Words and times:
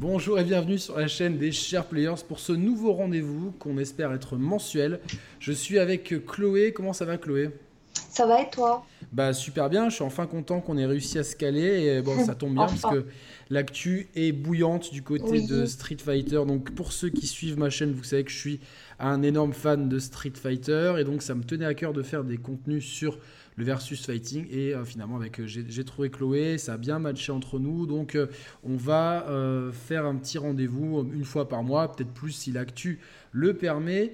Bonjour 0.00 0.38
et 0.38 0.44
bienvenue 0.44 0.78
sur 0.78 0.96
la 0.96 1.08
chaîne 1.08 1.38
des 1.38 1.50
chers 1.50 1.84
players 1.84 2.22
pour 2.28 2.38
ce 2.38 2.52
nouveau 2.52 2.92
rendez-vous 2.92 3.50
qu'on 3.58 3.78
espère 3.78 4.12
être 4.12 4.36
mensuel. 4.36 5.00
Je 5.40 5.50
suis 5.50 5.76
avec 5.76 6.24
Chloé. 6.24 6.72
Comment 6.72 6.92
ça 6.92 7.04
va 7.04 7.18
Chloé? 7.18 7.50
Ça 7.92 8.24
va 8.24 8.42
et 8.42 8.48
toi? 8.48 8.86
Bah 9.10 9.32
super 9.32 9.68
bien, 9.68 9.88
je 9.88 9.96
suis 9.96 10.04
enfin 10.04 10.26
content 10.26 10.60
qu'on 10.60 10.78
ait 10.78 10.86
réussi 10.86 11.18
à 11.18 11.24
se 11.24 11.34
caler 11.34 11.86
et 11.86 12.00
bon 12.00 12.24
ça 12.24 12.36
tombe 12.36 12.54
bien 12.54 12.66
parce 12.80 12.82
que 12.82 13.06
l'actu 13.50 14.06
est 14.14 14.30
bouillante 14.30 14.92
du 14.92 15.02
côté 15.02 15.40
de 15.44 15.66
Street 15.66 15.96
Fighter. 15.98 16.42
Donc 16.46 16.70
pour 16.76 16.92
ceux 16.92 17.08
qui 17.08 17.26
suivent 17.26 17.58
ma 17.58 17.68
chaîne, 17.68 17.90
vous 17.90 18.04
savez 18.04 18.22
que 18.22 18.30
je 18.30 18.38
suis 18.38 18.60
un 19.00 19.24
énorme 19.24 19.52
fan 19.52 19.88
de 19.88 19.98
Street 19.98 20.32
Fighter 20.40 20.94
et 21.00 21.02
donc 21.02 21.22
ça 21.22 21.34
me 21.34 21.42
tenait 21.42 21.66
à 21.66 21.74
cœur 21.74 21.92
de 21.92 22.04
faire 22.04 22.22
des 22.22 22.36
contenus 22.36 22.84
sur 22.84 23.18
le 23.58 23.64
versus 23.64 24.06
fighting. 24.06 24.46
Et 24.50 24.72
euh, 24.72 24.84
finalement, 24.84 25.16
avec 25.16 25.40
euh, 25.40 25.46
j'ai 25.46 25.84
trouvé 25.84 26.10
Chloé, 26.10 26.58
ça 26.58 26.74
a 26.74 26.76
bien 26.76 26.98
matché 27.00 27.32
entre 27.32 27.58
nous. 27.58 27.86
Donc, 27.86 28.14
euh, 28.14 28.28
on 28.62 28.76
va 28.76 29.26
faire 29.72 30.06
un 30.06 30.14
petit 30.14 30.38
rendez-vous 30.38 31.08
une 31.12 31.24
fois 31.24 31.48
par 31.48 31.62
mois, 31.62 31.92
peut-être 31.92 32.12
plus 32.12 32.30
si 32.30 32.52
l'actu 32.52 33.00
le 33.32 33.54
permet. 33.54 34.12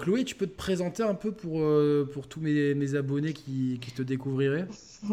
Chloé, 0.00 0.24
tu 0.24 0.34
peux 0.34 0.46
te 0.46 0.56
présenter 0.56 1.02
un 1.02 1.14
peu 1.14 1.32
pour, 1.32 1.62
pour 2.12 2.26
tous 2.28 2.40
mes, 2.40 2.74
mes 2.74 2.94
abonnés 2.94 3.32
qui, 3.32 3.78
qui, 3.80 3.92
te 3.92 4.02
découvriraient? 4.02 4.66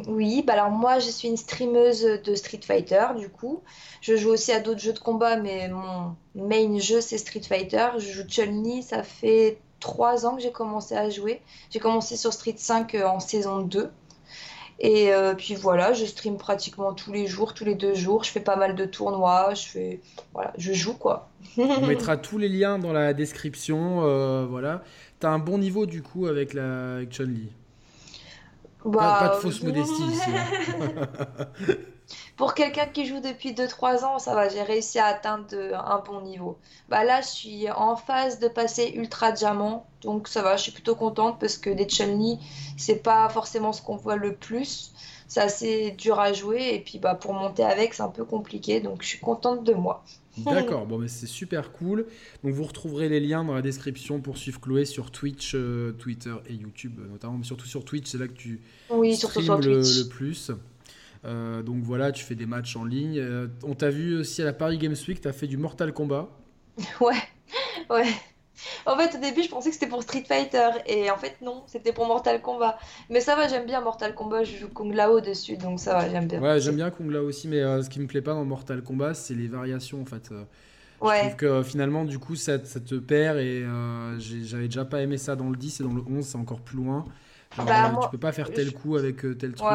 Oui, 0.08 0.44
bah 0.46 0.54
alors 0.54 0.72
moi, 0.72 1.00
je 1.00 1.10
suis 1.10 1.28
une 1.28 1.38
streameuse 1.38 2.04
de 2.24 2.36
Street 2.36 2.62
Fighter, 2.66 3.08
du 3.18 3.30
coup. 3.30 3.62
Je 4.02 4.16
joue 4.16 4.30
aussi 4.30 4.52
à 4.52 4.60
d'autres 4.60 4.80
jeux 4.80 4.94
de 4.94 5.00
combat, 5.00 5.38
mais 5.38 5.70
mon 5.70 6.16
main 6.36 6.80
jeu, 6.80 7.02
c'est 7.02 7.18
Street 7.18 7.42
Fighter. 7.42 7.88
Je 7.98 8.12
joue 8.12 8.24
Chun-Li, 8.28 8.84
ça 8.84 9.04
fait 9.04 9.58
trois 9.84 10.26
ans 10.26 10.38
que 10.38 10.42
j'ai 10.42 10.52
commencé 10.54 10.96
à 10.96 11.10
jouer. 11.10 11.42
J'ai 11.70 11.80
commencé 11.80 12.16
sur 12.16 12.32
Street 12.32 12.56
5 12.56 12.96
euh, 12.96 13.06
en 13.06 13.20
saison 13.20 13.60
2. 13.60 13.92
Et 14.80 15.14
euh, 15.14 15.36
puis 15.36 15.56
voilà, 15.56 15.94
je 15.94 16.06
stream 16.06 16.38
pratiquement 16.38 16.94
tous 16.94 17.12
les 17.12 17.28
jours, 17.28 17.54
tous 17.54 17.66
les 17.66 17.76
deux 17.76 17.94
jours. 17.94 18.24
Je 18.24 18.32
fais 18.32 18.40
pas 18.40 18.56
mal 18.56 18.76
de 18.76 18.86
tournois, 18.86 19.54
je 19.54 19.68
fais 19.68 20.02
voilà, 20.34 20.54
je 20.58 20.74
joue 20.74 20.94
quoi. 20.94 21.30
On 21.58 21.82
mettra 21.88 22.18
tous 22.18 22.38
les 22.38 22.50
liens 22.50 22.80
dans 22.80 22.94
la 22.94 23.14
description. 23.14 24.04
Euh, 24.04 24.46
voilà, 24.50 24.84
t'as 25.20 25.30
un 25.30 25.40
bon 25.40 25.58
niveau 25.58 25.86
du 25.86 26.02
coup 26.02 26.28
avec 26.28 26.54
la 26.54 27.06
Chun 27.10 27.26
Li. 27.26 27.50
Bah, 28.86 29.18
pas, 29.20 29.36
de 29.36 29.42
fausse 29.42 29.62
modestie 29.64 30.04
ici. 30.04 30.30
Pour 32.36 32.56
quelqu'un 32.56 32.88
qui 32.88 33.06
joue 33.06 33.20
depuis 33.20 33.54
2-3 33.54 34.04
ans, 34.06 34.18
ça 34.18 34.34
va, 34.34 34.50
j'ai 34.50 34.64
réussi 34.64 34.98
à 34.98 35.06
atteindre 35.06 35.56
un 35.74 36.00
bon 36.00 36.22
niveau. 36.22 36.58
Bah 36.90 37.04
là, 37.04 37.22
je 37.22 37.28
suis 37.28 37.70
en 37.70 37.96
phase 37.96 38.40
de 38.40 38.48
passer 38.48 38.92
ultra 38.96 39.32
diamant, 39.32 39.86
donc 40.02 40.28
ça 40.28 40.42
va, 40.42 40.58
je 40.58 40.64
suis 40.64 40.72
plutôt 40.72 40.96
contente 40.96 41.40
parce 41.40 41.58
que 41.58 41.70
des 41.70 41.88
Chun-Li, 41.88 42.40
c'est 42.76 43.04
pas 43.04 43.30
forcément 43.30 43.72
ce 43.72 43.84
qu'on 43.84 43.98
voit 43.98 44.16
le 44.16 44.36
plus. 44.36 44.94
C'est 45.28 45.42
assez 45.42 45.92
dur 45.92 46.20
à 46.20 46.34
jouer 46.34 46.74
et 46.74 46.80
puis 46.80 47.00
bah, 47.00 47.16
pour 47.16 47.34
monter 47.34 47.64
avec, 47.64 47.94
c'est 47.94 48.04
un 48.04 48.10
peu 48.10 48.26
compliqué, 48.26 48.82
donc 48.82 49.04
je 49.04 49.08
suis 49.08 49.20
contente 49.20 49.64
de 49.64 49.74
moi. 49.74 50.04
D'accord, 50.38 50.88
bon, 50.88 50.98
mais 50.98 51.08
c'est 51.08 51.28
super 51.28 51.72
cool. 51.72 52.08
Donc 52.44 52.54
vous 52.54 52.64
retrouverez 52.64 53.10
les 53.10 53.20
liens 53.20 53.44
dans 53.44 53.54
la 53.54 53.62
description 53.62 54.20
pour 54.20 54.38
suivre 54.38 54.60
Chloé 54.60 54.86
sur 54.86 55.12
Twitch, 55.12 55.54
euh, 55.54 55.92
Twitter 55.94 56.34
et 56.48 56.54
YouTube 56.54 57.00
notamment, 57.12 57.38
mais 57.38 57.44
surtout 57.44 57.68
sur 57.68 57.86
Twitch, 57.86 58.10
c'est 58.10 58.18
là 58.18 58.28
que 58.28 58.34
tu 58.34 58.62
oui, 58.90 59.16
stream 59.16 59.60
le, 59.62 59.82
le, 59.82 60.08
plus. 60.10 60.52
Euh, 61.26 61.62
donc 61.62 61.84
voilà, 61.84 62.12
tu 62.12 62.24
fais 62.24 62.36
des 62.36 62.46
matchs 62.46 62.76
en 62.76 62.84
ligne. 62.84 63.20
Euh, 63.20 63.48
on 63.64 63.76
t'a 63.76 63.90
vu 63.90 64.18
aussi 64.18 64.42
à 64.42 64.46
la 64.46 64.54
Paris 64.54 64.78
Games 64.78 64.96
Week, 65.08 65.22
tu 65.22 65.28
as 65.28 65.34
fait 65.34 65.48
du 65.48 65.58
Mortal 65.58 65.94
Kombat. 65.94 66.30
Ouais, 67.00 67.14
ouais. 67.90 68.08
En 68.86 68.98
fait, 68.98 69.18
au 69.18 69.20
début, 69.20 69.44
je 69.44 69.50
pensais 69.50 69.70
que 69.70 69.74
c'était 69.76 69.88
pour 69.88 70.04
Street 70.04 70.24
Fighter. 70.28 70.70
Et 70.86 71.10
en 71.12 71.18
fait, 71.18 71.36
non, 71.42 71.64
c'était 71.68 71.92
pour 71.92 72.08
Mortal 72.08 72.42
Kombat. 72.42 72.78
Mais 73.10 73.20
ça 73.20 73.36
va, 73.36 73.48
j'aime 73.48 73.66
bien 73.66 73.82
Mortal 73.82 74.16
Kombat. 74.16 74.44
Je 74.44 74.58
joue 74.58 74.70
Kung 74.70 74.94
Lao 74.94 75.22
dessus, 75.22 75.58
donc 75.58 75.80
ça 75.80 75.94
va, 75.94 76.10
j'aime 76.10 76.28
bien. 76.28 76.42
Ouais, 76.42 76.60
j'aime 76.60 76.76
bien 76.76 76.90
Kung 76.90 77.10
Lao 77.10 77.28
aussi. 77.28 77.48
Mais 77.48 77.62
euh, 77.62 77.82
ce 77.82 77.90
qui 77.90 78.00
me 78.00 78.08
plaît 78.08 78.22
pas 78.22 78.34
dans 78.34 78.46
Mortal 78.46 78.84
Kombat, 78.84 79.14
c'est 79.14 79.34
les 79.34 79.48
variations 79.48 80.02
en 80.02 80.06
fait. 80.06 80.30
Ouais. 81.02 81.18
Je 81.18 81.22
trouve 81.22 81.36
que 81.36 81.64
finalement, 81.64 82.06
du 82.06 82.20
coup, 82.20 82.36
ça, 82.36 82.64
ça 82.64 82.80
te 82.80 82.96
perd. 82.96 83.38
Et 83.38 83.66
j'avais 84.20 84.66
déjà 84.66 84.86
pas 84.86 85.02
aimé 85.02 85.18
ça 85.18 85.36
dans 85.36 85.50
le 85.50 85.58
10 85.58 85.80
et 85.80 85.84
dans 85.84 85.94
le 85.94 86.04
11, 86.08 86.26
c'est 86.26 86.38
encore 86.38 86.62
plus 86.62 86.78
loin. 86.78 87.06
Bah, 87.58 87.92
tu 88.02 88.10
peux 88.10 88.18
pas 88.18 88.32
faire 88.32 88.52
tel 88.52 88.74
coup 88.74 88.96
avec 88.98 89.24
euh, 89.26 89.36
tel 89.36 89.54
truc. 89.54 89.70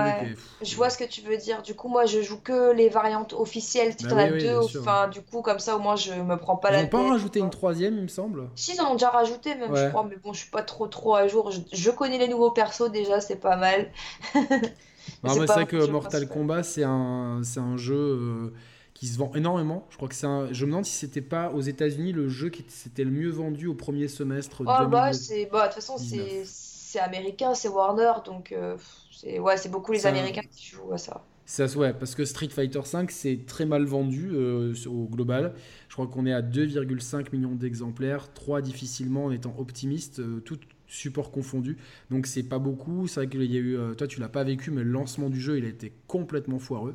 Je 0.63 0.77
vois 0.77 0.91
ce 0.91 0.99
que 0.99 1.05
tu 1.05 1.21
veux 1.21 1.37
dire. 1.37 1.63
Du 1.63 1.75
coup, 1.75 1.89
moi, 1.89 2.07
je 2.07 2.23
joue 2.23 2.41
que 2.41 2.73
les 2.73 2.89
variantes 2.89 3.33
officielles. 3.33 3.97
Tu 3.97 4.07
bah 4.07 4.15
en 4.15 4.19
as 4.19 4.31
deux. 4.31 4.59
Enfin, 4.79 5.09
du 5.09 5.21
coup, 5.23 5.43
comme 5.43 5.59
ça, 5.59 5.77
au 5.77 5.79
moins, 5.79 5.97
je 5.97 6.13
me 6.13 6.37
prends 6.37 6.57
pas 6.57 6.71
la 6.71 6.83
tête. 6.83 6.91
Ils 6.93 6.97
n'ont 6.97 7.05
pas 7.05 7.11
rajouté 7.13 7.41
une 7.41 7.51
troisième, 7.51 7.97
il 7.97 8.03
me 8.03 8.09
semble. 8.09 8.49
Si, 8.55 8.75
ils 8.75 8.81
en 8.81 8.91
ont 8.91 8.95
déjà 8.95 9.11
rajouté, 9.11 9.55
même, 9.55 9.75
je 9.75 9.89
crois. 9.91 10.07
Mais 10.09 10.17
bon, 10.17 10.33
je 10.33 10.41
suis 10.41 10.51
pas 10.51 10.63
trop, 10.63 10.87
trop 10.87 11.15
à 11.15 11.29
jour. 11.29 11.51
Je, 11.73 11.91
connais 11.91 12.19
les 12.19 12.29
nouveaux 12.29 12.51
persos 12.51 12.91
déjà, 12.91 13.21
c'est 13.21 13.37
pas 13.37 13.57
mal. 13.57 13.91
c'est 14.35 15.47
vrai 15.47 15.67
que 15.67 15.87
Mortal 15.89 16.29
Kombat, 16.29 16.63
c'est 16.63 16.85
un, 16.85 17.41
un 17.57 17.77
jeu. 17.77 17.97
Euh, 17.97 18.53
qui 18.99 19.07
se 19.07 19.17
vend 19.17 19.31
énormément. 19.37 19.87
Je 19.91 19.97
crois 19.97 20.09
que 20.09 20.15
c'est 20.17 20.27
un... 20.27 20.53
Je 20.53 20.65
me 20.65 20.73
demande 20.73 20.85
si 20.85 20.93
c'était 20.93 21.21
pas 21.21 21.53
aux 21.53 21.61
États-Unis 21.61 22.13
le 22.13 22.29
jeu 22.29 22.49
qui 22.49 22.65
c'était 22.67 23.05
le 23.05 23.13
mieux 23.13 23.31
vendu 23.31 23.69
au 23.69 23.75
premier 23.75 24.09
semestre. 24.09 24.63
Oh, 24.63 24.87
bah, 24.89 25.13
c'est... 25.13 25.47
bah, 25.47 25.69
de 25.69 25.73
toute 25.73 25.75
façon, 25.75 25.99
c'est 25.99 26.43
c'est 26.89 27.01
américain, 27.01 27.55
c'est 27.55 27.69
Warner, 27.69 28.13
donc 28.25 28.53
euh, 28.53 28.79
c'est 29.11 29.39
ouais, 29.39 29.59
c'est 29.59 29.69
beaucoup 29.69 29.93
les 29.93 30.07
Américains 30.07 30.41
qui 30.51 30.69
jouent 30.69 30.93
à 30.95 30.97
ça. 30.97 31.23
Ça, 31.45 31.67
ouais, 31.77 31.93
parce 31.93 32.15
que 32.15 32.25
Street 32.25 32.49
Fighter 32.49 32.81
V, 32.81 33.07
c'est 33.11 33.47
très 33.47 33.67
mal 33.67 33.85
vendu 33.85 34.31
euh, 34.33 34.75
au 34.87 35.07
global. 35.07 35.55
Je 35.89 35.95
crois 35.95 36.07
qu'on 36.07 36.25
est 36.25 36.33
à 36.33 36.41
2,5 36.41 37.27
millions 37.33 37.55
d'exemplaires, 37.55 38.33
3 38.33 38.63
difficilement 38.63 39.27
en 39.27 39.31
étant 39.31 39.55
optimiste, 39.59 40.21
euh, 40.21 40.41
tout, 40.41 40.59
support 40.89 41.31
confondu. 41.31 41.77
Donc 42.11 42.27
c'est 42.27 42.43
pas 42.43 42.59
beaucoup. 42.59 43.07
C'est 43.07 43.21
vrai 43.21 43.29
qu'il 43.29 43.43
y 43.45 43.57
a 43.57 43.61
eu, 43.61 43.77
euh, 43.77 43.95
toi 43.95 44.07
tu 44.07 44.21
l'as 44.21 44.29
pas 44.29 44.43
vécu, 44.43 44.71
mais 44.71 44.83
le 44.83 44.91
lancement 44.91 45.29
du 45.29 45.41
jeu 45.41 45.59
il 45.59 45.65
a 45.65 45.69
été 45.69 45.93
complètement 46.07 46.59
foireux. 46.59 46.95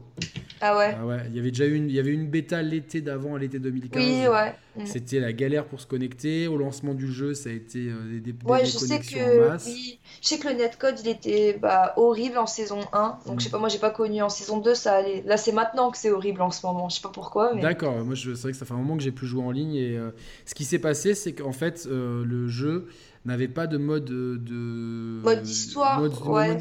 Ah 0.60 0.78
ouais. 0.78 0.96
Ah 1.00 1.06
ouais. 1.06 1.20
Il 1.30 1.36
y 1.36 1.40
avait 1.40 1.52
déjà 1.52 1.66
une, 1.66 1.90
il 1.90 1.96
y 1.96 2.00
avait 2.00 2.12
une 2.12 2.28
bêta 2.28 2.62
l'été 2.62 3.02
d'avant, 3.02 3.36
à 3.36 3.40
l'été 3.40 3.60
2015. 3.60 4.04
Oui 4.04 4.28
ouais. 4.28 4.54
Mm. 4.76 4.86
C'était 4.86 5.20
la 5.20 5.32
galère 5.32 5.66
pour 5.66 5.80
se 5.80 5.86
connecter. 5.86 6.48
Au 6.48 6.58
lancement 6.58 6.94
du 6.94 7.12
jeu, 7.12 7.34
ça 7.34 7.50
a 7.50 7.54
été 7.54 7.90
euh, 7.90 8.20
des, 8.20 8.32
des, 8.32 8.46
ouais, 8.46 8.66
je 8.66 8.72
sais 8.72 9.00
que, 9.00 9.56
Oui. 9.66 10.00
Je 10.22 10.28
sais 10.28 10.40
que 10.40 10.48
le 10.48 10.56
netcode 10.56 10.96
il 11.02 11.10
était 11.10 11.60
bah, 11.62 11.94
horrible 11.98 12.38
en 12.38 12.48
saison 12.48 12.80
1. 12.94 13.20
Donc 13.28 13.40
je 13.40 13.46
sais 13.46 13.52
pas, 13.52 13.60
moi 13.60 13.70
j'ai 13.70 13.80
pas 13.80 13.92
connu 13.92 14.22
en 14.22 14.30
saison 14.30 14.58
2 14.58 14.74
ça 14.74 14.96
allait. 14.96 15.22
Là 15.26 15.38
c'est 15.38 15.52
maintenant 15.52 15.92
que 15.92 15.98
c'est 15.98 16.10
horrible 16.10 16.42
en 16.42 16.50
ce 16.50 16.66
moment. 16.66 16.90
Je 16.90 16.96
sais 16.96 17.02
pas 17.02 17.10
pourquoi. 17.10 17.54
Mais... 17.54 17.62
D'accord. 17.62 18.04
Moi 18.04 18.16
c'est 18.16 18.32
vrai 18.32 18.52
que 18.52 18.58
ça 18.58 18.66
fait 18.66 18.74
un 18.74 18.78
moment 18.78 18.98
que 18.98 19.04
j'ai 19.04 19.12
plus 19.12 19.28
joué 19.28 19.44
en 19.44 19.52
ligne 19.52 19.76
et 19.76 19.98
euh, 19.98 20.12
ce 20.46 20.56
qui 20.56 20.66
s'est 20.66 20.80
passé 20.80 21.14
c'est 21.14 21.34
qu'en 21.34 21.52
fait 21.52 21.86
le 21.86 22.48
jeu 22.48 22.88
n'avait 23.26 23.48
pas 23.48 23.68
de 23.68 23.78
mode 23.78 24.06
de 24.06 25.22
mode 25.24 25.42
d'histoire 25.42 26.02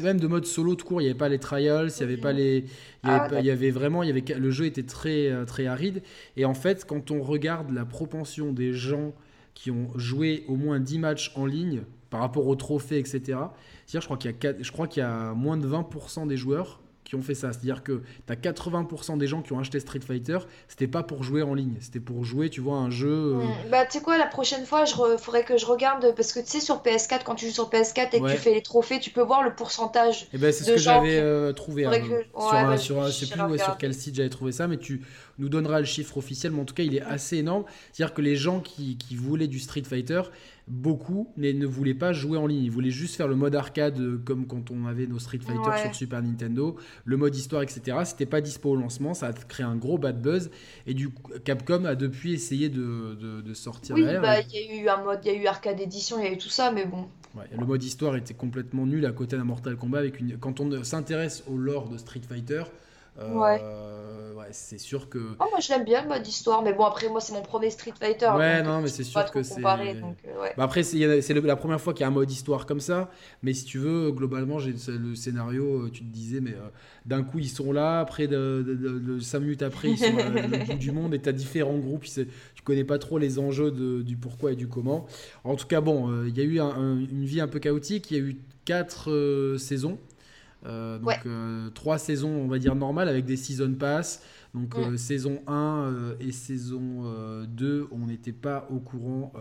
même 0.01 0.19
de 0.19 0.27
mode 0.27 0.45
solo 0.45 0.75
de 0.75 0.81
court. 0.81 1.01
Il 1.01 1.05
n'y 1.05 1.09
avait 1.09 1.17
pas 1.17 1.29
les 1.29 1.39
trials 1.39 1.89
il 1.95 1.99
y 1.99 2.03
avait 2.03 2.17
pas 2.17 2.31
les 2.31 2.65
il 3.03 3.09
y 3.09 3.11
avait, 3.11 3.35
ah, 3.35 3.39
il 3.39 3.45
y 3.45 3.51
avait 3.51 3.71
vraiment 3.71 4.03
il 4.03 4.07
y 4.07 4.09
avait 4.09 4.23
le 4.39 4.51
jeu 4.51 4.65
était 4.65 4.83
très 4.83 5.29
euh, 5.29 5.45
très 5.45 5.65
aride. 5.65 6.01
Et 6.37 6.45
en 6.45 6.53
fait 6.53 6.85
quand 6.85 7.11
on 7.11 7.21
regarde 7.21 7.71
la 7.71 7.85
propension 7.85 8.53
des 8.53 8.73
gens 8.73 9.13
qui 9.53 9.71
ont 9.71 9.89
joué 9.95 10.45
au 10.47 10.55
moins 10.55 10.79
10 10.79 10.99
matchs 10.99 11.31
en 11.35 11.45
ligne 11.45 11.81
par 12.09 12.21
rapport 12.21 12.47
aux 12.47 12.55
trophées 12.55 12.97
etc 12.97 13.39
je 13.87 13.99
crois 13.99 14.17
qu'il 14.17 14.31
y 14.31 14.47
a 14.47 14.53
je 14.59 14.71
crois 14.71 14.87
qu'il 14.87 15.01
y 15.01 15.05
a 15.05 15.33
moins 15.33 15.57
de 15.57 15.67
20% 15.67 16.27
des 16.27 16.37
joueurs 16.37 16.82
qui 17.03 17.15
ont 17.15 17.21
fait 17.21 17.35
ça. 17.35 17.51
C'est-à-dire 17.51 17.83
que 17.83 18.01
tu 18.25 18.33
as 18.33 18.35
80% 18.35 19.17
des 19.17 19.27
gens 19.27 19.41
qui 19.41 19.53
ont 19.53 19.59
acheté 19.59 19.79
Street 19.79 19.99
Fighter, 19.99 20.39
c'était 20.67 20.87
pas 20.87 21.03
pour 21.03 21.23
jouer 21.23 21.41
en 21.41 21.53
ligne, 21.53 21.75
c'était 21.79 21.99
pour 21.99 22.23
jouer, 22.23 22.49
tu 22.49 22.61
vois, 22.61 22.77
un 22.77 22.89
jeu. 22.89 23.35
Euh. 23.35 23.41
Bah, 23.69 23.85
tu 23.85 23.97
sais 23.97 24.03
quoi, 24.03 24.17
la 24.17 24.27
prochaine 24.27 24.65
fois, 24.65 24.85
il 24.87 25.17
faudrait 25.17 25.43
que 25.43 25.57
je 25.57 25.65
regarde, 25.65 26.13
parce 26.15 26.33
que 26.33 26.39
tu 26.39 26.47
sais, 26.47 26.59
sur 26.59 26.81
PS4, 26.81 27.23
quand 27.23 27.35
tu 27.35 27.47
joues 27.47 27.53
sur 27.53 27.69
PS4 27.69 28.09
et 28.13 28.21
que 28.21 28.31
tu 28.31 28.37
fais 28.37 28.53
les 28.53 28.61
trophées, 28.61 28.99
tu 28.99 29.09
peux 29.09 29.21
voir 29.21 29.43
le 29.43 29.53
pourcentage. 29.53 30.23
Et 30.23 30.27
eh 30.33 30.37
ben, 30.37 30.51
c'est 30.51 30.63
ce 30.63 30.71
que 30.71 30.77
j'avais 30.77 31.19
euh, 31.19 31.53
trouvé. 31.53 31.85
Hein. 31.85 31.91
sur, 32.77 32.97
bah, 32.97 33.11
sais 33.11 33.25
plus 33.25 33.59
sur 33.59 33.77
quel 33.77 33.93
site 33.93 34.15
j'avais 34.15 34.29
trouvé 34.29 34.51
ça, 34.51 34.67
mais 34.67 34.77
tu 34.77 35.01
nous 35.39 35.49
donneras 35.49 35.79
le 35.79 35.85
chiffre 35.85 36.17
officiel, 36.17 36.51
mais 36.51 36.61
en 36.61 36.65
tout 36.65 36.75
cas, 36.75 36.83
il 36.83 36.95
est 36.95 37.01
assez 37.01 37.37
énorme. 37.37 37.63
C'est-à-dire 37.91 38.13
que 38.13 38.21
les 38.21 38.35
gens 38.35 38.59
qui, 38.59 38.97
qui 38.97 39.15
voulaient 39.15 39.47
du 39.47 39.59
Street 39.59 39.83
Fighter, 39.83 40.21
beaucoup 40.67 41.33
ne 41.37 41.65
voulaient 41.65 41.93
pas 41.93 42.13
jouer 42.13 42.37
en 42.37 42.47
ligne. 42.47 42.63
Ils 42.63 42.71
voulaient 42.71 42.89
juste 42.89 43.15
faire 43.15 43.27
le 43.27 43.35
mode 43.35 43.55
arcade 43.55 43.99
euh, 43.99 44.21
comme 44.23 44.47
quand 44.47 44.71
on 44.71 44.85
avait 44.85 45.07
nos 45.07 45.19
Street 45.19 45.39
Fighter 45.39 45.71
sur 45.81 45.95
Super 45.95 46.21
Nintendo, 46.21 46.77
le 47.05 47.17
mode 47.17 47.35
histoire, 47.35 47.61
etc. 47.61 47.97
C'était 48.05 48.25
pas 48.25 48.41
dispo 48.41 48.71
au 48.71 48.75
lancement, 48.75 49.13
ça 49.13 49.27
a 49.27 49.33
créé 49.33 49.65
un 49.65 49.75
gros 49.75 49.97
bad 49.97 50.21
buzz. 50.21 50.49
Et 50.87 50.93
du 50.93 51.09
coup, 51.09 51.31
Capcom 51.43 51.85
a 51.85 51.95
depuis 51.95 52.33
essayé 52.33 52.69
de, 52.69 53.41
de, 53.41 53.53
sortir. 53.53 53.95
Oui, 53.95 54.03
bah, 54.03 54.39
il 54.41 54.53
y 54.53 54.57
a 54.57 54.83
eu 54.83 54.87
un 54.87 55.03
mode, 55.03 55.19
il 55.25 55.31
y 55.31 55.35
a 55.35 55.41
eu 55.41 55.45
arcade 55.45 55.79
édition, 55.79 56.19
il 56.19 56.25
y 56.25 56.27
a 56.27 56.31
eu 56.31 56.37
tout 56.37 56.49
ça, 56.49 56.71
mais 56.71 56.85
bon. 56.85 57.07
le 57.57 57.65
mode 57.65 57.83
histoire 57.83 58.15
était 58.15 58.33
complètement 58.33 58.85
nul 58.85 59.05
à 59.05 59.11
côté 59.11 59.37
d'un 59.37 59.43
Mortal 59.43 59.75
Kombat. 59.75 59.99
Avec 59.99 60.19
une... 60.19 60.37
Quand 60.37 60.59
on 60.59 60.83
s'intéresse 60.83 61.43
au 61.47 61.57
lore 61.57 61.89
de 61.89 61.97
Street 61.97 62.21
Fighter, 62.27 62.63
ouais. 63.19 63.61
Euh, 63.61 64.33
ouais 64.33 64.47
c'est 64.51 64.77
sûr 64.77 65.09
que. 65.09 65.19
Oh, 65.39 65.45
moi 65.49 65.59
je 65.59 65.69
l'aime 65.69 65.83
bien 65.83 66.03
le 66.03 66.09
mode 66.09 66.25
histoire, 66.27 66.61
mais 66.61 66.73
bon, 66.73 66.83
après, 66.85 67.09
moi 67.09 67.21
c'est 67.21 67.33
mon 67.33 67.41
premier 67.41 67.69
Street 67.69 67.93
Fighter. 67.99 68.31
Ouais, 68.35 68.63
non, 68.63 68.81
mais 68.81 68.87
c'est 68.87 69.03
sûr 69.03 69.29
que 69.31 69.43
c'est. 69.43 69.63
Euh, 69.63 70.01
ouais. 70.41 70.53
bah, 70.57 70.63
après, 70.63 70.83
c'est 70.83 71.33
la 71.33 71.55
première 71.55 71.79
fois 71.79 71.93
qu'il 71.93 72.01
y 72.01 72.03
a 72.05 72.07
un 72.07 72.11
mode 72.11 72.31
histoire 72.31 72.65
comme 72.65 72.79
ça, 72.79 73.11
mais 73.41 73.53
si 73.53 73.65
tu 73.65 73.77
veux, 73.77 74.11
globalement, 74.11 74.59
j'ai 74.59 74.73
le 74.87 75.15
scénario, 75.15 75.83
euh, 75.83 75.89
tu 75.91 76.01
te 76.01 76.11
disais, 76.11 76.41
mais 76.41 76.55
d'un 77.05 77.23
coup 77.23 77.39
ils 77.39 77.49
sont 77.49 77.71
là, 77.71 77.99
après, 77.99 78.27
de, 78.27 78.63
de, 78.63 79.19
5 79.19 79.39
minutes 79.39 79.61
après, 79.61 79.91
ils 79.91 79.97
sont 79.97 80.05
au 80.05 80.67
bout 80.67 80.77
du 80.77 80.91
monde 80.93 81.13
et 81.13 81.19
tu 81.19 81.29
as 81.29 81.33
différents 81.33 81.77
groupes, 81.77 82.05
tu 82.05 82.63
connais 82.63 82.83
pas 82.83 82.97
trop 82.99 83.17
les 83.17 83.39
enjeux 83.39 83.71
du 83.71 84.17
pourquoi 84.17 84.53
et 84.53 84.55
du 84.55 84.67
comment. 84.67 85.05
En 85.43 85.55
tout 85.55 85.67
cas, 85.67 85.81
bon, 85.81 86.25
il 86.25 86.37
y 86.37 86.41
a 86.41 86.43
eu 86.43 86.59
une 86.59 87.25
vie 87.25 87.41
un 87.41 87.47
peu 87.47 87.59
chaotique, 87.59 88.11
il 88.11 88.17
y 88.17 88.19
a 88.19 88.23
eu 88.23 88.37
4 88.65 89.57
saisons. 89.57 89.97
Euh, 90.65 90.97
donc 90.97 91.19
euh, 91.25 91.69
trois 91.71 91.97
saisons, 91.97 92.29
on 92.29 92.47
va 92.47 92.59
dire 92.59 92.75
normales 92.75 93.09
avec 93.09 93.25
des 93.25 93.37
season 93.37 93.73
pass. 93.73 94.21
Donc 94.53 94.77
mm. 94.77 94.97
saison 94.97 95.41
1 95.47 96.15
et 96.19 96.31
saison 96.31 97.03
2, 97.47 97.87
on 97.91 98.07
n'était 98.07 98.31
pas 98.31 98.67
au 98.69 98.79
courant. 98.79 99.31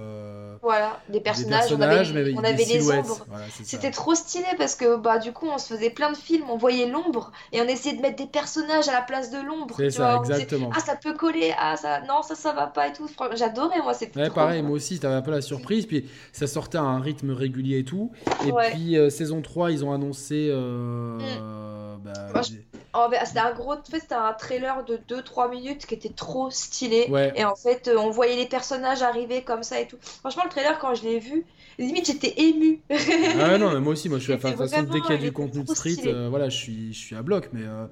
voilà, 0.62 1.00
des 1.08 1.20
personnages, 1.20 1.72
on 1.72 1.80
avait, 1.80 2.34
on 2.34 2.44
avait 2.44 2.64
les 2.64 2.90
ombres. 2.90 3.26
C'était 3.62 3.90
trop 3.90 4.14
stylé 4.14 4.46
parce 4.56 4.74
que 4.74 4.96
bah 4.96 5.18
du 5.18 5.32
coup 5.32 5.46
on 5.52 5.58
se 5.58 5.74
faisait 5.74 5.90
plein 5.90 6.10
de 6.12 6.16
films, 6.16 6.48
on 6.48 6.56
voyait 6.56 6.88
l'ombre 6.88 7.32
et 7.52 7.60
on 7.60 7.64
essayait 7.64 7.96
de 7.96 8.02
mettre 8.02 8.16
des 8.16 8.26
personnages 8.26 8.88
à 8.88 8.92
la 8.92 9.02
place 9.02 9.30
de 9.30 9.38
l'ombre. 9.38 9.74
C'est 9.76 9.90
ça, 9.90 10.16
exactement. 10.16 10.70
ah 10.74 10.80
ça 10.80 10.96
peut 10.96 11.14
coller, 11.14 11.52
ah 11.58 11.76
ça 11.76 12.00
non 12.02 12.22
ça 12.22 12.34
ça 12.34 12.52
va 12.52 12.66
pas 12.66 12.88
et 12.88 12.92
tout. 12.92 13.08
J'adorais 13.34 13.82
moi, 13.82 13.94
c'était. 13.94 14.20
Ouais, 14.20 14.30
pareil, 14.30 14.62
moi 14.62 14.72
aussi, 14.72 14.98
t'avais 14.98 15.14
un 15.14 15.22
peu 15.22 15.30
la 15.30 15.42
surprise, 15.42 15.86
puis 15.86 16.08
ça 16.32 16.46
sortait 16.46 16.78
à 16.78 16.82
un 16.82 17.00
rythme 17.00 17.30
régulier 17.30 17.78
et 17.78 17.84
tout. 17.84 18.12
Et 18.46 18.52
puis 18.70 18.96
saison 19.10 19.42
3, 19.42 19.70
ils 19.72 19.84
ont 19.84 19.92
annoncé. 19.92 20.50
Mm. 20.52 21.18
Bah, 22.02 22.42
c'était 23.24 23.40
un 23.40 23.52
gros, 23.54 23.74
fait, 23.88 24.00
c'était 24.00 24.14
un 24.14 24.32
trailer 24.32 24.84
de 24.84 24.98
2-3 25.08 25.50
minutes 25.50 25.86
qui 25.86 25.94
était 25.94 26.10
trop 26.10 26.50
stylé. 26.50 27.10
Et 27.34 27.44
en 27.44 27.54
fait, 27.54 27.88
euh, 27.88 27.96
on 27.96 28.10
voyait 28.10 28.36
les 28.36 28.46
personnages 28.46 29.02
arriver 29.02 29.42
comme 29.42 29.62
ça 29.62 29.80
et 29.80 29.86
tout. 29.86 29.96
Franchement, 30.00 30.42
le 30.44 30.50
trailer, 30.50 30.78
quand 30.78 30.94
je 30.94 31.02
l'ai 31.04 31.18
vu, 31.18 31.44
limite, 31.78 32.06
j'étais 32.06 32.34
ému. 32.36 32.80
ah 33.40 33.56
non, 33.58 33.72
mais 33.72 33.80
moi 33.80 33.94
aussi, 33.94 34.08
moi 34.08 34.18
je 34.18 34.24
suis 34.24 34.32
à 34.32 34.36
de 34.36 34.42
toute 34.42 34.56
façon, 34.56 34.82
dès 34.82 35.00
qu'il 35.00 35.14
y 35.14 35.18
a 35.18 35.20
du 35.20 35.32
contenu 35.32 35.64
de 35.64 35.68
street, 35.70 36.06
euh, 36.06 36.28
voilà, 36.28 36.48
je 36.48 36.56
suis, 36.56 36.92
je 36.92 36.98
suis 36.98 37.16
à 37.16 37.22
bloc. 37.22 37.48
Mais, 37.52 37.62
euh, 37.64 37.86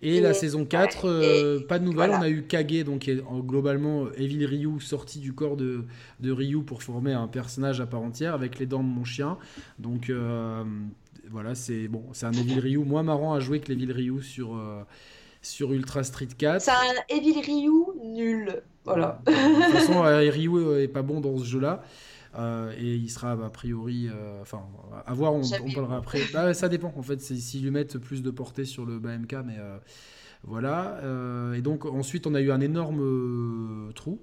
Et, 0.00 0.20
la 0.20 0.32
saison 0.32 0.64
4, 0.64 1.66
pas 1.66 1.78
de 1.78 1.84
nouvelles. 1.84 2.12
On 2.12 2.22
a 2.22 2.30
eu 2.30 2.44
Kage, 2.44 2.84
donc 2.84 3.10
globalement 3.46 4.06
Evil 4.16 4.46
Ryu 4.46 4.80
sorti 4.80 5.18
du 5.18 5.34
corps 5.34 5.56
de, 5.56 5.84
de 6.20 6.32
Ryu 6.32 6.62
pour 6.62 6.82
former 6.82 7.12
un 7.12 7.28
personnage 7.28 7.80
à 7.80 7.86
part 7.86 8.02
entière 8.02 8.32
avec 8.32 8.58
les 8.58 8.66
dents 8.66 8.82
de 8.82 8.88
mon 8.88 9.04
chien. 9.04 9.36
Donc 9.78 10.10
voilà, 11.30 11.54
c'est 11.54 11.88
bon, 11.88 12.04
c'est 12.12 12.26
un 12.26 12.32
Evil 12.32 12.60
Ryu 12.60 12.78
moins 12.78 13.02
marrant 13.02 13.34
à 13.34 13.40
jouer 13.40 13.60
que 13.60 13.68
l'Evil 13.68 13.92
Ryu 13.92 14.22
sur, 14.22 14.56
euh, 14.56 14.82
sur 15.42 15.72
Ultra 15.72 16.02
Street 16.02 16.28
4. 16.36 16.62
C'est 16.62 16.70
un 16.70 17.16
Evil 17.16 17.40
Ryu 17.40 17.72
nul. 18.04 18.62
Voilà. 18.84 19.20
De 19.26 19.32
toute 19.32 19.74
façon, 19.74 20.04
euh, 20.04 20.30
Ryu 20.30 20.80
est 20.80 20.88
pas 20.88 21.02
bon 21.02 21.20
dans 21.20 21.36
ce 21.38 21.44
jeu-là. 21.44 21.82
Euh, 22.38 22.72
et 22.78 22.94
il 22.94 23.10
sera 23.10 23.32
a 23.32 23.50
priori, 23.50 24.08
enfin, 24.40 24.62
à 25.06 25.14
voir, 25.14 25.34
on, 25.34 25.42
parlera 25.74 25.96
après. 25.96 26.20
Bah, 26.32 26.54
ça 26.54 26.68
dépend 26.68 26.92
en 26.96 27.02
fait, 27.02 27.20
s'ils 27.20 27.62
lui 27.62 27.70
mettent 27.70 27.98
plus 27.98 28.22
de 28.22 28.30
portée 28.30 28.64
sur 28.64 28.84
le 28.84 28.98
BMK, 28.98 29.36
mais 29.44 29.56
voilà. 30.44 31.00
et 31.56 31.62
donc 31.62 31.84
ensuite, 31.84 32.26
on 32.26 32.34
a 32.34 32.40
eu 32.40 32.50
un 32.50 32.60
énorme 32.60 33.92
trou. 33.94 34.20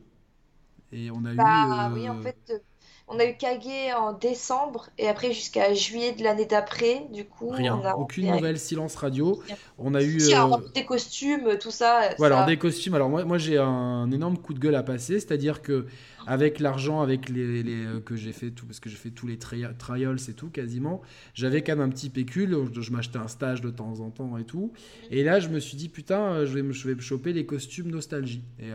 Et 0.91 1.09
on 1.11 1.25
a 1.25 1.33
bah, 1.33 1.89
eu. 1.91 1.93
Oui, 1.93 2.09
en 2.09 2.21
fait 2.21 2.63
on 3.07 3.19
a 3.19 3.25
eu 3.25 3.37
Kage 3.37 3.93
en 3.95 4.13
décembre 4.13 4.89
et 4.97 5.07
après 5.07 5.31
jusqu'à 5.31 5.73
juillet 5.73 6.13
de 6.13 6.23
l'année 6.23 6.45
d'après. 6.45 7.05
Du 7.11 7.25
coup, 7.25 7.49
rien, 7.49 7.79
aucune 7.97 8.31
nouvelle, 8.31 8.57
silence 8.57 8.95
radio. 8.95 9.41
On 9.77 9.93
a 9.93 10.01
eu 10.01 10.17
euh, 10.21 10.57
des 10.73 10.85
costumes, 10.85 11.57
tout 11.59 11.71
ça. 11.71 12.09
Voilà, 12.17 12.45
des 12.45 12.57
costumes. 12.57 12.95
Alors 12.95 13.09
moi, 13.09 13.23
moi 13.23 13.37
j'ai 13.37 13.57
un 13.57 14.09
énorme 14.11 14.37
coup 14.37 14.53
de 14.53 14.59
gueule 14.59 14.75
à 14.75 14.81
passer, 14.81 15.19
c'est-à-dire 15.19 15.61
que 15.61 15.85
avec 16.25 16.59
l'argent, 16.59 17.01
avec 17.01 17.29
les, 17.29 17.63
euh, 17.85 17.99
que 17.99 18.15
j'ai 18.15 18.33
fait 18.33 18.49
tout, 18.49 18.65
parce 18.65 18.79
que 18.79 18.89
j'ai 18.89 18.95
fait 18.95 19.11
tous 19.11 19.27
les 19.27 19.37
trials 19.37 20.17
et 20.27 20.33
tout 20.33 20.49
quasiment, 20.49 21.03
j'avais 21.35 21.61
quand 21.61 21.73
même 21.73 21.87
un 21.87 21.89
petit 21.89 22.09
pécule. 22.09 22.57
Je 22.73 22.91
m'achetais 22.91 23.19
un 23.19 23.27
stage 23.27 23.61
de 23.61 23.69
temps 23.69 23.99
en 23.99 24.09
temps 24.09 24.35
et 24.39 24.45
tout. 24.45 24.73
Et 25.11 25.23
là, 25.23 25.39
je 25.39 25.49
me 25.49 25.59
suis 25.59 25.77
dit 25.77 25.89
putain, 25.89 26.21
euh, 26.21 26.45
je 26.47 26.53
vais 26.55 26.63
me, 26.63 26.73
je 26.73 26.87
vais 26.87 26.95
me 26.95 27.01
choper 27.01 27.33
les 27.33 27.45
costumes 27.45 27.91
nostalgie. 27.91 28.43
Et 28.59 28.71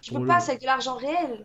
tu 0.00 0.14
peux 0.14 0.26
pas, 0.26 0.40
c'est 0.40 0.52
avec 0.52 0.62
de 0.62 0.66
l'argent 0.66 0.96
réel. 0.96 1.44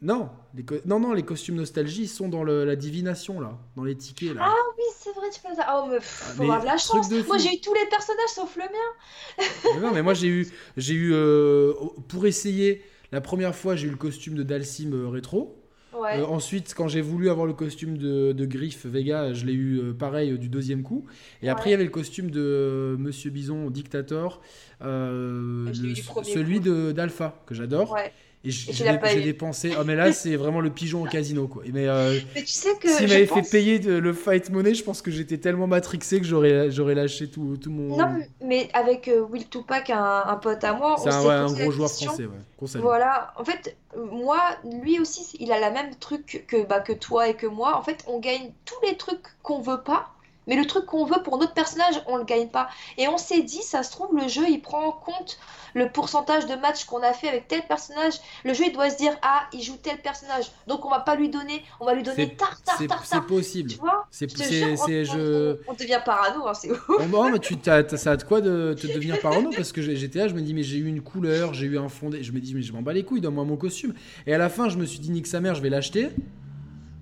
Non, 0.00 0.30
les 0.54 0.64
non, 0.86 1.00
non, 1.00 1.12
les 1.12 1.24
costumes 1.24 1.56
nostalgie 1.56 2.06
sont 2.06 2.28
dans 2.28 2.44
la 2.44 2.76
divination 2.76 3.40
là, 3.40 3.58
dans 3.74 3.82
les 3.82 3.96
tickets 3.96 4.32
là. 4.32 4.42
Ah 4.44 4.54
oui, 4.76 4.84
c'est 4.96 5.12
vrai, 5.12 5.26
tu 5.30 5.40
peux 5.40 5.52
ça. 5.56 5.66
Oh, 5.74 5.88
mais 5.90 5.98
faut 6.00 6.42
avoir 6.42 6.60
de 6.60 6.66
la 6.66 6.76
chance. 6.76 7.10
Moi 7.26 7.38
j'ai 7.38 7.54
eu 7.54 7.60
tous 7.60 7.74
les 7.74 7.86
personnages 7.90 8.28
sauf 8.28 8.56
le 8.56 8.62
mien. 8.62 9.80
non, 9.80 9.92
mais 9.92 10.02
moi 10.02 10.14
j'ai 10.14 10.28
eu, 10.28 10.46
j'ai 10.76 10.94
eu 10.94 11.12
euh, 11.12 11.72
pour 12.06 12.26
essayer 12.26 12.82
la 13.10 13.20
première 13.20 13.56
fois 13.56 13.74
j'ai 13.74 13.88
eu 13.88 13.90
le 13.90 13.96
costume 13.96 14.34
de 14.34 14.44
Dalsim 14.44 14.92
euh, 14.92 15.08
rétro. 15.08 15.56
Euh, 15.94 16.24
ensuite, 16.26 16.74
quand 16.76 16.86
j'ai 16.86 17.00
voulu 17.00 17.28
avoir 17.28 17.44
le 17.44 17.54
costume 17.54 17.98
de, 17.98 18.30
de 18.30 18.46
Griff 18.46 18.86
Vega, 18.86 19.32
je 19.32 19.44
l'ai 19.46 19.54
eu 19.54 19.94
pareil 19.98 20.38
du 20.38 20.48
deuxième 20.48 20.84
coup. 20.84 21.06
Et 21.42 21.48
après, 21.48 21.70
il 21.70 21.72
y 21.72 21.74
avait 21.74 21.82
le 21.82 21.90
costume 21.90 22.30
de 22.30 22.94
Monsieur 23.00 23.30
Bison, 23.30 23.68
Dictator, 23.68 24.40
celui 24.80 26.60
d'Alpha, 26.60 27.42
que 27.46 27.54
j'adore. 27.54 27.90
Ouais. 27.90 28.12
Et 28.44 28.50
j'ai 28.50 29.22
dépensé. 29.22 29.72
Oh, 29.78 29.82
mais 29.84 29.96
là, 29.96 30.12
c'est 30.12 30.36
vraiment 30.36 30.60
le 30.60 30.70
pigeon 30.70 31.02
au 31.02 31.06
casino, 31.06 31.48
quoi. 31.48 31.64
Mais, 31.72 31.88
euh, 31.88 32.18
mais 32.34 32.42
tu 32.42 32.52
sais 32.52 32.76
que. 32.80 32.88
S'il 32.88 33.08
m'avait 33.08 33.26
fait 33.26 33.42
payer 33.42 33.78
le 33.78 34.12
fight 34.12 34.50
money, 34.50 34.74
je 34.74 34.84
pense 34.84 35.02
que 35.02 35.10
j'étais 35.10 35.38
tellement 35.38 35.66
matrixé 35.66 36.20
que 36.20 36.26
j'aurais 36.26 36.94
lâché 36.94 37.28
tout, 37.28 37.56
tout 37.56 37.70
mon. 37.70 37.96
Non, 37.96 38.20
mais 38.40 38.68
avec 38.74 39.08
euh, 39.08 39.20
Will 39.20 39.48
Tupac, 39.48 39.90
un, 39.90 40.22
un, 40.26 40.36
pote 40.36 40.62
à 40.62 40.72
moi. 40.72 40.96
C'est 41.02 41.10
un, 41.10 41.24
ouais, 41.24 41.34
un 41.34 41.52
gros 41.52 41.70
joueur 41.72 41.90
français, 41.90 42.26
ouais. 42.26 42.68
Voilà. 42.80 43.32
En 43.36 43.44
fait, 43.44 43.76
moi, 43.96 44.40
lui 44.82 45.00
aussi, 45.00 45.36
il 45.40 45.50
a 45.52 45.58
la 45.58 45.70
même 45.70 45.94
truc 45.96 46.44
que, 46.46 46.64
bah, 46.64 46.80
que 46.80 46.92
toi 46.92 47.28
et 47.28 47.34
que 47.34 47.46
moi. 47.46 47.76
En 47.76 47.82
fait, 47.82 48.04
on 48.06 48.20
gagne 48.20 48.52
tous 48.64 48.86
les 48.86 48.96
trucs 48.96 49.26
qu'on 49.42 49.60
veut 49.60 49.82
pas. 49.82 50.14
Mais 50.48 50.56
le 50.56 50.66
truc 50.66 50.86
qu'on 50.86 51.04
veut 51.04 51.22
pour 51.22 51.38
notre 51.38 51.54
personnage, 51.54 52.02
on 52.06 52.16
le 52.16 52.24
gagne 52.24 52.48
pas. 52.48 52.68
Et 52.96 53.06
on 53.06 53.18
s'est 53.18 53.42
dit, 53.42 53.62
ça 53.62 53.82
se 53.82 53.92
trouve, 53.92 54.16
le 54.16 54.26
jeu, 54.26 54.44
il 54.48 54.60
prend 54.60 54.84
en 54.86 54.92
compte 54.92 55.38
le 55.74 55.90
pourcentage 55.90 56.46
de 56.46 56.54
matchs 56.54 56.84
qu'on 56.84 57.02
a 57.02 57.12
fait 57.12 57.28
avec 57.28 57.46
tel 57.46 57.62
personnage. 57.66 58.14
Le 58.44 58.54
jeu, 58.54 58.64
il 58.66 58.72
doit 58.72 58.90
se 58.90 58.96
dire, 58.96 59.12
ah, 59.22 59.44
il 59.52 59.62
joue 59.62 59.76
tel 59.76 59.98
personnage. 59.98 60.50
Donc, 60.66 60.84
on 60.84 60.90
va 60.90 61.00
pas 61.00 61.14
lui 61.14 61.28
donner, 61.28 61.62
on 61.80 61.84
va 61.84 61.94
lui 61.94 62.02
donner 62.02 62.34
tard, 62.34 62.60
tard, 62.62 62.78
tard, 62.88 63.04
C'est 63.04 63.20
possible. 63.22 63.70
Tu 63.70 63.78
vois? 63.78 64.06
C'est 64.10 64.28
je... 64.28 65.58
on, 65.68 65.74
devient 65.74 66.00
parano, 66.04 66.48
hein, 66.48 66.54
c'est 66.54 66.70
ouf. 66.70 66.84
Oh, 66.88 67.28
mais 67.30 67.38
tu 67.38 67.56
as, 67.66 67.96
ça 67.96 68.12
a 68.12 68.16
de 68.16 68.22
quoi 68.22 68.40
de 68.40 68.74
te 68.74 68.86
devenir 68.92 69.20
parano? 69.20 69.50
Parce 69.54 69.72
que 69.72 69.82
j'étais 69.82 70.18
là, 70.18 70.28
je 70.28 70.34
me 70.34 70.40
dis, 70.40 70.54
mais 70.54 70.62
j'ai 70.62 70.78
eu 70.78 70.86
une 70.86 71.02
couleur, 71.02 71.54
j'ai 71.54 71.66
eu 71.66 71.78
un 71.78 71.88
fondé. 71.88 72.22
Je 72.22 72.32
me 72.32 72.40
dis, 72.40 72.54
mais 72.54 72.62
je 72.62 72.72
m'en 72.72 72.82
bats 72.82 72.92
les 72.92 73.04
couilles, 73.04 73.20
donne-moi 73.20 73.44
mon 73.44 73.56
costume. 73.56 73.94
Et 74.26 74.34
à 74.34 74.38
la 74.38 74.48
fin, 74.48 74.68
je 74.68 74.78
me 74.78 74.86
suis 74.86 74.98
dit, 74.98 75.10
nique 75.10 75.26
sa 75.26 75.40
mère, 75.40 75.54
je 75.54 75.62
vais 75.62 75.70
l'acheter. 75.70 76.10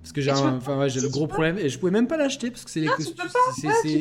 Parce 0.07 0.13
que 0.13 0.21
j'ai 0.21 0.31
enfin, 0.31 0.87
le 0.87 1.09
gros 1.09 1.27
problème 1.27 1.59
et 1.59 1.69
je 1.69 1.81
pouvais 1.81 1.91
même 1.91 2.07
pas 2.07 2.17
l'acheter 2.17 2.53
parce 2.53 2.65
que 2.65 2.71
c'est 2.71 2.79
les 2.79 2.87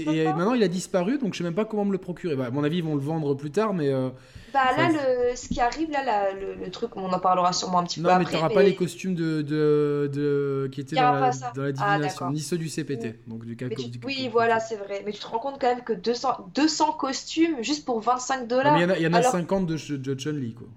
et 0.07 0.25
maintenant 0.25 0.53
il 0.53 0.61
a 0.61 0.67
disparu 0.67 1.17
donc 1.17 1.33
je 1.33 1.39
sais 1.39 1.43
même 1.43 1.55
pas 1.55 1.65
comment 1.65 1.83
me 1.83 1.91
le 1.91 1.97
procurer. 1.97 2.35
Bah, 2.35 2.45
à 2.45 2.51
mon 2.51 2.63
avis 2.63 2.77
ils 2.77 2.83
vont 2.83 2.93
le 2.93 3.01
vendre 3.01 3.33
plus 3.33 3.49
tard 3.49 3.73
mais. 3.73 3.89
Euh, 3.89 4.09
bah 4.53 4.65
là 4.77 4.89
le, 4.89 5.35
ce 5.35 5.47
qui 5.47 5.59
arrive 5.59 5.89
là, 5.89 6.27
le, 6.31 6.69
truc 6.69 6.95
on 6.95 7.11
en 7.11 7.19
parlera 7.19 7.53
sûrement 7.53 7.79
un 7.79 7.85
petit 7.85 8.01
peu 8.01 8.07
après. 8.07 8.23
Non 8.23 8.29
mais 8.29 8.37
t'auras 8.37 8.53
pas 8.53 8.61
les 8.61 8.75
costumes 8.75 9.15
de, 9.15 9.41
de, 9.41 10.11
de... 10.13 10.69
qui 10.71 10.81
étaient 10.81 10.95
dans 10.95 11.13
la, 11.13 11.31
dans 11.31 11.63
la, 11.63 11.71
ah, 11.79 11.95
divination 11.95 12.29
ni 12.29 12.39
ceux 12.39 12.59
du 12.59 12.69
CPT 12.69 13.27
donc 13.27 13.43
du, 13.43 13.57
Oui 14.05 14.29
voilà 14.31 14.59
c'est 14.59 14.75
vrai 14.75 15.01
mais 15.07 15.11
tu 15.11 15.19
te 15.19 15.25
rends 15.25 15.39
compte 15.39 15.59
quand 15.59 15.73
même 15.73 15.83
que 15.83 15.93
200 15.93 16.51
200 16.53 16.91
costumes 16.93 17.63
juste 17.63 17.83
pour 17.83 17.99
25 17.99 18.47
dollars. 18.47 18.77
Il 18.77 19.01
y 19.01 19.07
en 19.07 19.13
a, 19.13 19.23
50 19.23 19.65
de, 19.65 19.97
de 19.97 20.19
Chun-Li 20.19 20.53
quoi. 20.53 20.67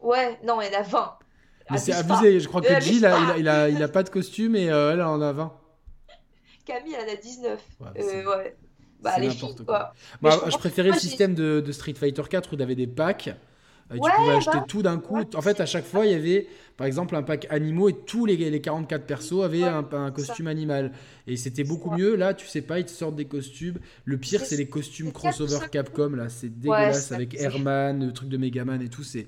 Ouais 0.00 0.38
non 0.46 0.62
il 0.62 0.72
y 0.72 0.74
en 0.74 0.80
a 0.80 0.82
20. 0.82 1.18
Mais 1.70 1.78
c'est 1.78 1.92
abusé. 1.92 2.40
Je 2.40 2.48
crois 2.48 2.60
que 2.60 2.80
Jill, 2.80 2.98
il, 2.98 3.06
a, 3.06 3.36
il, 3.38 3.48
a, 3.48 3.68
il, 3.68 3.82
a, 3.82 3.88
pas 3.88 4.02
de 4.02 4.10
costume 4.10 4.56
et 4.56 4.70
euh, 4.70 4.92
elle 4.92 5.02
en 5.02 5.20
a 5.20 5.32
20. 5.32 5.52
Camille, 6.64 6.94
elle 6.98 7.08
en 7.08 7.12
a 7.12 7.16
19. 7.16 7.60
Ouais. 7.80 7.86
Euh, 7.98 8.36
ouais. 8.36 8.56
Bah, 9.00 9.18
les 9.18 9.28
n'importe 9.28 9.64
quoi. 9.64 9.92
Bah, 10.20 10.40
je, 10.48 10.56
préférais 10.56 10.90
le 10.90 10.98
système 10.98 11.34
de, 11.34 11.60
de, 11.60 11.72
Street 11.72 11.94
Fighter 11.94 12.22
4 12.28 12.52
où 12.52 12.54
il 12.56 12.60
y 12.60 12.62
avait 12.62 12.74
des 12.74 12.86
packs. 12.86 13.30
Euh, 13.90 13.94
tu 13.94 14.10
pouvais 14.16 14.34
acheter 14.34 14.58
bah, 14.58 14.64
tout 14.68 14.82
d'un 14.82 14.98
coup. 14.98 15.18
En 15.34 15.40
fait, 15.40 15.60
à 15.60 15.66
chaque 15.66 15.86
fois, 15.86 16.04
il 16.04 16.12
y 16.12 16.14
avait, 16.14 16.46
par 16.76 16.86
exemple, 16.86 17.16
un 17.16 17.22
pack 17.22 17.46
animaux 17.48 17.88
et 17.88 17.94
tous 17.94 18.26
les, 18.26 18.36
les 18.36 18.60
44 18.60 19.06
persos 19.06 19.42
avaient 19.42 19.62
un, 19.62 19.86
un, 19.92 20.10
costume 20.10 20.46
animal. 20.46 20.92
Et 21.26 21.36
c'était 21.36 21.64
beaucoup 21.64 21.90
mieux. 21.92 22.14
Là, 22.14 22.34
tu 22.34 22.46
sais 22.46 22.60
pas, 22.60 22.80
ils 22.80 22.84
te 22.84 22.90
sortent 22.90 23.16
des 23.16 23.24
costumes. 23.26 23.78
Le 24.04 24.18
pire, 24.18 24.44
c'est 24.44 24.56
les 24.56 24.68
costumes 24.68 25.12
crossover 25.12 25.68
Capcom. 25.70 26.10
Là, 26.10 26.28
c'est 26.28 26.58
dégueulasse 26.58 27.12
avec 27.12 27.34
Herman, 27.40 28.04
le 28.04 28.12
truc 28.12 28.28
de 28.28 28.36
Megaman 28.36 28.82
et 28.82 28.88
tout. 28.88 29.04
C'est 29.04 29.26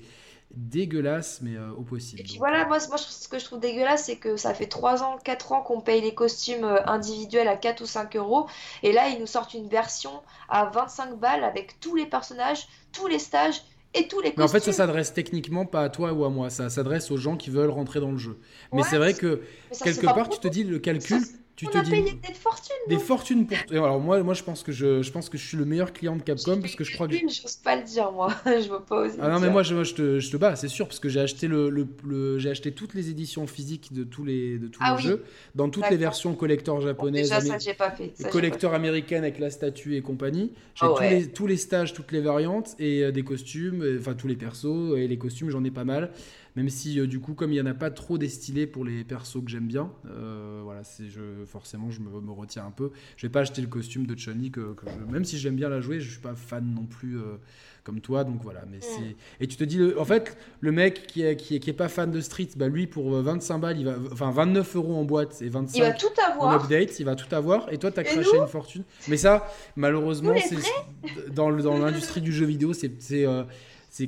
dégueulasse, 0.55 1.39
mais 1.41 1.55
euh, 1.55 1.71
au 1.71 1.81
possible. 1.81 2.23
voilà, 2.37 2.65
moi, 2.65 2.77
moi 2.87 2.97
ce 2.97 3.27
que 3.27 3.39
je 3.39 3.45
trouve 3.45 3.59
dégueulasse, 3.59 4.05
c'est 4.05 4.17
que 4.17 4.37
ça 4.37 4.53
fait 4.53 4.67
3 4.67 5.03
ans, 5.03 5.17
4 5.23 5.51
ans 5.51 5.61
qu'on 5.61 5.81
paye 5.81 6.01
les 6.01 6.13
costumes 6.13 6.63
euh, 6.63 6.85
individuels 6.85 7.47
à 7.47 7.55
4 7.55 7.81
ou 7.81 7.85
5 7.85 8.15
euros, 8.15 8.47
et 8.83 8.91
là, 8.91 9.09
ils 9.09 9.19
nous 9.19 9.27
sortent 9.27 9.53
une 9.53 9.67
version 9.67 10.11
à 10.49 10.65
25 10.65 11.17
balles 11.17 11.43
avec 11.43 11.79
tous 11.79 11.95
les 11.95 12.05
personnages, 12.05 12.67
tous 12.91 13.07
les 13.07 13.19
stages 13.19 13.61
et 13.93 14.07
tous 14.07 14.19
les 14.19 14.29
costumes. 14.29 14.35
Mais 14.37 14.43
en 14.43 14.47
fait, 14.47 14.59
ça 14.61 14.73
s'adresse 14.73 15.13
techniquement 15.13 15.65
pas 15.65 15.83
à 15.83 15.89
toi 15.89 16.13
ou 16.13 16.23
à 16.25 16.29
moi, 16.29 16.49
ça 16.49 16.69
s'adresse 16.69 17.11
aux 17.11 17.17
gens 17.17 17.37
qui 17.37 17.49
veulent 17.49 17.69
rentrer 17.69 17.99
dans 17.99 18.11
le 18.11 18.17
jeu. 18.17 18.39
Mais 18.73 18.83
c'est 18.83 18.97
vrai 18.97 19.13
que 19.13 19.41
quelque 19.83 20.05
part, 20.05 20.29
tu 20.29 20.39
te 20.39 20.47
dis 20.47 20.63
le 20.63 20.79
calcul 20.79 21.21
tu 21.55 21.67
on 21.67 21.79
a 21.79 21.83
payé 21.83 22.13
des 22.13 22.33
fortunes. 22.33 22.75
Des 22.87 22.97
fortunes 22.97 23.45
pour. 23.45 23.57
alors 23.71 23.99
moi, 23.99 24.21
moi, 24.23 24.33
je 24.33 24.43
pense 24.43 24.63
que 24.63 24.71
je, 24.71 25.01
je 25.01 25.11
pense 25.11 25.29
que 25.29 25.37
je 25.37 25.45
suis 25.45 25.57
le 25.57 25.65
meilleur 25.65 25.93
client 25.93 26.15
de 26.15 26.21
Capcom 26.21 26.59
parce 26.59 26.75
que 26.75 26.83
je 26.83 26.93
crois 26.93 27.07
que. 27.07 27.13
Une, 27.13 27.29
j'ose 27.29 27.57
pas 27.57 27.75
le 27.75 27.83
dire 27.83 28.11
moi. 28.11 28.33
je 28.45 28.69
veux 28.69 28.79
pas 28.79 29.05
oser. 29.05 29.17
Ah 29.21 29.29
non 29.29 29.39
mais 29.39 29.49
moi, 29.49 29.63
je, 29.63 29.83
je, 29.83 29.93
te, 29.93 30.19
je 30.19 30.31
te 30.31 30.37
bats, 30.37 30.55
c'est 30.55 30.67
sûr, 30.67 30.87
parce 30.87 30.99
que 30.99 31.09
j'ai 31.09 31.19
acheté 31.19 31.47
le, 31.47 31.69
le, 31.69 32.39
j'ai 32.39 32.49
acheté 32.49 32.71
toutes 32.71 32.93
les 32.93 33.09
éditions 33.09 33.47
physiques 33.47 33.93
de 33.93 34.03
tous 34.03 34.23
les 34.23 34.57
de 34.57 34.67
tous 34.67 34.81
ah 34.83 34.95
les 34.95 35.03
jeux, 35.03 35.23
dans 35.55 35.69
toutes 35.69 35.89
les 35.89 35.97
versions 35.97 36.33
collector 36.33 36.81
japonaises, 36.81 37.29
bon, 37.29 37.39
déjà, 37.39 37.51
ça, 37.51 37.57
j'ai 37.59 37.73
pas 37.73 37.91
fait. 37.91 38.13
collector 38.31 38.73
américaine 38.73 39.23
avec 39.23 39.39
la 39.39 39.49
statue 39.49 39.95
et 39.95 40.01
compagnie. 40.01 40.53
J'ai 40.75 40.85
oh, 40.85 40.95
tous, 40.97 41.03
les, 41.03 41.27
tous 41.27 41.47
les 41.47 41.57
stages, 41.57 41.93
toutes 41.93 42.11
les 42.11 42.21
variantes 42.21 42.75
et 42.79 43.03
euh, 43.03 43.11
des 43.11 43.23
costumes, 43.23 43.97
enfin 43.99 44.13
tous 44.13 44.27
les 44.27 44.35
persos 44.35 44.97
et 44.97 45.07
les 45.07 45.17
costumes, 45.17 45.49
j'en 45.49 45.63
ai 45.63 45.71
pas 45.71 45.83
mal. 45.83 46.11
Même 46.55 46.69
si, 46.69 46.99
euh, 46.99 47.07
du 47.07 47.19
coup, 47.19 47.33
comme 47.33 47.51
il 47.51 47.55
n'y 47.55 47.61
en 47.61 47.71
a 47.71 47.73
pas 47.73 47.91
trop 47.91 48.17
destilé 48.17 48.67
pour 48.67 48.83
les 48.83 49.03
persos 49.03 49.43
que 49.43 49.49
j'aime 49.49 49.67
bien, 49.67 49.91
euh, 50.07 50.61
voilà, 50.63 50.83
c'est 50.83 51.09
je, 51.09 51.45
forcément, 51.45 51.89
je 51.91 52.01
me, 52.01 52.09
me, 52.19 52.31
retiens 52.31 52.65
un 52.65 52.71
peu. 52.71 52.91
Je 53.15 53.25
vais 53.25 53.31
pas 53.31 53.41
acheter 53.41 53.61
le 53.61 53.67
costume 53.67 54.05
de 54.05 54.15
Chun-Li, 54.15 54.51
que, 54.51 54.75
même 55.09 55.23
si 55.23 55.37
j'aime 55.37 55.55
bien 55.55 55.69
la 55.69 55.79
jouer, 55.79 55.99
je 56.01 56.11
suis 56.11 56.19
pas 56.19 56.35
fan 56.35 56.73
non 56.73 56.85
plus. 56.85 57.17
Euh, 57.17 57.37
comme 57.83 57.99
toi, 57.99 58.23
donc 58.23 58.43
voilà. 58.43 58.61
Mais 58.69 58.77
c'est 58.79 59.15
et 59.39 59.47
tu 59.47 59.57
te 59.57 59.63
dis, 59.63 59.79
en 59.97 60.05
fait, 60.05 60.37
le 60.59 60.71
mec 60.71 61.07
qui 61.07 61.23
est, 61.23 61.35
qui 61.35 61.55
est, 61.55 61.59
qui 61.59 61.71
est 61.71 61.73
pas 61.73 61.87
fan 61.87 62.11
de 62.11 62.21
street, 62.21 62.49
bah 62.55 62.67
lui 62.67 62.85
pour 62.85 63.09
25 63.09 63.57
balles, 63.57 63.79
il 63.79 63.85
va, 63.85 63.95
enfin 64.11 64.29
29 64.29 64.75
euros 64.75 64.95
en 64.95 65.03
boîte 65.03 65.41
et 65.41 65.49
25 65.49 65.77
il 65.77 65.81
va 65.81 65.91
tout 65.93 66.07
avoir. 66.23 66.47
en 66.47 66.63
update, 66.63 66.99
il 66.99 67.05
va 67.05 67.15
tout 67.15 67.33
avoir. 67.33 67.73
Et 67.73 67.79
toi, 67.79 67.91
t'as 67.91 68.03
craché 68.03 68.37
une 68.37 68.45
fortune. 68.45 68.83
Mais 69.07 69.17
ça, 69.17 69.47
malheureusement, 69.75 70.35
c'est 70.37 70.57
dans, 71.33 71.51
dans 71.51 71.79
l'industrie 71.79 72.21
du 72.21 72.31
jeu 72.31 72.45
vidéo, 72.45 72.73
c'est 72.73 72.91
c'est 73.01 73.25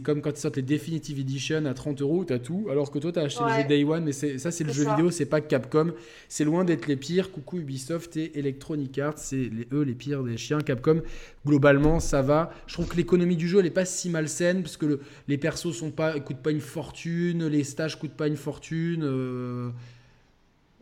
comme 0.04 0.22
quand 0.22 0.32
ils 0.32 0.38
sortent 0.38 0.56
les 0.56 0.62
Definitive 0.62 1.20
Edition 1.20 1.66
à 1.66 1.74
30 1.74 2.02
euros, 2.02 2.24
t'as 2.24 2.40
tout, 2.40 2.68
alors 2.72 2.90
que 2.90 3.00
toi 3.00 3.12
t'as 3.12 3.24
acheté 3.24 3.44
le 3.44 3.62
jeu 3.62 3.68
Day 3.68 3.84
One, 3.84 4.06
mais 4.06 4.12
ça 4.12 4.52
c'est 4.52 4.64
le 4.64 4.72
jeu 4.72 4.90
vidéo, 4.90 5.12
c'est 5.12 5.26
pas 5.26 5.42
Capcom, 5.42 5.92
c'est 6.30 6.46
loin 6.46 6.64
d'être 6.64 6.88
les 6.88 6.96
pires. 6.96 7.32
Coucou 7.32 7.58
Ubisoft 7.58 8.16
et 8.18 8.38
Electronic 8.40 8.98
Arts, 9.00 9.18
c'est 9.18 9.50
eux 9.72 9.82
les 9.82 9.94
pires 9.94 10.24
des 10.24 10.38
chiens. 10.38 10.62
Capcom, 10.62 11.02
globalement 11.46 12.00
ça 12.00 12.22
va. 12.22 12.52
Je 12.68 12.74
trouve 12.74 12.88
que 12.88 12.96
l'économie 12.96 13.36
du 13.36 13.48
jeu 13.48 13.60
elle 13.60 13.66
est 13.66 13.72
pas 13.72 13.86
si 13.86 14.10
malsaine 14.10 14.62
parce 14.64 14.78
que 14.78 15.02
les 15.28 15.38
persos 15.38 15.74
sont 15.74 15.92
pas, 15.92 16.20
coûtent 16.20 16.38
pas 16.38 16.52
une 16.52 16.62
fortune, 16.62 17.48
les 17.48 17.64
stages 17.64 18.00
coûtent 18.00 18.16
pas 18.16 18.28
une 18.28 18.38
fortune. 18.38 19.04
Euh, 19.04 19.70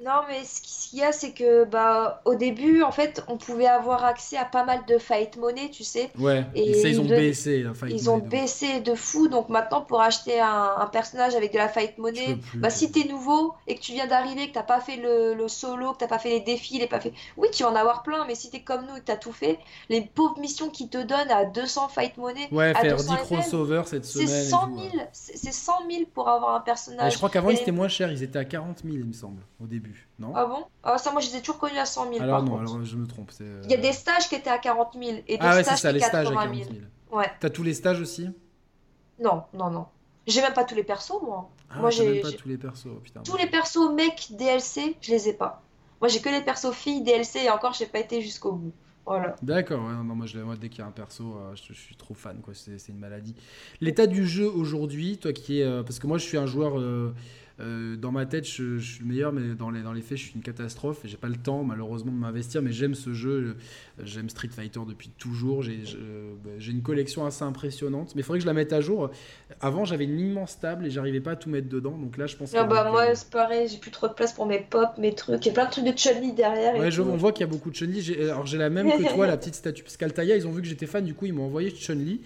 non, 0.04 0.22
mais 0.28 0.44
ce 0.44 0.62
qu'il 0.62 1.00
y 1.00 1.04
a, 1.04 1.12
c'est 1.12 1.32
que 1.32 1.64
bah, 1.64 2.22
au 2.26 2.34
début, 2.34 2.82
en 2.82 2.92
fait, 2.92 3.24
on 3.28 3.38
pouvait 3.38 3.68
avoir 3.68 4.04
accès 4.04 4.36
à 4.36 4.46
pas 4.46 4.64
mal 4.64 4.80
de 4.88 4.98
fight 4.98 5.38
money, 5.38 5.70
tu 5.70 5.84
sais. 5.84 6.10
Ouais, 6.18 6.44
et, 6.56 6.74
ça, 6.74 6.90
ils 6.90 7.00
ont 7.00 7.06
baissé 7.06 7.62
la 7.62 7.76
fight 7.76 7.94
Ils 7.94 8.10
ont 8.10 8.18
baissé 8.18 8.80
de 8.80 8.96
fou, 8.96 9.28
donc 9.28 9.50
maintenant, 9.50 9.82
pour 9.82 10.02
acheter 10.02 10.40
un, 10.40 10.90
personnage 10.92 11.36
avec 11.36 11.54
de 11.54 11.58
la 11.60 11.70
fight 11.70 12.00
money, 12.00 12.40
bah, 12.56 12.72
si 12.72 12.92
t'es 12.92 13.08
nouveau 13.08 13.54
et 13.68 13.76
que 13.76 13.82
tu 13.82 13.92
viens 13.92 14.08
d'arriver, 14.08 14.48
que 14.48 14.54
t'as 14.54 14.64
pas 14.64 14.80
fait 14.80 14.98
le, 14.98 15.48
solo, 15.48 15.94
que 15.94 16.00
t'as 16.00 16.08
pas 16.08 16.20
fait 16.20 16.30
les 16.30 16.40
défis, 16.40 16.80
les 16.80 16.88
pas 16.88 17.00
fait. 17.00 17.14
Oui, 17.38 17.50
tu 17.54 17.62
vas 17.62 17.70
en 17.70 17.76
avoir 17.76 18.02
plein, 18.02 18.26
mais 18.26 18.34
si 18.34 18.50
t'es 18.50 18.62
comme 18.62 18.88
nous 18.88 18.96
et 18.98 19.02
que 19.02 19.06
t'as 19.06 19.18
tout 19.18 19.32
fait, 19.32 19.60
les 19.90 20.02
pauvres 20.02 20.40
missions 20.40 20.70
qui 20.70 20.90
te 20.90 20.98
donnent 20.98 21.30
à 21.30 21.46
200 21.46 21.90
fight 21.90 22.18
money. 22.18 22.48
Ouais, 22.52 22.74
faire 22.74 22.96
10 22.96 23.06
crossovers 23.18 23.84
cette 23.86 24.06
semaine. 24.06 24.28
C'est 24.28 24.50
100 24.50 24.78
000, 24.94 25.04
c'est 25.12 25.54
100 25.54 25.74
000 25.90 26.04
pour 26.12 26.28
avoir 26.28 26.56
un 26.56 26.62
personnage. 26.62 27.14
je 27.14 27.18
crois 27.18 27.30
qu'avant, 27.30 27.52
ils 27.52 27.60
étaient 27.60 27.72
moins 27.72 27.88
chers, 27.88 28.12
ils 28.12 28.24
étaient 28.24 28.40
à 28.40 28.46
40 28.46 28.80
000, 28.84 28.96
il 28.96 29.06
me 29.06 29.14
semble, 29.14 29.42
au 29.62 29.68
début. 29.68 29.91
Non 30.20 30.34
ah 30.36 30.46
bon? 30.46 30.66
Ah 30.84 30.98
ça 30.98 31.12
moi 31.12 31.22
je 31.22 31.30
les 31.30 31.38
ai 31.38 31.40
toujours 31.40 31.60
connus 31.60 31.78
à 31.78 31.86
100 31.86 32.14
000 32.14 32.24
alors 32.24 32.44
non, 32.44 32.60
alors 32.60 32.84
je 32.84 32.96
me 32.96 33.08
trompe. 33.08 33.32
Euh, 33.42 33.62
Il 33.66 33.72
y 33.72 33.74
a 33.74 33.78
des 33.78 33.94
stages 33.94 34.30
qui 34.30 34.36
étaient 34.36 34.50
à 34.50 34.58
40 34.58 34.94
000 34.94 35.18
et 35.28 35.38
des 35.38 35.38
ah 35.40 35.56
ouais, 35.56 35.64
stages 35.64 35.80
ça, 35.80 35.92
qui 35.92 35.98
étaient 35.98 36.06
à 36.06 36.24
80 36.24 36.54
000. 36.54 36.70
Ouais. 37.12 37.32
T'as 37.40 37.50
tous 37.50 37.64
les 37.64 37.74
stages 37.74 38.02
aussi? 38.02 38.30
Non, 39.20 39.44
non, 39.54 39.70
non. 39.70 39.86
J'ai 40.28 40.42
même 40.42 40.54
pas 40.54 40.64
tous 40.64 40.76
les 40.76 40.84
persos 40.84 41.22
moi. 41.22 41.50
Ah, 41.70 41.80
moi 41.80 41.90
j'ai 41.90 42.10
même 42.10 42.22
pas 42.22 42.32
tous 42.32 42.48
les 42.48 42.58
persos, 42.58 42.88
putain. 43.04 43.22
Tous 43.22 43.38
les 43.38 43.48
persos 43.48 43.92
mecs 43.94 44.30
DLC, 44.32 44.98
je 45.02 45.12
les 45.12 45.30
ai 45.30 45.34
pas. 45.34 45.62
Moi 46.00 46.08
j'ai 46.08 46.20
que 46.20 46.30
les 46.30 46.42
persos 46.42 46.74
filles 46.74 47.02
DLC 47.02 47.40
et 47.40 47.50
encore 47.50 47.74
j'ai 47.74 47.86
pas 47.86 48.00
été 48.00 48.22
jusqu'au 48.22 48.54
bout. 48.54 48.74
Voilà. 49.06 49.36
D'accord, 49.42 49.84
ouais, 49.84 49.94
non, 49.94 50.16
moi, 50.16 50.26
je, 50.28 50.40
moi, 50.40 50.56
dès 50.56 50.70
qu'il 50.70 50.80
y 50.80 50.82
a 50.84 50.88
un 50.88 50.92
perso, 50.92 51.36
euh, 51.36 51.56
je, 51.56 51.74
suis 51.74 51.96
trop 51.96 52.14
fan, 52.14 52.40
quoi. 52.42 52.54
C'est 52.54 52.88
une 52.90 53.00
maladie. 53.00 53.36
L'état 53.80 54.08
du 54.08 54.28
jeu 54.28 54.48
aujourd'hui, 54.48 55.18
toi 55.18 55.34
qui 55.34 55.60
es. 55.60 55.64
Euh, 55.64 55.84
parce 55.84 56.00
que 56.00 56.08
moi 56.08 56.18
je 56.18 56.26
suis 56.26 56.38
un 56.38 56.46
joueur. 56.46 56.80
Euh, 56.80 57.14
dans 57.98 58.12
ma 58.12 58.26
tête, 58.26 58.46
je, 58.46 58.80
suis 58.80 59.00
le 59.02 59.06
meilleur, 59.06 59.34
mais 59.34 59.56
dans 59.56 59.70
les, 59.70 59.82
dans 59.82 59.94
les 59.94 60.02
faits, 60.02 60.18
je 60.18 60.24
suis 60.24 60.34
une 60.36 60.42
catastrophe. 60.42 61.00
J'ai 61.04 61.18
pas 61.18 61.28
le 61.28 61.36
temps, 61.36 61.64
malheureusement, 61.64 62.12
de 62.12 62.18
m'investir. 62.18 62.62
Mais 62.62 62.72
j'aime 62.72 62.96
ce 62.96 63.14
jeu. 63.14 63.56
J'aime 64.04 64.30
Street 64.30 64.50
Fighter 64.50 64.80
depuis 64.88 65.10
toujours. 65.10 65.64
Bah, 65.64 66.52
j'ai 66.58 66.72
une 66.72 66.82
collection 66.82 67.26
assez 67.26 67.44
impressionnante. 67.44 68.16
Mais 68.16 68.22
il 68.22 68.24
faudrait 68.24 68.40
que 68.40 68.44
je 68.44 68.48
la 68.48 68.54
mette 68.54 68.74
à 68.74 68.82
jour. 68.82 69.12
Avant, 69.60 69.86
j'avais 69.86 70.06
une 70.06 70.20
immense 70.20 70.60
table 70.60 70.86
et 70.86 70.90
j'arrivais 70.90 71.22
pas 71.22 71.32
à 71.32 71.36
tout 71.36 71.50
mettre 71.50 71.70
dedans. 71.70 71.98
Donc 71.98 72.18
là, 72.18 72.28
je 72.28 72.36
pense. 72.36 72.54
Ah 72.56 72.64
bah 72.64 72.90
moi, 72.90 73.14
c'est 73.16 73.30
pareil. 73.30 73.68
J'ai 73.68 73.78
plus 73.78 73.92
trop 73.92 74.08
de 74.08 74.14
place 74.14 74.34
pour 74.34 74.46
mes 74.46 74.60
pop, 74.60 74.90
mes 74.98 75.14
trucs. 75.14 75.46
Il 75.46 75.50
y 75.50 75.52
a 75.52 75.54
plein 75.54 75.66
de 75.66 75.72
trucs 75.72 75.86
de 75.86 75.98
Chun-Li 75.98 76.34
derrière. 76.34 76.76
Ouais, 76.76 76.92
je, 76.92 77.02
on 77.02 77.18
voit 77.18 77.32
qu'il 77.32 77.46
y 77.46 77.50
a 77.50 77.52
beaucoup 77.52 77.70
de 77.70 77.76
Chun-Li. 77.76 78.16
Alors 78.24 78.46
j'ai 78.46 78.58
la 78.58 78.70
même 78.70 78.90
que 78.90 79.14
toi, 79.14 79.28
la 79.28 79.38
petite 79.38 79.56
statue. 79.56 79.84
Parce 79.84 79.98
qu'Altaïa, 79.98 80.36
ils 80.36 80.48
ont 80.48 80.52
vu 80.52 80.62
que 80.62 80.68
j'étais 80.68 80.88
fan. 80.88 81.04
Du 81.04 81.14
coup, 81.14 81.26
ils 81.26 81.34
m'ont 81.34 81.46
envoyé 81.46 81.72
Chun-Li. 81.72 82.22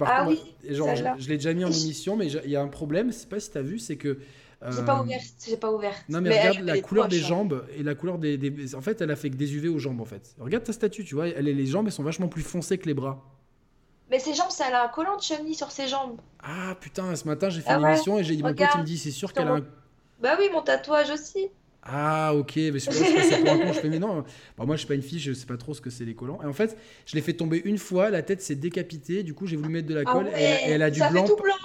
ah 0.00 0.26
oui, 0.28 0.40
genre, 0.70 0.94
je, 0.94 1.28
l'ai 1.28 1.36
déjà 1.36 1.52
mis 1.52 1.64
en 1.64 1.70
émission, 1.72 2.16
mais 2.16 2.28
il 2.28 2.50
y 2.50 2.56
a 2.56 2.62
un 2.62 2.68
problème, 2.68 3.12
c'est 3.12 3.28
pas 3.28 3.40
si 3.40 3.50
tu 3.50 3.58
as 3.58 3.62
vu, 3.62 3.78
c'est 3.78 3.96
que 3.96 4.18
j'ai 4.66 4.84
pas 4.84 4.98
euh, 4.98 5.02
ouvert, 5.02 5.20
j'ai 5.46 5.56
pas 5.56 5.70
ouvert. 5.70 5.94
Non 6.08 6.20
mais, 6.20 6.36
regarde 6.36 6.66
la 6.66 6.80
couleur 6.80 7.06
des 7.06 7.22
hein. 7.22 7.28
jambes 7.28 7.64
et 7.76 7.82
la 7.82 7.94
couleur 7.94 8.18
des, 8.18 8.74
En 8.74 8.80
fait, 8.80 9.00
elle 9.00 9.10
a 9.10 9.16
fait 9.16 9.30
que 9.30 9.36
des 9.36 9.54
UV 9.54 9.68
aux 9.68 9.78
jambes 9.78 10.00
en 10.00 10.04
fait. 10.04 10.34
Regarde 10.38 10.64
ta 10.64 10.72
statue, 10.72 11.04
tu 11.04 11.14
vois, 11.14 11.28
elle, 11.28 11.44
les 11.44 11.66
jambes 11.66 11.86
elles 11.86 11.92
sont 11.92 12.02
vachement 12.02 12.28
plus 12.28 12.42
foncées 12.42 12.76
que 12.76 12.86
les 12.86 12.94
bras. 12.94 13.24
Mais 14.10 14.18
ses 14.18 14.34
jambes, 14.34 14.50
ça 14.50 14.64
a 14.66 14.84
un 14.84 14.88
collant 14.88 15.16
de 15.16 15.22
chun 15.22 15.36
sur 15.52 15.70
ses 15.70 15.86
jambes. 15.86 16.20
Ah 16.42 16.74
putain, 16.80 17.14
ce 17.14 17.26
matin 17.26 17.50
j'ai 17.50 17.60
fait 17.60 17.70
ah 17.70 17.78
une 17.78 17.86
émission 17.86 18.18
et 18.18 18.24
j'ai 18.24 18.34
dit 18.34 18.42
mon 18.42 18.54
pote 18.54 18.68
il 18.74 18.80
me 18.80 18.86
dit 18.86 18.98
c'est 18.98 19.10
sûr 19.10 19.32
qu'elle 19.32 19.48
a 19.48 19.54
un. 19.54 19.66
Bah 20.20 20.36
oui, 20.38 20.48
mon 20.52 20.62
tatouage 20.62 21.10
aussi. 21.10 21.48
Ah, 21.82 22.34
ok, 22.34 22.56
mais 22.56 22.78
c'est 22.78 22.90
pour 22.90 23.52
un 23.52 23.58
con. 23.58 23.72
Je 23.72 23.80
fais, 23.80 23.88
mais 23.88 23.98
non, 23.98 24.24
bah, 24.56 24.64
moi 24.66 24.76
je 24.76 24.80
suis 24.80 24.88
pas 24.88 24.94
une 24.94 25.02
fille, 25.02 25.18
je 25.18 25.32
sais 25.32 25.46
pas 25.46 25.56
trop 25.56 25.74
ce 25.74 25.80
que 25.80 25.90
c'est 25.90 26.04
les 26.04 26.14
collants. 26.14 26.40
Et 26.42 26.46
en 26.46 26.52
fait, 26.52 26.76
je 27.06 27.14
l'ai 27.14 27.22
fait 27.22 27.32
tomber 27.32 27.62
une 27.64 27.78
fois, 27.78 28.10
la 28.10 28.22
tête 28.22 28.42
s'est 28.42 28.56
décapitée, 28.56 29.22
du 29.22 29.34
coup 29.34 29.46
j'ai 29.46 29.56
voulu 29.56 29.70
mettre 29.70 29.88
de 29.88 29.94
la 29.94 30.02
ah 30.04 30.12
colle 30.12 30.28
et, 30.36 30.42
elle 30.66 30.82
a 30.82 30.90
du 30.90 31.00
blanc. 31.00 31.24
blanc. 31.24 31.56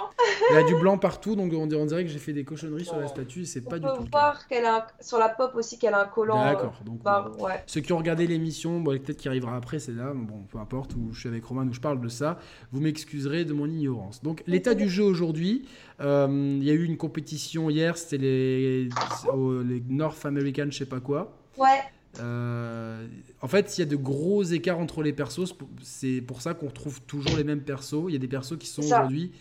elle 0.50 0.56
a 0.58 0.62
du 0.62 0.74
blanc 0.74 0.98
partout, 0.98 1.36
donc 1.36 1.52
on 1.52 1.66
dirait, 1.66 2.04
que 2.04 2.10
j'ai 2.10 2.18
fait 2.18 2.32
des 2.32 2.44
cochonneries 2.44 2.84
sur 2.84 2.98
la 2.98 3.08
statue 3.08 3.42
et 3.42 3.44
c'est 3.44 3.60
pas 3.60 3.78
du 3.78 3.86
tout. 3.86 3.92
On 3.98 4.02
peut 4.04 4.08
voir 4.10 4.46
qu'elle 4.46 4.64
a 4.64 4.86
sur 5.00 5.18
la 5.18 5.28
pop 5.28 5.54
aussi 5.54 5.78
qu'elle 5.78 5.94
a 5.94 6.02
un 6.02 6.06
collant. 6.06 6.40
Euh, 6.40 6.44
D'accord, 6.44 6.80
donc 6.84 7.02
bah, 7.02 7.30
ouais. 7.38 7.62
ceux 7.66 7.80
qui 7.80 7.92
ont 7.92 7.98
regardé 7.98 8.26
l'émission, 8.26 8.80
bon, 8.80 8.92
peut-être 8.98 9.18
qu'il 9.18 9.28
arrivera 9.28 9.56
après, 9.56 9.78
c'est 9.78 9.92
là, 9.92 10.12
bon, 10.14 10.44
peu 10.50 10.58
importe, 10.58 10.94
où 10.94 11.12
je 11.12 11.20
suis 11.20 11.28
avec 11.28 11.44
Roman 11.44 11.66
où 11.66 11.72
je 11.72 11.80
parle 11.80 12.00
de 12.00 12.08
ça, 12.08 12.38
vous 12.72 12.80
m'excuserez 12.80 13.44
de 13.44 13.52
mon 13.52 13.66
ignorance. 13.66 14.22
Donc 14.22 14.42
l'état 14.46 14.74
du 14.74 14.88
jeu 14.88 15.04
aujourd'hui, 15.04 15.66
euh, 16.00 16.56
il 16.60 16.64
y 16.64 16.70
a 16.70 16.74
eu 16.74 16.84
une 16.84 16.96
compétition 16.96 17.70
hier, 17.70 17.96
c'était 17.96 18.18
les, 18.18 18.84
les 18.84 19.80
North 20.04 20.24
American, 20.26 20.66
je 20.70 20.78
sais 20.78 20.86
pas 20.86 21.00
quoi. 21.00 21.36
Ouais. 21.56 21.80
Euh, 22.20 23.06
en 23.40 23.48
fait, 23.48 23.76
il 23.76 23.80
y 23.80 23.82
a 23.82 23.86
de 23.86 23.96
gros 23.96 24.42
écarts 24.42 24.78
entre 24.78 25.02
les 25.02 25.12
persos. 25.12 25.54
C'est 25.82 26.20
pour 26.20 26.42
ça 26.42 26.54
qu'on 26.54 26.66
retrouve 26.66 27.00
toujours 27.02 27.36
les 27.36 27.44
mêmes 27.44 27.62
persos. 27.62 28.04
Il 28.08 28.12
y 28.12 28.16
a 28.16 28.18
des 28.18 28.28
persos 28.28 28.58
qui 28.58 28.66
sont 28.66 28.82
aujourd'hui 28.82 29.32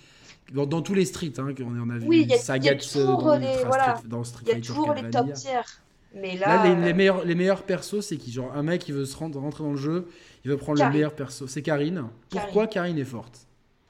dans, 0.53 0.81
tous 0.81 0.93
les 0.93 1.05
streets. 1.05 1.33
Hein, 1.37 1.53
on 1.59 1.89
a 1.89 1.97
vu 1.97 2.07
oui, 2.07 2.21
il 2.21 2.29
y 2.29 2.69
a, 2.69 2.75
toujours 2.75 3.35
les, 3.35 3.63
voilà. 3.65 3.99
dans 4.05 4.23
Street 4.23 4.45
Il 4.47 4.53
y 4.53 4.57
a 4.57 4.61
toujours 4.61 4.93
les 4.93 5.09
top 5.09 5.33
tiers. 5.33 5.81
Mais 6.15 6.37
là, 6.37 6.63
les, 6.63 6.91
euh, 6.91 6.93
meilleurs, 6.93 7.25
les 7.25 7.35
meilleurs 7.35 7.63
persos, 7.63 8.01
c'est 8.01 8.17
qui 8.17 8.31
Genre 8.31 8.55
un 8.55 8.61
mec 8.61 8.81
qui 8.81 8.91
veut 8.91 9.05
se 9.05 9.17
rendre, 9.17 9.39
rentrer 9.39 9.63
dans 9.63 9.71
le 9.71 9.77
jeu, 9.77 10.07
il 10.45 10.51
veut 10.51 10.57
prendre 10.57 10.83
le 10.83 10.89
meilleur 10.91 11.13
perso. 11.13 11.47
C'est 11.47 11.63
Karine. 11.63 12.05
Pourquoi 12.29 12.67
Karine 12.67 12.97
est 12.99 13.03
forte? 13.03 13.47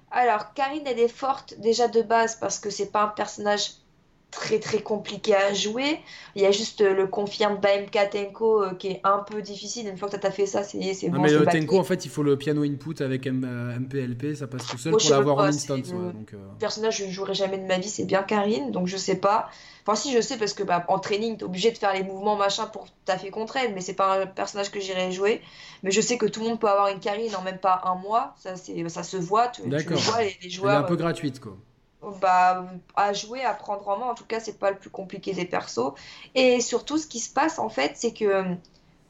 Alors, 0.09 0.53
Karine, 0.53 0.83
elle 0.85 0.99
est 0.99 1.07
forte 1.07 1.55
déjà 1.59 1.87
de 1.87 2.01
base 2.01 2.37
parce 2.39 2.59
que 2.59 2.69
c'est 2.69 2.91
pas 2.91 3.03
un 3.03 3.07
personnage 3.09 3.71
très 4.33 4.59
très 4.59 4.81
compliqué 4.81 5.35
à 5.35 5.53
jouer. 5.53 5.99
Il 6.35 6.41
y 6.41 6.45
a 6.45 6.51
juste 6.51 6.81
le 6.81 7.07
confirme 7.07 7.57
BMK 7.57 8.09
Tenko 8.11 8.63
euh, 8.63 8.73
qui 8.73 8.87
est 8.87 9.01
un 9.03 9.19
peu 9.19 9.41
difficile. 9.41 9.87
Une 9.87 9.97
fois 9.97 10.09
que 10.09 10.17
tu 10.17 10.25
as 10.25 10.31
fait 10.31 10.45
ça, 10.45 10.63
c'est 10.63 10.77
bon. 11.09 11.21
mais 11.21 11.31
le 11.31 11.45
Tenko, 11.45 11.79
en 11.79 11.83
fait, 11.83 12.05
il 12.05 12.11
faut 12.11 12.23
le 12.23 12.37
piano 12.37 12.63
input 12.63 13.01
avec 13.01 13.27
MPLP, 13.27 14.23
euh, 14.23 14.35
ça 14.35 14.47
passe 14.47 14.65
tout 14.67 14.77
seul 14.77 14.93
pour 14.93 15.09
l'avoir 15.09 15.37
en 15.37 15.43
instant. 15.43 15.77
donc, 15.77 16.33
euh. 16.33 16.37
Personnage, 16.59 16.97
je 16.97 17.05
ne 17.05 17.11
jouerai 17.11 17.33
jamais 17.33 17.57
de 17.57 17.65
ma 17.65 17.77
vie, 17.77 17.89
c'est 17.89 18.05
bien 18.05 18.23
Karine, 18.23 18.71
donc 18.71 18.87
je 18.87 18.97
sais 18.97 19.15
pas. 19.17 19.49
Enfin, 19.85 19.95
si 19.95 20.13
je 20.13 20.21
sais, 20.21 20.37
parce 20.37 20.53
que 20.53 20.63
bah, 20.63 20.85
en 20.87 20.97
training, 20.97 21.37
tu 21.37 21.41
es 21.41 21.43
obligé 21.43 21.71
de 21.71 21.77
faire 21.77 21.93
les 21.93 22.03
mouvements 22.03 22.37
machin 22.37 22.67
pour 22.67 22.87
taffer 23.05 23.31
contre 23.31 23.57
elle, 23.57 23.73
mais 23.73 23.81
c'est 23.81 23.95
pas 23.95 24.21
un 24.21 24.25
personnage 24.25 24.71
que 24.71 24.79
j'irai 24.79 25.11
jouer. 25.11 25.41
Mais 25.83 25.91
je 25.91 25.99
sais 25.99 26.17
que 26.17 26.25
tout 26.25 26.39
le 26.39 26.47
monde 26.47 26.59
peut 26.59 26.69
avoir 26.69 26.87
une 26.87 26.99
Karine 26.99 27.35
en 27.35 27.41
même 27.41 27.57
pas 27.57 27.81
un 27.83 27.95
mois, 27.95 28.33
ça, 28.37 28.55
ça 28.55 29.03
se 29.03 29.17
voit, 29.17 29.49
tu, 29.49 29.61
tu 29.61 29.93
vois, 29.93 30.23
les, 30.23 30.37
les 30.41 30.49
joueurs. 30.49 30.71
Elle 30.71 30.81
est 30.81 30.83
un 30.85 30.87
peu 30.87 30.95
gratuite, 30.95 31.39
quoi 31.39 31.57
bah, 32.21 32.65
à 32.95 33.13
jouer, 33.13 33.43
à 33.43 33.53
prendre 33.53 33.87
en 33.87 33.97
main. 33.97 34.05
En 34.07 34.15
tout 34.15 34.25
cas, 34.25 34.39
c'est 34.39 34.59
pas 34.59 34.71
le 34.71 34.77
plus 34.77 34.89
compliqué 34.89 35.33
des 35.33 35.45
persos. 35.45 35.93
Et 36.35 36.61
surtout, 36.61 36.97
ce 36.97 37.07
qui 37.07 37.19
se 37.19 37.31
passe 37.31 37.59
en 37.59 37.69
fait, 37.69 37.93
c'est 37.95 38.13
que 38.13 38.45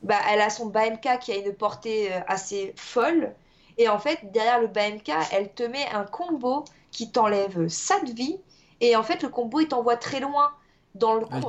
bah, 0.02 0.20
elle 0.30 0.42
a 0.42 0.50
son 0.50 0.68
BMK 0.68 1.20
qui 1.20 1.32
a 1.32 1.38
une 1.38 1.54
portée 1.54 2.14
euh, 2.14 2.20
assez 2.28 2.74
folle. 2.78 3.34
Et 3.78 3.90
en 3.90 4.00
fait, 4.00 4.20
derrière 4.32 4.60
le 4.60 4.68
BMK, 4.68 5.12
elle 5.32 5.52
te 5.52 5.64
met 5.64 5.88
un 5.94 6.04
combo 6.04 6.66
qui 6.92 7.12
t'enlève 7.12 7.68
7 7.68 8.10
vie. 8.10 8.38
Et 8.82 8.96
en 8.96 9.04
fait, 9.04 9.24
le 9.24 9.30
combo, 9.30 9.62
il 9.62 9.68
t'envoie 9.68 9.98
très 9.98 10.20
loin 10.20 10.52
dans 10.94 11.16
le 11.16 11.26
coin. 11.26 11.40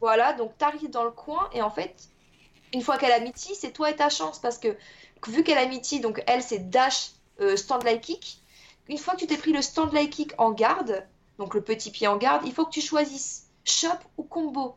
Voilà, 0.00 0.34
donc 0.34 0.58
t'arrives 0.58 0.90
dans 0.90 1.04
le 1.04 1.10
coin. 1.10 1.48
Et 1.52 1.62
en 1.62 1.70
fait, 1.70 2.08
une 2.74 2.82
fois 2.82 2.98
qu'elle 2.98 3.12
a 3.12 3.20
miti, 3.20 3.54
c'est 3.54 3.70
toi 3.70 3.90
et 3.90 3.96
ta 3.96 4.10
chance. 4.10 4.38
Parce 4.38 4.58
que 4.58 4.76
vu 5.26 5.42
qu'elle 5.42 5.58
a 5.58 5.66
miti, 5.66 6.00
donc 6.00 6.22
elle, 6.26 6.42
c'est 6.42 6.68
dash, 6.68 7.12
euh, 7.40 7.56
stand 7.56 7.84
like 7.84 8.02
kick 8.02 8.42
une 8.88 8.98
fois 8.98 9.14
que 9.14 9.20
tu 9.20 9.26
t'es 9.26 9.36
pris 9.36 9.52
le 9.52 9.62
stand 9.62 9.92
light 9.92 10.10
kick 10.10 10.32
en 10.38 10.52
garde, 10.52 11.04
donc 11.38 11.54
le 11.54 11.60
petit 11.60 11.90
pied 11.90 12.06
en 12.06 12.16
garde, 12.16 12.42
il 12.46 12.52
faut 12.52 12.64
que 12.64 12.70
tu 12.70 12.80
choisisses 12.80 13.46
chop 13.64 13.98
ou 14.16 14.22
combo. 14.22 14.76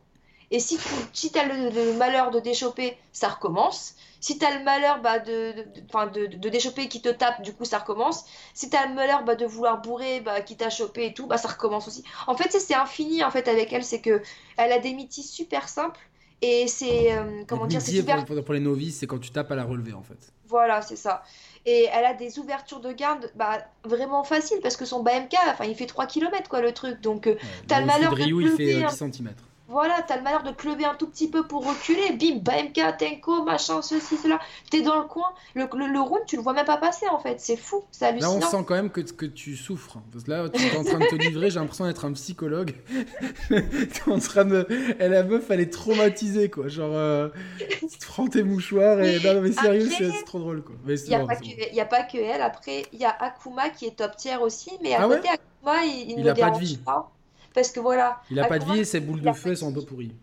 Et 0.52 0.60
si 0.60 0.80
tu 1.14 1.40
as 1.40 1.46
le, 1.46 1.94
malheur 1.98 2.32
de 2.32 2.40
déchoper, 2.40 2.98
ça 3.12 3.28
recommence. 3.28 3.94
Si 4.20 4.40
tu 4.40 4.46
as 4.46 4.58
le 4.58 4.64
malheur 4.64 5.00
bah, 5.02 5.20
de, 5.20 5.54
de, 5.54 6.26
de, 6.36 6.50
déchoper 6.50 6.88
qui 6.88 7.02
te 7.02 7.10
tape, 7.10 7.44
du 7.44 7.54
coup 7.54 7.66
ça 7.66 7.78
recommence. 7.78 8.26
Si 8.56 8.70
tu 8.70 8.76
as 8.76 8.88
le 8.88 8.96
malheur 8.96 9.24
bah, 9.24 9.36
de 9.36 9.46
vouloir 9.46 9.80
bourrer, 9.82 10.22
bah, 10.22 10.42
qui 10.42 10.58
t'a 10.58 10.72
chopé 10.72 11.06
et 11.06 11.14
tout, 11.14 11.28
bah, 11.28 11.38
ça 11.38 11.50
recommence 11.50 11.88
aussi. 11.88 12.04
En 12.26 12.36
fait, 12.36 12.52
c'est 12.52 12.74
infini 12.74 13.24
en 13.24 13.30
fait 13.30 13.48
avec 13.48 13.72
elle, 13.72 13.84
c'est 13.84 14.02
que 14.02 14.22
elle 14.58 14.72
a 14.72 14.80
des 14.80 14.94
mythis 14.94 15.24
super 15.24 15.70
simples 15.70 16.00
et 16.42 16.68
c'est 16.68 17.16
euh, 17.16 17.44
comment 17.48 17.68
dire, 17.68 17.82
c'est 17.82 17.92
super... 17.92 18.26
pour, 18.26 18.44
pour, 18.44 18.54
les 18.54 18.60
novices, 18.60 18.98
c'est 19.00 19.08
quand 19.08 19.20
tu 19.20 19.30
tapes 19.30 19.52
à 19.52 19.56
la 19.56 19.66
relever 19.66 19.94
en 19.94 20.04
fait. 20.04 20.34
Voilà, 20.50 20.82
c'est 20.82 20.96
ça. 20.96 21.24
Et 21.66 21.88
elle 21.94 22.06
a 22.06 22.14
des 22.16 22.40
ouvertures 22.40 22.80
de 22.80 22.92
garde 22.92 23.32
bah, 23.36 23.60
vraiment 23.84 24.24
faciles 24.24 24.60
parce 24.64 24.76
que 24.76 24.86
son 24.86 25.04
BMK, 25.04 25.36
enfin, 25.48 25.66
il 25.66 25.76
fait 25.76 25.86
3 25.86 26.08
km 26.08 26.50
quoi 26.50 26.62
le 26.62 26.74
truc. 26.74 27.00
Donc, 27.02 27.28
euh, 27.28 27.36
t'as 27.68 27.80
le 27.82 27.86
malheur 27.86 28.16
de 28.16 28.24
Ryu, 28.24 28.44
il 28.44 28.52
fait 28.52 28.88
10 28.88 28.96
cm. 28.96 29.34
Voilà, 29.70 30.04
t'as 30.08 30.18
le 30.18 30.24
malheur 30.24 30.42
de 30.42 30.50
te 30.50 30.68
lever 30.68 30.86
un 30.86 30.96
tout 30.96 31.08
petit 31.08 31.30
peu 31.30 31.46
pour 31.46 31.64
reculer, 31.64 32.14
bim, 32.14 32.40
BMK, 32.40 32.98
Tenko, 32.98 33.44
machin, 33.44 33.84
ceci, 33.84 34.18
cela. 34.18 34.40
T'es 34.72 34.82
dans 34.82 34.98
le 34.98 35.04
coin, 35.04 35.30
le, 35.54 35.66
le, 35.66 36.00
round, 36.02 36.24
tu 36.26 36.38
le 36.38 36.42
vois 36.42 36.54
même 36.54 36.66
pas 36.66 36.78
passer 36.78 37.08
en 37.08 37.20
fait, 37.20 37.40
c'est 37.40 37.56
fou, 37.56 37.84
c'est 37.92 38.08
hallucinant. 38.08 38.40
Là, 38.40 38.48
on 38.48 38.50
sent 38.50 38.66
quand 38.68 38.74
même 38.74 38.90
que, 38.90 39.02
que 39.02 39.28
tu 39.28 39.56
souffres. 39.56 40.00
Parce 40.12 40.24
que 40.24 40.32
là, 40.32 40.50
tu 40.50 40.60
es 40.60 40.76
en 40.76 40.84
train 40.84 40.98
de 40.98 41.06
te 41.06 41.16
livrer, 41.16 41.52
j'ai 41.52 41.60
l'impression 41.60 41.86
d'être 41.86 42.04
un 42.06 42.14
psychologue. 42.14 42.74
es 43.52 44.10
en 44.10 44.18
train 44.18 44.46
de. 44.46 44.68
Et 45.00 45.08
la 45.08 45.22
meuf, 45.22 45.52
elle 45.52 45.60
est 45.60 45.72
traumatisée, 45.72 46.50
quoi. 46.50 46.68
Genre, 46.68 46.96
euh, 46.96 47.30
tu 47.60 48.08
prends 48.08 48.28
tes 48.28 48.42
mouchoirs 48.42 49.00
et. 49.02 49.20
Non, 49.20 49.40
mais 49.42 49.52
sérieux, 49.52 49.88
c'est 49.96 50.26
trop 50.26 50.40
drôle, 50.40 50.64
quoi. 50.64 50.76
Il 50.88 50.96
n'y 50.96 51.14
a, 51.14 51.22
a, 51.22 51.86
pas 51.86 52.04
que 52.04 52.18
elle, 52.18 52.42
après, 52.42 52.88
il 52.92 53.00
y 53.00 53.06
a 53.06 53.12
Akuma 53.12 53.70
qui 53.70 53.86
est 53.86 53.98
top 53.98 54.16
tier 54.16 54.38
aussi, 54.38 54.72
mais 54.82 54.96
à 54.96 55.04
ah 55.04 55.08
côté, 55.08 55.30
Akuma, 55.30 55.86
il, 55.86 56.10
il, 56.18 56.24
ne 56.24 56.34
pas 56.34 56.50
de 56.50 56.58
vie. 56.58 56.78
pas. 56.78 57.12
Parce 57.60 57.72
que 57.72 57.82
voilà. 57.82 58.22
Il 58.32 58.40
a 58.40 58.46
pas 58.46 58.58
de 58.58 58.64
vie 58.64 58.80
et 58.80 58.86
ses 58.86 59.02
boules 59.02 59.20
de 59.20 59.34
feu 59.34 59.54
sont 59.54 59.68
un 59.68 59.74
peu 59.74 59.82
pourries. 59.82 60.16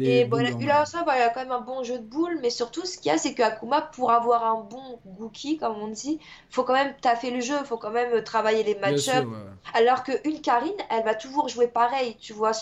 et 0.00 0.24
voilà, 0.24 0.48
il 0.58 0.70
a, 0.70 0.86
ça, 0.86 1.02
bah, 1.04 1.12
il 1.18 1.20
a 1.20 1.28
quand 1.28 1.40
même 1.40 1.52
un 1.52 1.60
bon 1.60 1.84
jeu 1.84 1.98
de 1.98 2.04
boules, 2.04 2.38
mais 2.40 2.48
surtout 2.48 2.86
ce 2.86 2.96
qu'il 2.96 3.12
y 3.12 3.14
a, 3.14 3.18
c'est 3.18 3.34
que 3.34 3.42
Akuma, 3.42 3.82
pour 3.82 4.10
avoir 4.10 4.44
un 4.44 4.62
bon 4.62 4.98
Gookie, 5.04 5.58
comme 5.58 5.76
on 5.76 5.88
dit, 5.88 6.18
faut 6.48 6.64
quand 6.64 6.72
même 6.72 6.94
taffer 7.02 7.30
le 7.30 7.40
jeu, 7.40 7.54
faut 7.64 7.76
quand 7.76 7.90
même 7.90 8.24
travailler 8.24 8.62
les 8.62 8.76
match-ups. 8.76 9.28
Alors 9.74 10.04
qu'une 10.04 10.40
Karine, 10.40 10.72
elle 10.88 11.04
va 11.04 11.14
toujours 11.14 11.48
jouer 11.48 11.68
pareil, 11.68 12.16
tu 12.18 12.32
vois, 12.32 12.52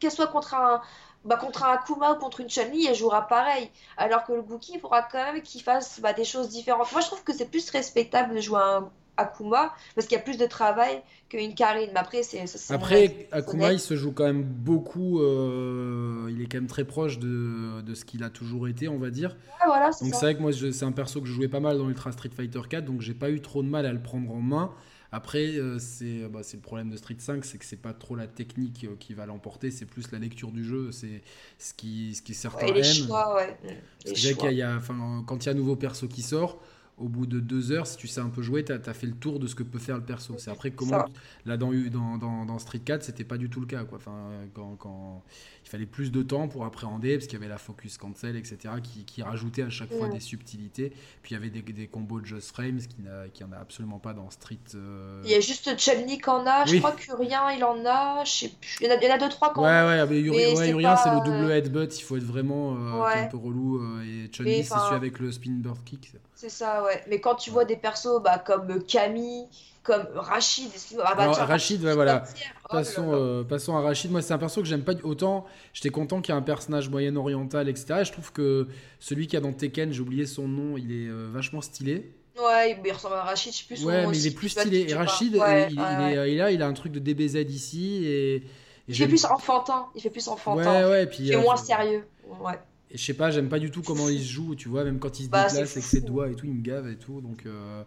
qu'elle 0.00 0.10
soit 0.10 0.26
contre 0.26 0.54
un, 0.54 0.82
bah, 1.24 1.36
contre 1.36 1.62
un 1.62 1.74
Akuma 1.74 2.14
ou 2.14 2.16
contre 2.16 2.40
une 2.40 2.50
Chun-Li, 2.50 2.88
elle 2.88 2.96
jouera 2.96 3.28
pareil. 3.28 3.70
Alors 3.96 4.24
que 4.24 4.32
le 4.32 4.42
Gookie, 4.42 4.72
il 4.74 4.80
faudra 4.80 5.02
quand 5.02 5.32
même 5.32 5.40
qu'il 5.40 5.62
fasse 5.62 6.00
bah, 6.00 6.12
des 6.12 6.24
choses 6.24 6.48
différentes. 6.48 6.90
Moi, 6.90 7.00
je 7.00 7.06
trouve 7.06 7.22
que 7.22 7.32
c'est 7.32 7.48
plus 7.48 7.70
respectable 7.70 8.34
de 8.34 8.40
jouer 8.40 8.60
un, 8.60 8.90
Akuma 9.22 9.74
parce 9.94 10.06
qu'il 10.06 10.16
y 10.16 10.20
a 10.20 10.22
plus 10.22 10.38
de 10.38 10.46
travail 10.46 11.02
qu'une 11.28 11.54
Karine. 11.54 11.90
Mais 11.92 12.00
après, 12.00 12.22
c'est. 12.22 12.44
Après, 12.70 13.28
Akuma, 13.32 13.72
il 13.72 13.80
se 13.80 13.96
joue 13.96 14.12
quand 14.12 14.24
même 14.24 14.42
beaucoup. 14.42 15.20
Euh, 15.20 16.30
il 16.30 16.42
est 16.42 16.46
quand 16.46 16.58
même 16.58 16.66
très 16.66 16.84
proche 16.84 17.18
de, 17.18 17.80
de 17.82 17.94
ce 17.94 18.04
qu'il 18.04 18.22
a 18.24 18.30
toujours 18.30 18.68
été, 18.68 18.88
on 18.88 18.98
va 18.98 19.10
dire. 19.10 19.36
voilà, 19.64 19.86
donc 19.86 20.14
c'est 20.14 20.20
vrai 20.20 20.34
que 20.34 20.40
moi, 20.42 20.52
c'est 20.52 20.84
un 20.84 20.92
perso 20.92 21.20
que 21.20 21.26
je 21.26 21.32
jouais 21.32 21.48
pas 21.48 21.60
mal 21.60 21.78
dans 21.78 21.88
Ultra 21.88 22.12
Street 22.12 22.30
Fighter 22.34 22.62
4, 22.68 22.84
donc 22.84 23.00
j'ai 23.00 23.14
pas 23.14 23.30
eu 23.30 23.40
trop 23.40 23.62
de 23.62 23.68
mal 23.68 23.86
à 23.86 23.92
le 23.92 24.02
prendre 24.02 24.30
en 24.30 24.40
main. 24.40 24.72
Après, 25.14 25.58
euh, 25.58 25.78
c'est 25.78 26.26
bah, 26.28 26.40
le 26.40 26.60
problème 26.60 26.88
de 26.88 26.96
Street 26.96 27.16
5, 27.18 27.44
c'est 27.44 27.58
que 27.58 27.66
c'est 27.66 27.76
pas 27.76 27.92
trop 27.92 28.16
la 28.16 28.26
technique 28.26 28.84
euh, 28.84 28.96
qui 28.98 29.12
va 29.12 29.26
l'emporter, 29.26 29.70
c'est 29.70 29.84
plus 29.84 30.10
la 30.10 30.18
lecture 30.18 30.50
du 30.50 30.64
jeu, 30.64 30.90
c'est 30.90 31.22
ce 31.58 31.74
qui, 31.74 32.14
ce 32.14 32.22
qui 32.22 32.32
certains 32.32 32.68
ouais, 32.68 32.72
les 32.72 32.82
Choix, 32.82 33.36
ouais. 33.36 33.58
Les 34.06 34.14
choix. 34.14 34.50
Y 34.50 34.62
a, 34.62 34.80
quand 35.26 35.44
il 35.44 35.46
y 35.46 35.48
a 35.50 35.52
un 35.52 35.54
nouveau 35.54 35.76
perso 35.76 36.08
qui 36.08 36.22
sort, 36.22 36.62
au 37.02 37.08
bout 37.08 37.26
de 37.26 37.40
deux 37.40 37.72
heures, 37.72 37.86
si 37.86 37.96
tu 37.96 38.06
sais 38.06 38.20
un 38.20 38.28
peu 38.28 38.42
jouer, 38.42 38.64
tu 38.64 38.72
as, 38.72 38.94
fait 38.94 39.06
le 39.06 39.14
tour 39.14 39.40
de 39.40 39.48
ce 39.48 39.54
que 39.54 39.64
peut 39.64 39.80
faire 39.80 39.96
le 39.96 40.04
perso. 40.04 40.36
C'est 40.38 40.50
après 40.50 40.70
comment. 40.70 41.04
Là, 41.44 41.56
dans, 41.56 41.72
dans, 42.16 42.46
dans, 42.46 42.58
Street 42.58 42.78
4, 42.78 43.02
c'était 43.02 43.24
pas 43.24 43.38
du 43.38 43.50
tout 43.50 43.60
le 43.60 43.66
cas. 43.66 43.84
Quoi. 43.84 43.98
Enfin, 43.98 44.30
quand, 44.54 44.76
quand, 44.76 45.24
fallait 45.72 45.86
plus 45.86 46.12
de 46.12 46.22
temps 46.22 46.48
pour 46.48 46.66
appréhender, 46.66 47.16
parce 47.16 47.26
qu'il 47.26 47.38
y 47.38 47.42
avait 47.42 47.48
la 47.48 47.56
focus 47.56 47.96
cancel, 47.96 48.36
etc., 48.36 48.74
qui, 48.82 49.04
qui 49.04 49.22
rajoutait 49.22 49.62
à 49.62 49.70
chaque 49.70 49.90
fois 49.90 50.08
des 50.08 50.20
subtilités. 50.20 50.92
Puis 51.22 51.32
il 51.32 51.34
y 51.34 51.36
avait 51.36 51.48
des, 51.48 51.62
des 51.62 51.86
combos 51.86 52.20
de 52.20 52.26
just 52.26 52.52
frames, 52.52 52.78
qui 52.78 53.00
n'y 53.00 53.08
en 53.48 53.52
a 53.52 53.56
absolument 53.56 53.98
pas 53.98 54.12
dans 54.12 54.28
Street. 54.30 54.58
Euh. 54.74 55.22
Il 55.24 55.30
y 55.30 55.34
a 55.34 55.40
juste 55.40 55.74
qui 55.74 56.30
en 56.30 56.46
a, 56.46 56.66
je 56.66 56.76
crois 56.76 56.92
que 56.92 57.10
Urien 57.10 57.50
il 57.52 57.64
en 57.64 57.86
a, 57.86 58.22
je 58.24 58.30
sais 58.30 58.48
plus. 58.48 58.76
Il 58.80 58.86
y 58.86 58.90
en 58.90 58.94
a, 58.94 58.98
il 58.98 59.08
y 59.08 59.10
en 59.10 59.14
a 59.14 59.18
deux, 59.18 59.30
trois 59.30 59.54
quand 59.54 59.62
Ouais, 59.62 59.68
ouais, 59.68 60.06
mais 60.06 60.20
Urien, 60.20 60.96
c'est 60.96 61.10
le 61.10 61.24
double 61.24 61.50
headbutt, 61.50 61.98
il 61.98 62.02
faut 62.02 62.18
être 62.18 62.22
vraiment 62.22 62.76
euh, 62.76 63.02
un 63.04 63.26
peu 63.28 63.38
relou. 63.38 63.78
Euh, 63.78 64.02
et 64.02 64.28
Chun-Li, 64.30 64.64
c'est 64.64 64.74
celui 64.74 64.96
avec 64.96 65.18
le 65.20 65.32
spin 65.32 65.52
bird 65.52 65.82
kick. 65.84 66.12
C'est 66.34 66.50
ça, 66.50 66.84
ouais. 66.84 67.02
Mais 67.08 67.18
quand 67.20 67.36
tu 67.36 67.50
vois 67.50 67.64
des 67.64 67.76
persos 67.76 68.20
bah, 68.22 68.38
comme 68.38 68.82
Camille, 68.84 69.46
comme 69.82 70.06
Rachid, 70.14 70.70
ah 71.02 71.14
bah, 71.16 71.32
Rachid, 71.32 71.80
voilà. 71.80 72.24
Oh 72.64 72.68
passons, 72.70 73.10
euh, 73.12 73.42
passons, 73.42 73.76
à 73.76 73.80
Rachid. 73.80 74.10
Moi, 74.12 74.22
c'est 74.22 74.32
un 74.32 74.38
perso 74.38 74.60
que 74.60 74.68
j'aime 74.68 74.84
pas 74.84 74.94
autant. 75.02 75.44
J'étais 75.72 75.90
content 75.90 76.20
qu'il 76.20 76.32
y 76.32 76.36
ait 76.36 76.40
un 76.40 76.42
personnage 76.42 76.88
moyen-oriental, 76.88 77.68
etc. 77.68 78.00
Et 78.00 78.04
je 78.04 78.12
trouve 78.12 78.32
que 78.32 78.68
celui 79.00 79.26
qui 79.26 79.36
a 79.36 79.40
dans 79.40 79.52
Tekken, 79.52 79.92
j'ai 79.92 80.00
oublié 80.00 80.26
son 80.26 80.46
nom, 80.46 80.76
il 80.76 80.92
est 80.92 81.08
euh, 81.08 81.28
vachement 81.32 81.60
stylé. 81.60 82.14
Ouais, 82.38 82.80
il 82.84 82.92
ressemble 82.92 83.16
à 83.16 83.22
Rachid, 83.22 83.52
je 83.52 83.58
sais 83.58 83.64
plus 83.66 83.84
Ouais, 83.84 84.06
mais 84.06 84.16
il 84.16 84.26
est 84.26 84.34
plus 84.34 84.50
stylé. 84.50 84.86
Et 84.88 84.94
Rachid, 84.94 85.34
euh, 85.34 85.66
il, 85.68 85.78
est, 85.78 86.36
là, 86.36 86.50
il 86.52 86.62
a 86.62 86.66
un 86.66 86.72
truc 86.74 86.92
de 86.92 87.00
DBZ 87.00 87.50
ici. 87.50 88.04
Et, 88.04 88.44
il 88.86 88.94
fait 88.94 89.08
plus 89.08 89.24
enfantin. 89.24 89.86
Il 89.96 90.00
fait 90.00 90.10
plus 90.10 90.28
enfantin. 90.28 90.84
Ouais, 90.84 90.90
ouais. 90.90 91.06
Puis, 91.06 91.24
il 91.24 91.32
est 91.32 91.42
moins 91.42 91.56
sérieux. 91.56 92.04
Ouais. 92.40 92.58
Et 92.92 92.98
je 92.98 93.04
sais 93.04 93.14
pas, 93.14 93.30
j'aime 93.30 93.48
pas 93.48 93.58
du 93.58 93.70
tout 93.70 93.82
comment 93.82 94.08
il 94.08 94.20
se 94.20 94.28
joue, 94.28 94.54
tu 94.54 94.68
vois, 94.68 94.84
même 94.84 94.98
quand 94.98 95.18
il 95.18 95.24
se 95.24 95.28
bah, 95.30 95.48
déplace 95.48 95.72
avec 95.76 95.84
ses 95.84 96.02
doigts 96.02 96.28
et 96.28 96.34
tout, 96.34 96.44
il 96.44 96.52
me 96.52 96.62
gave 96.62 96.88
et 96.88 96.96
tout. 96.96 97.22
Donc, 97.22 97.46
euh... 97.46 97.82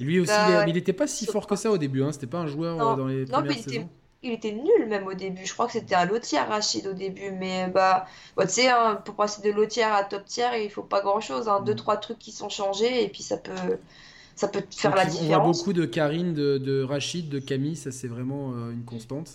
et 0.00 0.04
lui 0.04 0.20
aussi, 0.20 0.32
bah, 0.32 0.66
il, 0.66 0.76
était 0.76 0.92
pas 0.92 1.06
si 1.06 1.26
fort 1.26 1.46
que 1.46 1.54
ça 1.56 1.70
au 1.70 1.78
début, 1.78 2.02
hein, 2.02 2.10
c'était 2.12 2.26
pas 2.26 2.38
un 2.38 2.46
joueur 2.46 2.80
euh, 2.80 2.96
dans 2.96 3.06
les 3.06 3.24
non, 3.26 3.32
premières 3.32 3.52
mais 3.52 3.62
il 3.66 3.74
Était, 3.74 3.86
il 4.22 4.32
était 4.32 4.52
nul 4.52 4.88
même 4.88 5.06
au 5.06 5.14
début. 5.14 5.44
Je 5.44 5.52
crois 5.52 5.66
que 5.66 5.72
c'était 5.72 5.94
un 5.94 6.04
lotier 6.04 6.38
Rachid 6.40 6.86
au 6.86 6.94
début, 6.94 7.30
mais 7.30 7.68
bah, 7.68 8.06
bah 8.36 8.46
tu 8.46 8.54
sais, 8.54 8.68
hein, 8.68 9.00
pour 9.04 9.14
passer 9.14 9.42
de 9.48 9.54
lotier 9.54 9.84
à 9.84 10.02
top 10.02 10.24
tier, 10.24 10.64
il 10.64 10.70
faut 10.70 10.82
pas 10.82 11.00
grand 11.00 11.20
chose, 11.20 11.48
hein, 11.48 11.62
deux 11.64 11.74
mm. 11.74 11.76
trois 11.76 11.96
trucs 11.98 12.18
qui 12.18 12.32
sont 12.32 12.48
changés 12.48 13.04
et 13.04 13.08
puis 13.08 13.22
ça 13.22 13.36
peut. 13.36 13.52
Ça 14.36 14.48
peut 14.48 14.64
faire 14.68 14.96
la 14.96 15.04
différence. 15.04 15.30
On 15.30 15.52
voit 15.52 15.52
beaucoup 15.52 15.72
de 15.72 15.84
Karine, 15.84 16.34
de, 16.34 16.58
de 16.58 16.82
Rachid, 16.82 17.28
de 17.28 17.38
Camille, 17.38 17.76
ça 17.76 17.92
c'est 17.92 18.08
vraiment 18.08 18.50
euh, 18.50 18.72
une 18.72 18.82
constante. 18.82 19.30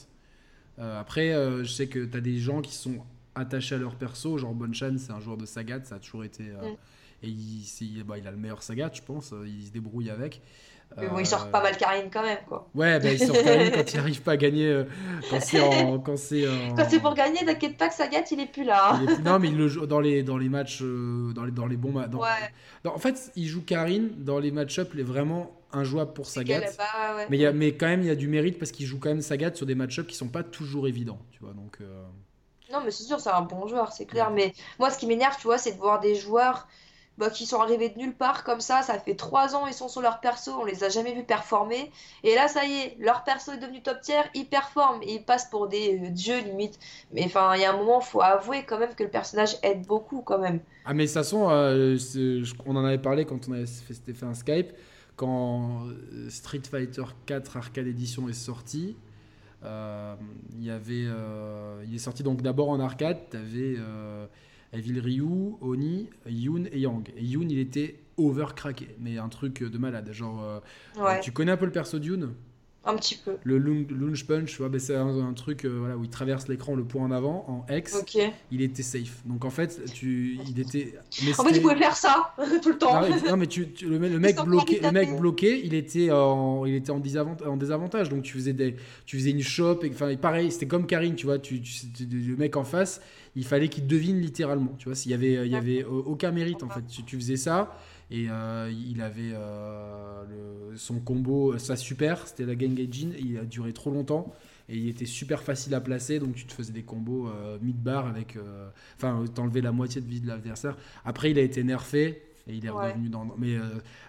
Euh, 0.78 1.00
après, 1.00 1.32
je 1.64 1.72
sais 1.72 1.88
que 1.88 2.04
tu 2.04 2.18
as 2.18 2.20
des 2.20 2.38
gens 2.38 2.60
qui 2.60 2.76
sont 2.76 2.96
attachés 3.34 3.76
à 3.76 3.78
leur 3.78 3.96
perso. 3.96 4.38
Genre 4.38 4.54
Bonchan, 4.54 4.96
c'est 4.98 5.14
un 5.14 5.22
joueur 5.22 5.38
de 5.38 5.46
Sagat, 5.46 5.86
ça 5.86 5.96
a 5.96 6.00
toujours 6.00 6.26
été. 6.26 6.44
Mm. 6.44 6.76
Et 7.22 7.28
il, 7.28 8.04
bah, 8.06 8.18
il, 8.18 8.28
a 8.28 8.32
le 8.32 8.38
meilleur 8.38 8.64
Sagat, 8.64 8.92
je 8.94 9.02
pense. 9.02 9.34
Euh, 9.34 9.46
il 9.48 9.66
se 9.66 9.72
débrouille 9.72 10.10
avec. 10.10 10.42
Mais 10.98 11.08
bon, 11.08 11.20
il 11.20 11.26
sort 11.26 11.52
pas 11.52 11.62
mal 11.62 11.78
Karine 11.78 12.10
quand 12.12 12.24
même, 12.24 12.40
quoi. 12.48 12.68
Ouais, 12.74 13.00
bah, 13.00 13.12
il 13.12 13.20
sort 13.20 13.36
Karine 13.36 13.72
quand 13.72 13.94
il 13.94 13.98
n'arrive 13.98 14.22
pas 14.22 14.32
à 14.32 14.38
gagner. 14.38 14.68
Euh, 14.68 14.86
quand 15.30 15.40
c'est 15.40 15.62
en... 15.62 16.00
Quand 16.00 16.18
c'est 16.18 17.00
pour 17.00 17.14
gagner, 17.14 17.46
t'inquiète 17.46 17.78
pas 17.78 17.90
que 17.90 17.94
Sagat, 17.94 18.24
il 18.32 18.40
est 18.40 18.52
plus 18.52 18.64
là. 18.64 18.96
Hein. 18.96 19.06
Non, 19.24 19.38
mais 19.38 19.50
il 19.50 19.58
le 19.58 19.68
joue 19.68 19.86
dans 19.86 20.00
les, 20.00 20.24
dans 20.24 20.38
les 20.38 20.50
matchs, 20.50 20.82
dans, 20.82 21.44
les, 21.44 21.52
dans 21.52 21.68
les 21.68 21.78
bons 21.78 21.92
matchs. 21.92 22.14
Ouais. 22.14 22.90
en 22.90 22.98
fait, 22.98 23.32
il 23.36 23.48
joue 23.48 23.64
Karine 23.64 24.10
dans 24.18 24.40
les 24.40 24.52
match-up, 24.52 24.90
il 24.94 25.02
est 25.02 25.04
vraiment 25.04 25.52
injouable 25.72 26.14
pour 26.14 26.26
Sagat. 26.26 26.62
mais, 27.30 27.38
y 27.38 27.46
a, 27.46 27.52
mais 27.52 27.76
quand 27.76 27.88
même, 27.88 28.02
il 28.02 28.08
y 28.08 28.12
a 28.12 28.16
du 28.16 28.28
mérite 28.28 28.58
parce 28.58 28.72
qu'il 28.72 28.88
joue 28.88 28.98
quand 28.98 29.10
même 29.10 29.22
Sagat 29.22 29.54
sur 29.54 29.68
des 29.68 29.76
match-up 29.76 30.08
qui 30.08 30.16
sont 30.16 30.30
pas 30.30 30.44
toujours 30.44 30.88
évidents, 30.88 31.20
tu 31.32 31.40
vois. 31.42 31.54
Donc... 31.54 31.78
Non, 32.72 32.82
mais 32.84 32.92
c'est 32.92 33.04
sûr, 33.04 33.20
c'est 33.20 33.32
un 33.32 33.42
bon 33.42 33.68
joueur, 33.68 33.92
c'est 33.92 34.06
clair. 34.06 34.32
Mais 34.32 34.54
moi, 34.80 34.90
ce 34.90 34.98
qui 34.98 35.06
m'énerve, 35.06 35.36
tu 35.38 35.44
vois, 35.44 35.58
c'est 35.58 35.74
de 35.74 35.78
voir 35.78 36.00
des 36.00 36.16
joueurs 36.16 36.68
bah, 37.20 37.30
qui 37.30 37.46
sont 37.46 37.60
arrivés 37.60 37.90
de 37.90 37.98
nulle 37.98 38.16
part 38.16 38.46
comme 38.46 38.62
ça. 38.62 38.82
Ça 38.82 38.98
fait 38.98 39.16
trois 39.16 39.54
ans, 39.54 39.68
ils 39.68 39.74
sont 39.74 39.90
sur 39.90 40.02
leur 40.02 40.22
perso, 40.22 40.54
on 40.62 40.64
les 40.64 40.86
a 40.86 40.90
jamais 40.90 41.14
vus 41.14 41.26
performer. 41.26 41.92
Et 42.24 42.34
là, 42.34 42.48
ça 42.48 42.66
y 42.66 42.72
est, 42.72 42.98
leur 42.98 43.26
perso 43.26 43.52
est 43.52 43.58
devenu 43.58 43.84
top 43.84 44.00
tier, 44.00 44.22
ils 44.34 44.46
performent, 44.46 45.02
ils 45.04 45.22
passent 45.22 45.50
pour 45.50 45.68
des 45.68 46.00
euh, 46.02 46.10
dieux 46.10 46.40
limite. 46.40 46.80
Mais 47.12 47.26
enfin, 47.26 47.56
il 47.56 47.62
y 47.62 47.66
a 47.66 47.74
un 47.74 47.78
moment, 47.78 48.00
faut 48.00 48.22
avouer 48.22 48.64
quand 48.64 48.80
même 48.80 48.96
que 48.96 49.04
le 49.04 49.10
personnage 49.10 49.58
aide 49.64 49.86
beaucoup 49.86 50.22
quand 50.22 50.40
même. 50.40 50.62
Ah, 50.86 50.94
mais 50.94 51.04
de 51.04 51.10
toute 51.10 51.16
façon, 51.16 51.50
euh, 51.50 51.98
on 52.66 52.76
en 52.78 52.86
avait 52.86 52.98
parlé 52.98 53.26
quand 53.26 53.50
on 53.50 53.52
avait 53.52 53.66
fait, 53.66 54.24
un 54.24 54.34
Skype. 54.34 54.72
Quand 55.18 55.88
euh, 55.88 56.30
Street 56.30 56.62
Fighter 56.72 57.04
4 57.26 57.58
Arcade 57.58 57.88
Edition 57.88 58.30
est 58.30 58.34
sorti, 58.34 58.96
euh, 59.66 60.16
il 60.54 60.64
y 60.64 60.72
avait, 60.72 61.06
il 61.86 61.94
est 61.94 62.00
sorti 62.00 62.24
donc 62.24 62.42
d'abord 62.42 62.70
en 62.70 62.80
arcade. 62.80 63.18
Tu 63.30 63.36
avais 63.36 63.76
euh, 63.78 64.26
Evil 64.74 65.00
Ryu, 65.00 65.56
Oni, 65.62 66.10
Yoon 66.28 66.66
et 66.72 66.80
Yang. 66.80 67.12
Et 67.18 67.24
Yoon, 67.26 67.48
il 67.50 67.60
était 67.60 68.00
overcracké, 68.18 68.96
mais 69.00 69.18
un 69.18 69.30
truc 69.30 69.64
de 69.64 69.78
malade. 69.78 70.12
Genre, 70.12 70.62
tu 71.22 71.32
connais 71.32 71.52
un 71.52 71.58
peu 71.58 71.66
le 71.66 71.72
perso 71.72 72.00
de 72.00 72.06
Yoon? 72.06 72.34
Un 72.90 72.96
petit 72.96 73.16
peu. 73.16 73.38
Le 73.44 73.58
lunge 73.58 74.26
punch, 74.26 74.62
ben, 74.62 74.80
c'est 74.80 74.96
un, 74.96 75.34
truc 75.34 75.66
euh, 75.66 75.78
voilà, 75.80 75.98
où 75.98 76.04
il 76.04 76.10
traverse 76.10 76.48
l'écran 76.48 76.76
le 76.76 76.84
point 76.84 77.04
en 77.04 77.12
avant 77.12 77.46
en 77.48 77.74
X. 77.74 78.04
Il 78.52 78.62
était 78.62 78.84
safe. 78.84 79.22
Donc 79.26 79.46
en 79.46 79.50
fait, 79.50 79.84
tu, 79.94 80.38
il 80.48 80.60
était. 80.60 80.96
en 81.38 81.44
fait, 81.44 81.56
il 81.56 81.62
pouvait 81.62 81.76
faire 81.76 81.96
ça 81.96 82.34
tout 82.62 82.70
le 82.70 82.78
temps. 82.78 83.02
Non, 83.28 83.38
mais, 83.38 83.48
tu, 83.48 83.68
le, 83.82 84.00
mec 84.20 84.38
bloqué, 84.44 84.80
le 84.82 84.92
mec 84.92 85.18
bloqué, 85.18 85.62
il 85.64 85.74
était 85.74 86.12
en, 86.12 86.66
il 86.66 86.76
était 86.76 86.92
en, 86.92 87.00
désavantage, 87.00 87.48
en 87.48 87.58
désavantage. 87.58 88.10
Donc 88.10 88.24
tu 88.24 88.34
faisais 88.34 88.54
des, 88.54 88.76
tu 89.06 89.18
faisais 89.18 89.32
une 89.32 89.42
shop. 89.42 89.82
Enfin, 89.92 90.16
pareil, 90.16 90.52
c'était 90.52 90.68
comme 90.68 90.86
Karine, 90.86 91.16
tu 91.16 91.26
vois, 91.26 91.40
tu, 91.40 91.62
le 92.00 92.36
mec 92.36 92.58
en 92.58 92.64
face, 92.64 93.02
il 93.36 93.46
fallait 93.46 93.70
qu'il 93.70 93.88
devine 93.88 94.20
littéralement. 94.20 94.74
Tu 94.78 94.86
vois, 94.86 94.96
s'il 94.96 95.12
y 95.12 95.14
avait, 95.14 95.46
il 95.46 95.52
y 95.52 95.56
avait 95.56 95.84
aucun 95.84 96.32
mérite 96.32 96.64
en 96.64 96.70
fait. 96.70 96.86
Tu, 96.88 97.04
tu 97.04 97.18
faisais 97.18 97.38
ça 97.38 97.76
et 98.12 98.28
euh, 98.30 98.72
il 98.72 99.02
avait 99.02 99.34
euh, 99.34 100.24
son 100.76 101.00
combo, 101.00 101.58
sa 101.60 101.76
super, 101.76 102.28
c'était 102.28 102.46
la 102.46 102.58
Gengaijin. 102.58 103.12
Il 103.20 103.38
a 103.38 103.46
duré 103.46 103.72
trop 103.72 103.92
longtemps 103.92 104.34
et 104.68 104.78
il 104.78 104.90
était 104.90 105.06
super 105.06 105.44
facile 105.44 105.76
à 105.76 105.82
placer. 105.82 106.20
Donc 106.20 106.34
tu 106.34 106.46
te 106.46 106.54
faisais 106.54 106.74
des 106.74 106.82
combos 106.82 107.28
euh, 107.28 107.60
mid-bar 107.62 108.08
avec. 108.08 108.38
Enfin, 108.98 109.24
t'enlevais 109.34 109.62
la 109.62 109.72
moitié 109.72 110.02
de 110.02 110.08
vie 110.08 110.22
de 110.22 110.28
l'adversaire. 110.28 110.76
Après, 111.06 111.30
il 111.30 111.38
a 111.38 111.44
été 111.44 111.64
nerfé 111.64 112.24
et 112.48 112.56
il 112.56 112.66
est 112.66 112.70
revenu 112.70 113.10
dans. 113.10 113.28
Mais 113.38 113.58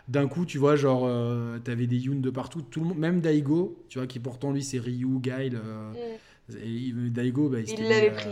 d'un 0.09 0.29
coup, 0.29 0.47
tu 0.47 0.57
vois, 0.57 0.77
genre, 0.77 1.07
t'avais 1.63 1.87
des 1.87 1.99
Yoon 1.99 2.21
de 2.21 2.31
partout. 2.31 2.63
Tout 2.63 2.81
le 2.81 2.87
monde, 2.87 2.99
même 2.99 3.21
Daigo, 3.21 3.85
tu 3.91 3.99
vois, 3.99 4.07
qui 4.07 4.19
pourtant 4.19 4.51
lui 4.51 4.63
c'est 4.63 4.79
Ryu, 4.79 5.21
Guile. 5.21 5.57
Mm. 5.57 5.97
Et 6.65 6.93
Daigo, 6.93 7.49
bah, 7.49 7.59
il 7.61 7.89
l'avait 7.89 8.11
pris. 8.11 8.31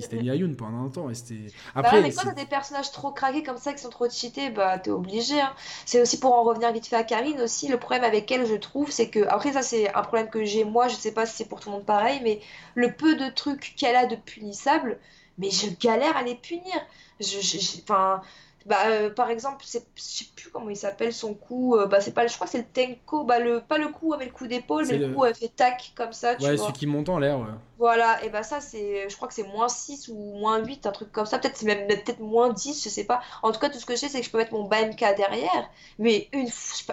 C'était 0.00 0.16
Ayun 0.16 0.54
pendant 0.54 0.84
un 0.84 0.88
temps. 0.88 1.10
Et 1.10 1.14
bah 1.14 1.50
Après, 1.74 2.02
mais 2.02 2.12
quand 2.12 2.24
t'as 2.24 2.34
des 2.34 2.46
personnages 2.46 2.92
trop 2.92 3.10
craqués 3.10 3.42
comme 3.42 3.58
ça 3.58 3.72
qui 3.72 3.82
sont 3.82 3.90
trop 3.90 4.08
cheatés, 4.08 4.50
bah 4.50 4.78
t'es 4.78 4.90
obligé. 4.90 5.40
Hein. 5.40 5.52
C'est 5.86 6.00
aussi 6.00 6.18
pour 6.18 6.34
en 6.34 6.42
revenir 6.42 6.72
vite 6.72 6.86
fait 6.86 6.96
à 6.96 7.04
Karine 7.04 7.40
aussi. 7.40 7.68
Le 7.68 7.78
problème 7.78 8.04
avec 8.04 8.30
elle, 8.30 8.46
je 8.46 8.54
trouve, 8.54 8.90
c'est 8.90 9.08
que. 9.08 9.26
Après, 9.28 9.52
ça, 9.52 9.62
c'est 9.62 9.92
un 9.94 10.02
problème 10.02 10.28
que 10.28 10.44
j'ai 10.44 10.64
moi. 10.64 10.88
Je 10.88 10.94
sais 10.94 11.12
pas 11.12 11.26
si 11.26 11.36
c'est 11.36 11.48
pour 11.48 11.60
tout 11.60 11.70
le 11.70 11.76
monde 11.76 11.86
pareil, 11.86 12.20
mais 12.22 12.40
le 12.74 12.92
peu 12.92 13.16
de 13.16 13.28
trucs 13.28 13.74
qu'elle 13.76 13.96
a 13.96 14.06
de 14.06 14.16
punissable, 14.16 14.98
mais 15.38 15.50
je 15.50 15.68
galère 15.80 16.16
à 16.16 16.22
les 16.22 16.34
punir. 16.34 16.80
Je, 17.20 17.36
enfin, 17.82 18.22
bah, 18.66 18.76
euh, 18.86 19.10
par 19.10 19.30
exemple, 19.30 19.64
je 19.64 19.78
sais 19.96 20.24
plus 20.36 20.50
comment 20.50 20.70
il 20.70 20.76
s'appelle 20.76 21.12
son 21.12 21.34
coup. 21.34 21.76
Euh, 21.76 21.86
bah, 21.86 22.00
c'est 22.00 22.12
pas, 22.12 22.26
je 22.26 22.34
crois 22.34 22.46
que 22.46 22.52
c'est 22.52 22.58
le 22.58 22.64
Tenko. 22.64 23.24
Bah, 23.24 23.38
le, 23.38 23.60
pas 23.60 23.78
le 23.78 23.88
coup 23.88 24.14
avec 24.14 24.28
le 24.28 24.34
coup 24.34 24.46
d'épaule, 24.46 24.86
mais 24.88 24.98
le, 24.98 25.12
coup 25.12 25.24
elle 25.24 25.34
fait 25.34 25.48
tac 25.48 25.92
comme 25.96 26.12
ça. 26.12 26.36
Tu 26.36 26.44
ouais, 26.44 26.56
celui 26.56 26.72
qui 26.72 26.86
monte 26.86 27.08
en 27.08 27.18
l'air. 27.18 27.38
Ouais. 27.38 27.46
Voilà, 27.82 28.22
et 28.24 28.28
bah 28.28 28.44
ça, 28.44 28.60
c'est, 28.60 29.08
je 29.08 29.16
crois 29.16 29.26
que 29.26 29.34
c'est 29.34 29.42
moins 29.42 29.68
6 29.68 30.06
ou 30.06 30.14
moins 30.14 30.64
8, 30.64 30.86
un 30.86 30.92
truc 30.92 31.10
comme 31.10 31.26
ça. 31.26 31.40
Peut-être 31.40 31.56
c'est 31.56 31.66
même 31.66 31.88
peut-être 31.88 32.20
moins 32.20 32.52
10, 32.52 32.84
je 32.84 32.88
sais 32.88 33.02
pas. 33.02 33.22
En 33.42 33.50
tout 33.50 33.58
cas, 33.58 33.70
tout 33.70 33.78
ce 33.80 33.86
que 33.86 33.94
je 33.94 34.00
sais, 34.00 34.08
c'est 34.08 34.20
que 34.20 34.26
je 34.26 34.30
peux 34.30 34.38
mettre 34.38 34.52
mon 34.52 34.68
BMK 34.68 35.00
derrière. 35.16 35.68
Mais 35.98 36.28
une 36.32 36.46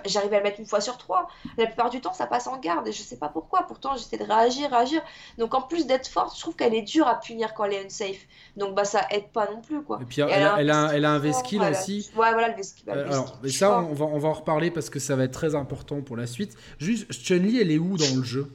j'arrive 0.06 0.34
à 0.34 0.38
le 0.38 0.44
mettre 0.44 0.60
une 0.60 0.66
fois 0.66 0.82
sur 0.82 0.98
trois. 0.98 1.28
La 1.58 1.68
plupart 1.68 1.92
du 1.92 2.02
temps, 2.02 2.14
ça 2.14 2.26
passe 2.26 2.48
en 2.48 2.58
garde 2.58 2.88
et 2.88 2.92
je 2.92 3.04
sais 3.04 3.18
pas 3.18 3.30
pourquoi. 3.30 3.68
Pourtant, 3.68 3.96
j'essaie 3.98 4.18
de 4.18 4.24
réagir, 4.24 4.72
réagir. 4.72 5.04
Donc 5.38 5.54
en 5.54 5.62
plus 5.62 5.86
d'être 5.86 6.08
forte, 6.08 6.36
je 6.36 6.42
trouve 6.42 6.56
qu'elle 6.56 6.74
est 6.74 6.82
dure 6.82 7.08
à 7.08 7.20
punir 7.20 7.54
quand 7.54 7.66
elle 7.66 7.74
est 7.74 7.86
unsafe. 7.86 8.26
Donc 8.58 8.74
bah 8.74 8.84
ça 8.84 9.02
aide 9.12 9.28
pas 9.28 9.48
non 9.52 9.62
plus, 9.62 9.84
quoi. 9.84 10.00
Et 10.02 10.06
puis 10.06 10.22
elle, 10.22 10.44
a, 10.44 10.56
elle, 10.60 10.72
a, 10.72 10.90
elle 10.96 11.06
a 11.06 11.12
un 11.12 11.20
Aussi. 11.60 12.10
Ouais, 12.16 12.32
voilà, 12.34 12.50
le. 12.50 12.56
Bah, 12.86 12.94
euh, 12.96 13.12
alors, 13.12 13.40
mais 13.44 13.50
ça, 13.50 13.80
on 13.82 13.94
va, 13.94 14.06
on 14.06 14.20
va 14.20 14.30
en 14.30 14.34
reparler 14.34 14.72
parce 14.72 14.90
que 14.90 15.00
ça 15.00 15.16
va 15.16 15.24
être 15.24 15.32
très 15.32 15.56
important 15.56 16.02
pour 16.02 16.18
la 16.18 16.28
suite. 16.28 16.56
Juste, 16.80 17.12
Chun-Li, 17.12 17.60
elle 17.60 17.72
est 17.72 17.78
où 17.78 17.98
dans 17.98 18.16
le 18.16 18.24
jeu? 18.24 18.52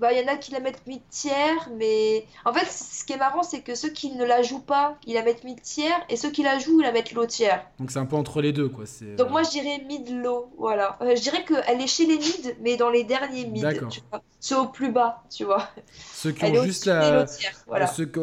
Bah, 0.00 0.14
il 0.14 0.18
y 0.18 0.24
en 0.24 0.32
a 0.32 0.36
qui 0.36 0.50
la 0.52 0.60
mettent 0.60 0.86
mid-tiers, 0.86 1.68
mais 1.76 2.24
en 2.46 2.54
fait, 2.54 2.66
ce 2.66 3.04
qui 3.04 3.12
est 3.12 3.18
marrant, 3.18 3.42
c'est 3.42 3.60
que 3.60 3.74
ceux 3.74 3.90
qui 3.90 4.10
ne 4.12 4.24
la 4.24 4.40
jouent 4.40 4.62
pas, 4.62 4.96
ils 5.06 5.12
la 5.12 5.22
mettent 5.22 5.44
mid-tiers, 5.44 6.00
et 6.08 6.16
ceux 6.16 6.30
qui 6.30 6.42
la 6.42 6.58
jouent, 6.58 6.80
ils 6.80 6.84
la 6.84 6.92
mettent 6.92 7.12
low-tiers. 7.12 7.62
Donc 7.78 7.90
c'est 7.90 7.98
un 7.98 8.06
peu 8.06 8.16
entre 8.16 8.40
les 8.40 8.52
deux, 8.52 8.70
quoi. 8.70 8.84
Donc 9.18 9.28
moi, 9.28 9.42
je 9.42 9.50
dirais 9.50 9.84
mid-low, 9.86 10.50
voilà. 10.56 10.96
Euh, 11.02 11.14
je 11.14 11.20
dirais 11.20 11.44
qu'elle 11.44 11.80
est 11.82 11.86
chez 11.86 12.06
les 12.06 12.16
mid, 12.16 12.56
mais 12.62 12.78
dans 12.78 12.88
les 12.88 13.04
derniers 13.04 13.44
mid, 13.44 13.62
vois. 13.62 14.22
Ceux 14.42 14.58
au 14.58 14.68
plus 14.68 14.90
bas, 14.90 15.22
tu 15.30 15.44
vois. 15.44 15.68
Ceux 16.14 16.32
qui 16.32 16.44
ont 16.46 16.64
juste 16.64 16.86
la. 16.86 17.26
Voilà. 17.66 17.86
Ceux 17.86 18.06
que, 18.06 18.20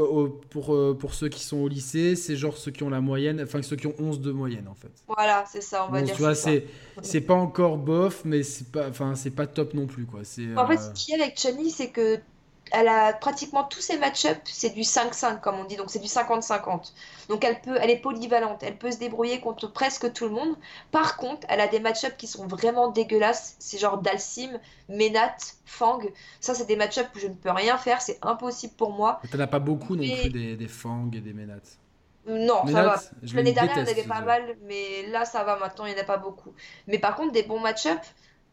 pour, 0.49 0.73
euh, 0.73 0.97
pour 0.99 1.13
ceux 1.13 1.29
qui 1.29 1.43
sont 1.43 1.57
au 1.57 1.67
lycée, 1.67 2.15
c'est 2.15 2.35
genre 2.35 2.57
ceux 2.57 2.71
qui 2.71 2.81
ont 2.81 2.89
la 2.89 3.01
moyenne, 3.01 3.39
enfin 3.41 3.61
ceux 3.61 3.75
qui 3.75 3.85
ont 3.85 3.93
11 3.99 4.19
de 4.19 4.31
moyenne, 4.31 4.67
en 4.67 4.73
fait. 4.73 4.91
Voilà, 5.07 5.45
c'est 5.49 5.61
ça, 5.61 5.85
on 5.87 5.91
va 5.91 6.01
dire. 6.01 6.15
Tu 6.15 6.21
vois, 6.21 6.33
c'est 6.33 6.65
c'est 7.03 7.21
pas 7.21 7.35
encore 7.35 7.77
bof, 7.77 8.23
mais 8.25 8.41
c'est 8.41 8.71
pas, 8.71 8.89
enfin, 8.89 9.13
c'est 9.13 9.31
pas 9.31 9.45
top 9.45 9.75
non 9.75 9.85
plus, 9.85 10.05
quoi. 10.05 10.21
En 10.55 10.67
fait, 10.67 10.77
ce 10.77 10.89
qui 10.91 11.11
est 11.11 11.21
avec 11.21 11.37
Chun-Li, 11.37 11.69
c'est 11.69 11.91
que 11.91 12.19
elle 12.71 12.87
a 12.87 13.13
pratiquement 13.13 13.63
tous 13.63 13.81
ses 13.81 13.97
match-up, 13.97 14.37
c'est 14.45 14.71
du 14.71 14.81
5-5 14.81 15.39
comme 15.41 15.55
on 15.55 15.65
dit, 15.65 15.75
donc 15.75 15.89
c'est 15.89 15.99
du 15.99 16.07
50-50. 16.07 16.93
Donc 17.29 17.43
elle 17.43 17.59
peut, 17.61 17.77
elle 17.79 17.89
est 17.89 17.97
polyvalente, 17.97 18.63
elle 18.63 18.77
peut 18.77 18.91
se 18.91 18.97
débrouiller 18.97 19.39
contre 19.39 19.71
presque 19.71 20.11
tout 20.13 20.25
le 20.25 20.31
monde. 20.31 20.55
Par 20.91 21.17
contre, 21.17 21.45
elle 21.49 21.61
a 21.61 21.67
des 21.67 21.79
match-up 21.79 22.15
qui 22.17 22.27
sont 22.27 22.47
vraiment 22.47 22.89
dégueulasses, 22.89 23.55
c'est 23.59 23.77
genre 23.77 23.99
Dalsim, 23.99 24.59
Menat, 24.89 25.37
Fang. 25.65 25.99
Ça, 26.39 26.53
c'est 26.53 26.65
des 26.65 26.75
match-up 26.75 27.07
où 27.15 27.19
je 27.19 27.27
ne 27.27 27.33
peux 27.33 27.51
rien 27.51 27.77
faire, 27.77 28.01
c'est 28.01 28.19
impossible 28.21 28.73
pour 28.75 28.91
moi. 28.91 29.21
T'en 29.31 29.39
as 29.39 29.47
pas 29.47 29.59
beaucoup 29.59 29.95
non 29.95 30.03
plus 30.03 30.29
des, 30.29 30.55
des 30.55 30.67
Fang 30.67 31.09
et 31.13 31.19
des 31.19 31.33
Menat. 31.33 31.61
Non, 32.27 32.67
ça 32.67 32.83
va. 32.83 33.01
L'année 33.33 33.53
dernière, 33.53 33.77
il 33.77 33.87
y 33.87 33.91
avait 33.91 34.03
pas 34.03 34.21
mal, 34.21 34.57
mais 34.65 35.07
là, 35.11 35.23
ça 35.23 35.45
va 35.45 35.57
maintenant, 35.57 35.85
il 35.85 35.93
n'y 35.93 35.99
en 35.99 36.03
a 36.03 36.05
pas 36.05 36.17
beaucoup. 36.17 36.53
Mais 36.87 36.99
par 36.99 37.15
contre, 37.15 37.31
des 37.31 37.43
bons 37.43 37.59
match-up, 37.59 37.99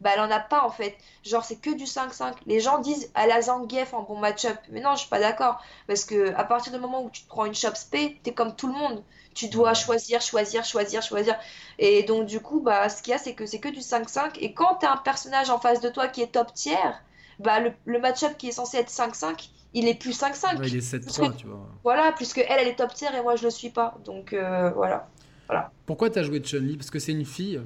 bah, 0.05 0.11
elle 0.13 0.21
en 0.21 0.29
a 0.29 0.39
pas 0.39 0.63
en 0.63 0.69
fait. 0.69 0.95
Genre, 1.23 1.43
c'est 1.43 1.55
que 1.55 1.71
du 1.71 1.85
5-5. 1.85 2.35
Les 2.45 2.59
gens 2.59 2.77
disent 2.77 3.11
elle 3.15 3.31
a 3.31 3.41
Zangief 3.41 3.91
en 3.95 4.03
bon 4.03 4.19
match-up. 4.19 4.55
Mais 4.69 4.79
non, 4.79 4.91
je 4.93 4.99
suis 4.99 5.09
pas 5.09 5.19
d'accord. 5.19 5.59
Parce 5.87 6.05
que 6.05 6.31
à 6.35 6.43
partir 6.43 6.71
du 6.71 6.77
moment 6.77 7.03
où 7.03 7.09
tu 7.09 7.23
te 7.23 7.27
prends 7.27 7.45
une 7.45 7.55
shop 7.55 7.73
spé, 7.73 8.19
t'es 8.21 8.31
comme 8.31 8.55
tout 8.55 8.67
le 8.67 8.73
monde. 8.73 9.03
Tu 9.33 9.49
dois 9.49 9.73
choisir, 9.73 10.21
choisir, 10.21 10.63
choisir, 10.63 11.01
choisir. 11.01 11.35
Et 11.79 12.03
donc, 12.03 12.27
du 12.27 12.39
coup, 12.39 12.59
bah, 12.61 12.87
ce 12.87 13.01
qu'il 13.01 13.11
y 13.11 13.15
a, 13.15 13.17
c'est 13.17 13.33
que 13.33 13.47
c'est 13.47 13.57
que 13.59 13.67
du 13.67 13.79
5-5. 13.79 14.37
Et 14.41 14.53
quand 14.53 14.75
t'as 14.75 14.93
un 14.93 14.97
personnage 14.97 15.49
en 15.49 15.57
face 15.57 15.81
de 15.81 15.89
toi 15.89 16.07
qui 16.07 16.21
est 16.21 16.27
top 16.27 16.53
tiers, 16.53 17.01
bah, 17.39 17.59
le, 17.59 17.73
le 17.85 17.99
match-up 17.99 18.37
qui 18.37 18.49
est 18.49 18.51
censé 18.51 18.77
être 18.77 18.91
5-5, 18.91 19.49
il 19.73 19.87
est 19.87 19.95
plus 19.95 20.21
5-5. 20.21 20.59
il 20.67 20.75
est 20.75 20.93
7-3, 20.93 21.35
tu 21.35 21.47
vois. 21.47 21.67
Voilà, 21.83 22.11
puisque 22.11 22.37
elle, 22.37 22.59
elle 22.59 22.67
est 22.67 22.75
top 22.75 22.93
tier 22.93 23.09
et 23.17 23.21
moi, 23.23 23.35
je 23.35 23.43
le 23.43 23.49
suis 23.49 23.71
pas. 23.71 23.97
Donc, 24.05 24.33
euh, 24.33 24.69
voilà. 24.69 25.09
voilà. 25.47 25.71
Pourquoi 25.87 26.11
t'as 26.11 26.21
joué 26.21 26.41
Chun-Li? 26.41 26.77
Parce 26.77 26.91
que 26.91 26.99
c'est 26.99 27.11
une 27.11 27.25
fille 27.25 27.59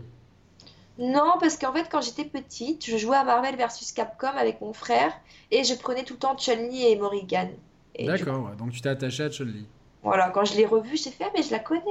non, 1.00 1.34
parce 1.40 1.58
qu'en 1.58 1.72
fait, 1.72 1.88
quand 1.90 2.02
j'étais 2.02 2.26
petite, 2.26 2.86
je 2.86 2.98
jouais 2.98 3.16
à 3.16 3.24
Marvel 3.24 3.56
vs 3.56 3.94
Capcom 3.96 4.28
avec 4.28 4.60
mon 4.60 4.74
frère 4.74 5.14
et 5.50 5.64
je 5.64 5.74
prenais 5.74 6.04
tout 6.04 6.14
le 6.14 6.20
temps 6.20 6.38
Chun-Li 6.38 6.88
et 6.88 6.98
Morrigan. 6.98 7.50
D'accord, 7.98 8.52
donc 8.58 8.72
tu 8.72 8.82
t'es 8.82 8.90
attaché 8.90 9.24
à 9.24 9.30
Chun-Li. 9.30 9.66
Voilà, 10.04 10.30
quand 10.30 10.46
je 10.46 10.56
l'ai 10.56 10.66
revue, 10.66 10.96
j'ai 10.96 11.12
fait, 11.12 11.26
ah, 11.28 11.32
mais 11.36 11.44
je 11.44 11.52
la 11.52 11.60
connais, 11.60 11.82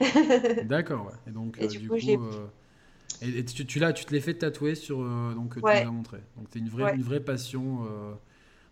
elle. 0.00 0.66
D'accord, 0.66 1.06
ouais. 1.06 1.12
Et 1.28 1.30
donc, 1.30 1.58
euh, 1.60 1.66
du, 1.68 1.88
coup, 1.88 1.94
euh, 1.94 2.46
et, 3.22 3.44
tu, 3.44 3.66
tu, 3.66 3.80
tu 3.94 4.04
te 4.04 4.12
l'es 4.12 4.20
fait 4.20 4.34
tatouer 4.34 4.74
sur. 4.74 5.00
Euh, 5.00 5.32
donc, 5.34 5.54
tu 5.54 5.60
ouais. 5.60 5.84
montré. 5.84 6.18
Donc, 6.36 6.46
c'est 6.52 6.58
une 6.58 6.68
vraie, 6.68 6.94
une 6.94 7.02
vraie 7.02 7.20
passion. 7.20 7.86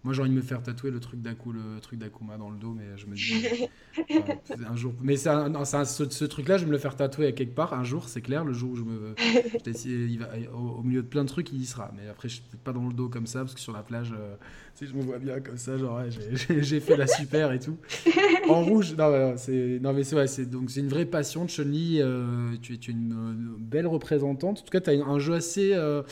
Moi, 0.04 0.12
j'ai 0.12 0.20
envie 0.20 0.30
de 0.30 0.36
me 0.36 0.42
faire 0.42 0.62
tatouer 0.62 0.90
le 0.90 1.00
truc 1.00 1.22
d'Aku, 1.22 1.52
le 1.52 1.80
truc 1.80 1.98
d'Akuma 1.98 2.36
dans 2.36 2.50
le 2.50 2.58
dos, 2.58 2.76
mais 2.76 2.84
je 2.96 3.06
me 3.06 3.14
dis 3.14 3.66
un 4.70 4.76
jour. 4.76 4.92
Mais 5.02 5.16
ça, 5.16 5.48
ce, 5.86 6.24
truc-là, 6.24 6.58
je 6.58 6.64
vais 6.64 6.68
me 6.68 6.72
le 6.72 6.78
faire 6.78 6.94
tatouer 6.94 7.26
à 7.26 7.32
quelque 7.32 7.54
part 7.54 7.72
un 7.72 7.84
jour, 7.84 8.06
c'est 8.06 8.20
clair. 8.20 8.44
Le 8.44 8.52
jour 8.52 8.72
où 8.72 8.76
je 8.76 8.82
me, 8.82 9.14
il 9.86 10.18
va, 10.18 10.28
au, 10.54 10.82
milieu 10.82 11.02
de 11.02 11.08
plein 11.08 11.24
de 11.24 11.28
trucs, 11.28 11.50
il 11.52 11.60
y 11.62 11.64
sera. 11.64 11.90
Mais 11.96 12.06
après, 12.10 12.28
je 12.28 12.34
suis 12.34 12.44
pas 12.62 12.72
dans 12.72 12.86
le 12.86 12.92
dos 12.92 13.08
comme 13.08 13.26
ça, 13.26 13.40
parce 13.40 13.54
que 13.54 13.60
sur 13.60 13.72
la 13.72 13.82
plage, 13.82 14.12
euh, 14.12 14.34
je 14.78 14.92
me 14.92 15.02
vois 15.02 15.18
bien 15.18 15.40
comme 15.40 15.56
ça, 15.56 15.78
genre 15.78 16.02
j'ai 16.10 16.80
fait 16.80 16.96
la 16.96 17.06
super 17.06 17.52
et 17.52 17.58
tout. 17.58 17.78
En 18.46 18.62
rouge, 18.62 18.94
non, 18.94 19.34
c'est 19.38 19.78
non 19.80 19.94
mais 19.94 20.04
c'est 20.04 20.16
ouais, 20.16 20.26
c'est 20.26 20.44
donc 20.44 20.70
c'est 20.70 20.80
une 20.80 20.88
vraie 20.88 21.06
passion 21.06 21.46
de 21.46 21.50
chun 21.50 21.64
euh, 21.64 22.54
tu, 22.60 22.74
es, 22.74 22.76
tu 22.76 22.90
es 22.90 22.94
une, 22.94 23.56
belle 23.58 23.86
représentante. 23.86 24.58
En 24.58 24.62
tout 24.62 24.70
cas, 24.70 24.82
tu 24.82 24.90
as 24.90 25.02
un 25.02 25.18
jeu 25.18 25.32
assez 25.32 25.72
euh, 25.72 26.02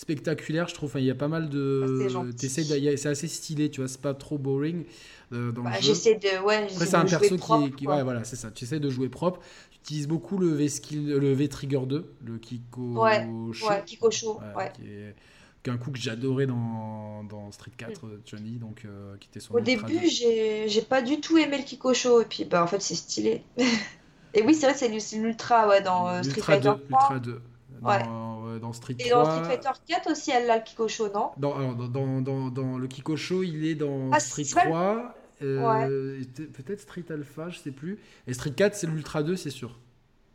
spectaculaire, 0.00 0.66
je 0.68 0.74
trouve. 0.74 0.92
il 0.96 1.04
y 1.04 1.10
a 1.10 1.14
pas 1.14 1.28
mal 1.28 1.48
de. 1.48 2.08
C'est 2.36 3.06
assez 3.06 3.28
stylé, 3.28 3.70
tu 3.70 3.80
vois, 3.80 3.88
c'est 3.88 4.00
pas 4.00 4.14
trop 4.14 4.38
boring. 4.38 4.84
Euh, 5.32 5.52
bah, 5.52 5.72
j'essaie 5.80 6.16
de. 6.16 6.42
Ouais, 6.44 6.64
Après, 6.64 6.86
c'est 6.86 6.96
un 6.96 7.04
perso 7.04 7.36
qui, 7.36 7.72
qui 7.72 7.86
ouais, 7.86 8.02
voilà, 8.02 8.24
c'est 8.24 8.36
ça. 8.36 8.50
Tu 8.50 8.64
essaies 8.64 8.80
de 8.80 8.90
jouer 8.90 9.08
propre. 9.08 9.40
Tu 9.70 9.78
utilises 9.78 10.08
beaucoup 10.08 10.38
le 10.38 10.48
V-Skill, 10.48 11.06
le 11.06 11.32
V-Trigger 11.32 11.82
2, 11.86 12.14
le 12.24 12.38
Kiko 12.38 13.02
ouais, 13.02 13.26
Ouais, 13.26 13.82
Kiko 13.86 14.10
Show, 14.10 14.40
ouais. 14.56 14.72
Qui 14.74 14.88
est, 14.88 15.14
un 15.70 15.76
coup 15.76 15.90
que 15.90 15.98
j'adorais 15.98 16.46
dans, 16.46 17.22
dans, 17.24 17.52
Street 17.52 17.70
4 17.76 18.06
mm. 18.06 18.20
Johnny 18.24 18.52
donc 18.52 18.86
euh, 18.86 19.14
qui 19.20 19.28
était 19.28 19.40
son 19.40 19.54
au 19.54 19.60
début 19.60 20.08
j'ai 20.08 20.82
pas 20.88 21.02
du 21.02 21.20
tout 21.20 21.36
aimé 21.36 21.58
le 21.58 21.64
Kiko 21.64 21.92
Show 21.92 22.22
et 22.22 22.24
puis 22.24 22.46
bah 22.46 22.64
en 22.64 22.66
fait 22.66 22.80
c'est 22.80 22.94
stylé 22.94 23.42
et 24.34 24.42
oui 24.42 24.54
c'est 24.54 24.72
vrai 24.72 24.74
c'est 24.74 25.16
l'ultra 25.18 25.68
ouais 25.68 25.82
dans 25.82 26.08
euh, 26.08 26.22
Street 26.22 26.40
Fighter 26.40 26.72
3 26.72 26.78
l'ultra 26.88 27.18
2 27.18 27.42
dans, 27.80 28.42
ouais. 28.44 28.60
dans 28.60 28.72
Street 28.72 28.94
3. 28.94 29.06
Et 29.06 29.10
dans 29.10 29.24
Street 29.24 29.44
Fighter 29.44 29.80
4 29.86 30.10
aussi, 30.10 30.30
elle 30.30 30.50
a 30.50 30.58
le 30.58 30.62
Kikosho, 30.62 31.08
non? 31.12 31.30
Dans, 31.36 31.56
alors, 31.56 31.74
dans, 31.74 32.20
dans, 32.20 32.50
dans, 32.50 32.78
le 32.78 32.86
Kikosho, 32.86 33.42
il 33.42 33.66
est 33.66 33.74
dans 33.74 34.10
ah, 34.12 34.20
Street 34.20 34.44
3. 34.44 35.14
Euh, 35.42 36.22
Peut-être 36.52 36.80
Street 36.80 37.04
Alpha, 37.10 37.48
je 37.48 37.58
sais 37.58 37.70
plus. 37.70 37.98
Et 38.26 38.34
Street 38.34 38.52
4, 38.52 38.74
c'est 38.74 38.86
l'Ultra 38.86 39.22
2, 39.22 39.36
c'est 39.36 39.50
sûr. 39.50 39.78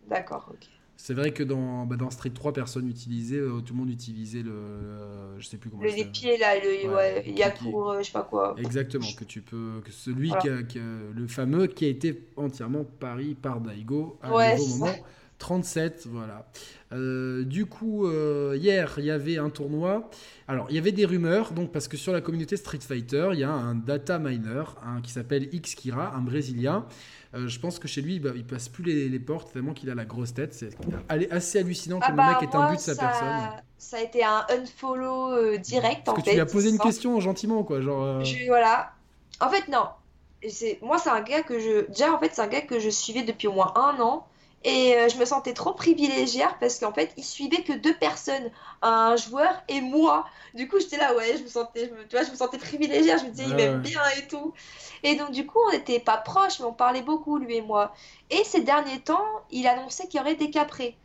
D'accord, 0.08 0.50
ok. 0.52 0.68
C'est 0.98 1.14
vrai 1.14 1.32
que 1.32 1.44
dans, 1.44 1.86
bah, 1.86 1.98
dans 1.98 2.10
Street 2.10 2.30
3, 2.30 2.54
personne 2.54 2.86
n'utilisait, 2.86 3.38
euh, 3.38 3.60
tout 3.60 3.74
le 3.74 3.80
monde 3.80 3.90
utilisait 3.90 4.42
le. 4.42 4.52
Euh, 4.52 5.36
je 5.40 5.46
sais 5.46 5.58
plus 5.58 5.70
comment 5.70 5.84
Le 5.84 5.90
les 5.90 6.06
pieds 6.06 6.38
là, 6.38 6.58
le 6.58 6.96
ouais, 6.96 7.30
Yakur, 7.30 7.92
euh, 7.92 8.00
je 8.00 8.06
sais 8.06 8.12
pas 8.14 8.24
quoi. 8.24 8.56
Exactement, 8.58 9.08
que 9.18 9.26
tu 9.26 9.42
peux. 9.42 9.82
Que 9.84 9.92
celui 9.92 10.32
qui, 10.42 10.50
a, 10.50 10.64
qui 10.64 10.80
le 10.80 11.28
fameux 11.28 11.68
qui 11.68 11.86
a 11.86 11.90
été 11.90 12.28
entièrement 12.38 12.86
pari 12.86 13.36
par 13.36 13.60
Daigo 13.60 14.18
à 14.22 14.30
un 14.30 14.56
nouveau 14.56 14.78
moment. 14.78 14.94
37, 15.46 16.08
voilà. 16.08 16.48
Euh, 16.92 17.44
du 17.44 17.68
coup, 17.68 18.08
euh, 18.08 18.58
hier, 18.60 18.96
il 18.98 19.06
y 19.06 19.12
avait 19.12 19.38
un 19.38 19.52
tournoi. 19.52 20.10
Alors, 20.48 20.66
il 20.72 20.76
y 20.76 20.80
avait 20.80 20.92
des 20.92 21.06
rumeurs, 21.06 21.52
donc 21.52 21.72
parce 21.72 21.88
que 21.88 21.98
sur 21.98 22.14
la 22.14 22.20
communauté 22.20 22.58
Street 22.58 22.80
Fighter, 22.80 23.30
il 23.34 23.42
y 23.42 23.44
a 23.44 23.52
un 23.52 23.76
data 23.76 24.18
miner 24.18 24.64
qui 25.04 25.12
s'appelle 25.12 25.48
Xkira, 25.52 26.16
un 26.16 26.22
Brésilien. 26.22 26.88
Euh, 27.36 27.48
je 27.48 27.60
pense 27.60 27.78
que 27.78 27.88
chez 27.88 28.02
lui, 28.02 28.20
bah, 28.20 28.32
il 28.36 28.44
passe 28.44 28.70
plus 28.70 28.84
les, 28.84 29.20
portes 29.20 29.54
tellement 29.54 29.74
qu'il 29.74 29.92
a 29.92 29.94
la 29.94 30.06
grosse 30.06 30.34
tête. 30.34 30.56
C'est 30.56 30.72
assez 31.30 31.60
hallucinant 31.60 32.00
que 32.00 32.06
ah 32.08 32.10
le 32.10 32.18
mec 32.18 32.52
ait 32.52 32.56
un 32.56 32.70
but 32.72 32.78
de 32.78 32.82
sa 32.82 32.96
personne. 32.96 33.62
Ça 33.78 33.98
a 33.98 34.02
été 34.02 34.24
un 34.24 34.48
unfollow 34.50 35.58
direct 35.58 36.06
parce 36.06 36.18
que 36.18 36.24
tu 36.24 36.34
lui 36.34 36.42
as 36.42 36.48
posé 36.48 36.72
une 36.72 36.80
question 36.80 37.20
gentiment, 37.20 37.64
quoi. 37.64 37.82
Genre, 37.82 38.24
voilà. 38.48 38.94
En 39.40 39.50
fait, 39.50 39.68
non. 39.68 39.90
Moi, 40.82 40.98
c'est 40.98 41.12
un 41.12 41.22
gars 41.22 41.44
que 41.44 41.60
je. 41.60 41.88
Déjà, 41.90 42.12
en 42.12 42.18
fait, 42.18 42.32
c'est 42.34 42.42
un 42.42 42.48
gars 42.48 42.62
que 42.62 42.80
je 42.80 42.90
suivais 42.90 43.22
depuis 43.22 43.48
au 43.48 43.54
moins 43.54 43.72
un 43.76 44.02
an. 44.02 44.26
Et 44.68 44.96
euh, 44.96 45.10
je 45.10 45.18
me 45.18 45.26
sentais 45.26 45.54
trop 45.54 45.74
privilégiée 45.74 46.48
parce 46.60 46.80
qu'en 46.80 46.92
fait, 46.92 47.14
il 47.18 47.24
suivait 47.24 47.62
que 47.62 47.72
deux 47.72 47.94
personnes, 47.94 48.50
un 48.82 49.16
joueur 49.16 49.62
et 49.70 49.80
moi. 49.80 50.26
Du 50.56 50.68
coup, 50.68 50.80
j'étais 50.80 50.98
là, 50.98 51.16
ouais, 51.16 51.38
je 51.38 51.44
me 51.44 51.48
sentais, 51.48 51.86
je 51.86 52.08
tu 52.08 52.16
vois, 52.16 52.26
je 52.26 52.32
me 52.32 52.36
sentais 52.36 52.58
privilégiée. 52.58 53.16
Je 53.20 53.26
me 53.26 53.30
disais, 53.30 53.46
il 53.48 53.54
m'aime 53.54 53.82
bien 53.82 54.02
et 54.18 54.28
tout. 54.28 54.56
Et 55.04 55.16
donc, 55.16 55.30
du 55.30 55.46
coup, 55.46 55.60
on 55.68 55.72
n'était 55.72 56.00
pas 56.00 56.18
proches, 56.18 56.60
mais 56.60 56.66
on 56.66 56.74
parlait 56.74 57.04
beaucoup, 57.04 57.38
lui 57.38 57.58
et 57.58 57.62
moi. 57.62 57.94
Et 58.32 58.44
ces 58.44 58.62
derniers 58.62 59.00
temps, 59.02 59.26
il 59.52 59.68
annonçait 59.68 60.08
qu'il 60.08 60.20
y 60.20 60.24
aurait 60.24 60.36
des 60.36 60.50
caprés. 60.50 60.98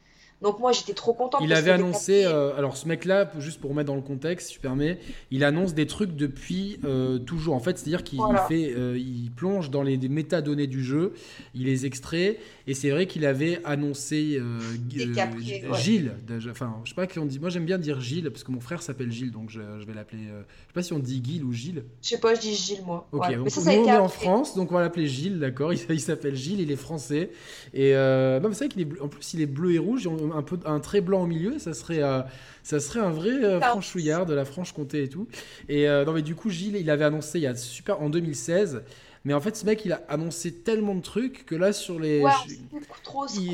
Donc 0.43 0.59
moi 0.59 0.73
j'étais 0.73 0.95
trop 0.95 1.13
content. 1.13 1.39
Il 1.41 1.53
avait 1.53 1.71
annoncé, 1.71 2.25
euh, 2.25 2.57
alors 2.57 2.77
ce 2.77 2.89
mec-là, 2.89 3.31
juste 3.39 3.61
pour 3.61 3.71
remettre 3.71 3.89
dans 3.89 3.97
le 3.97 4.01
contexte, 4.01 4.49
si 4.49 4.55
tu 4.55 4.61
permets, 4.61 4.99
il 5.31 5.45
annonce 5.45 5.75
des 5.75 5.87
trucs 5.87 6.17
depuis 6.17 6.81
euh, 6.85 7.19
toujours. 7.19 7.55
En 7.55 7.61
fait, 7.61 7.77
c'est-à-dire 7.77 8.03
qu'il 8.03 8.21
fait, 8.49 8.73
euh, 8.75 8.97
il 8.99 9.31
plonge 9.31 9.71
dans 9.71 9.83
les, 9.83 9.99
métadonnées 10.09 10.67
du 10.67 10.83
jeu, 10.83 11.13
il 11.55 11.67
les 11.67 11.85
extrait, 11.85 12.39
et 12.71 12.75
c'est 12.75 12.91
vrai 12.91 13.07
qu'il 13.07 13.27
avait 13.27 13.61
annoncé 13.65 14.41
Gilles. 14.89 16.13
Enfin, 16.51 16.77
je 16.85 16.91
sais 16.91 16.95
pas 16.95 17.07
qui 17.07 17.19
on 17.19 17.27
dit. 17.27 17.39
Moi 17.39 17.51
j'aime 17.51 17.65
bien 17.65 17.79
dire 17.79 18.01
Gilles 18.01 18.31
parce 18.31 18.45
que 18.45 18.53
mon 18.53 18.61
frère 18.61 18.83
s'appelle 18.83 19.11
Gilles, 19.11 19.33
donc 19.33 19.51
je, 19.51 19.61
vais 19.61 19.95
l'appeler. 19.95 20.25
je 20.25 20.29
sais 20.29 20.73
pas 20.75 20.83
si 20.83 20.93
on 20.93 20.99
dit 20.99 21.23
Gilles 21.25 21.45
ou 21.45 21.53
Gilles. 21.53 21.85
Je 22.03 22.09
sais 22.09 22.19
pas, 22.19 22.35
je 22.35 22.41
dis 22.41 22.55
Gilles 22.55 22.83
moi. 22.85 23.09
Ok, 23.13 23.35
donc 23.35 23.45
Mais 23.45 23.51
ça, 23.51 23.75
nous 23.75 23.83
on 23.83 23.87
est 23.87 23.97
en 23.97 24.09
France, 24.09 24.55
donc 24.55 24.71
on 24.73 24.75
va 24.75 24.83
l'appeler 24.83 25.07
Gilles, 25.07 25.39
d'accord. 25.39 25.73
Il, 25.73 26.01
s'appelle 26.01 26.35
Gilles, 26.35 26.61
il 26.61 26.71
est 26.71 26.77
français, 26.77 27.31
et 27.75 27.93
bah, 27.93 28.49
c'est 28.53 28.65
vrai 28.65 28.69
qu'il 28.69 28.83
est, 28.83 29.01
en 29.01 29.09
plus 29.09 29.35
il 29.35 29.41
est 29.41 29.47
bleu 29.47 29.73
et 29.73 29.79
rouge 29.79 30.09
un 30.35 30.43
peu 30.43 30.59
un 30.65 30.81
trait 30.81 31.01
blanc 31.01 31.23
au 31.23 31.27
milieu, 31.27 31.59
ça 31.59 31.75
serait, 31.75 32.03
euh, 32.03 32.23
ça 32.63 32.81
serait 32.81 33.01
un 33.01 33.11
vrai 33.11 33.31
euh, 33.31 33.61
franchouillard 33.61 34.27
de 34.27 34.35
la 34.35 34.45
Franche-Comté 34.45 35.05
et 35.05 35.09
tout. 35.09 35.27
Et 35.69 35.89
euh, 35.89 36.05
non 36.05 36.13
mais 36.13 36.23
du 36.23 36.35
coup 36.35 36.51
Gilles, 36.51 36.77
il 36.77 36.91
avait 36.91 37.05
annoncé 37.05 37.39
il 37.39 37.43
y 37.43 37.47
a 37.47 37.55
super 37.55 38.01
en 38.01 38.11
2016. 38.11 38.83
Mais 39.25 39.35
en 39.35 39.41
fait, 39.41 39.55
ce 39.57 39.67
mec, 39.67 39.85
il 39.85 39.93
a 39.93 40.03
annoncé 40.09 40.53
tellement 40.53 40.95
de 40.95 41.03
trucs 41.03 41.45
que 41.45 41.55
là, 41.55 41.73
sur 41.73 42.01
les. 42.01 42.25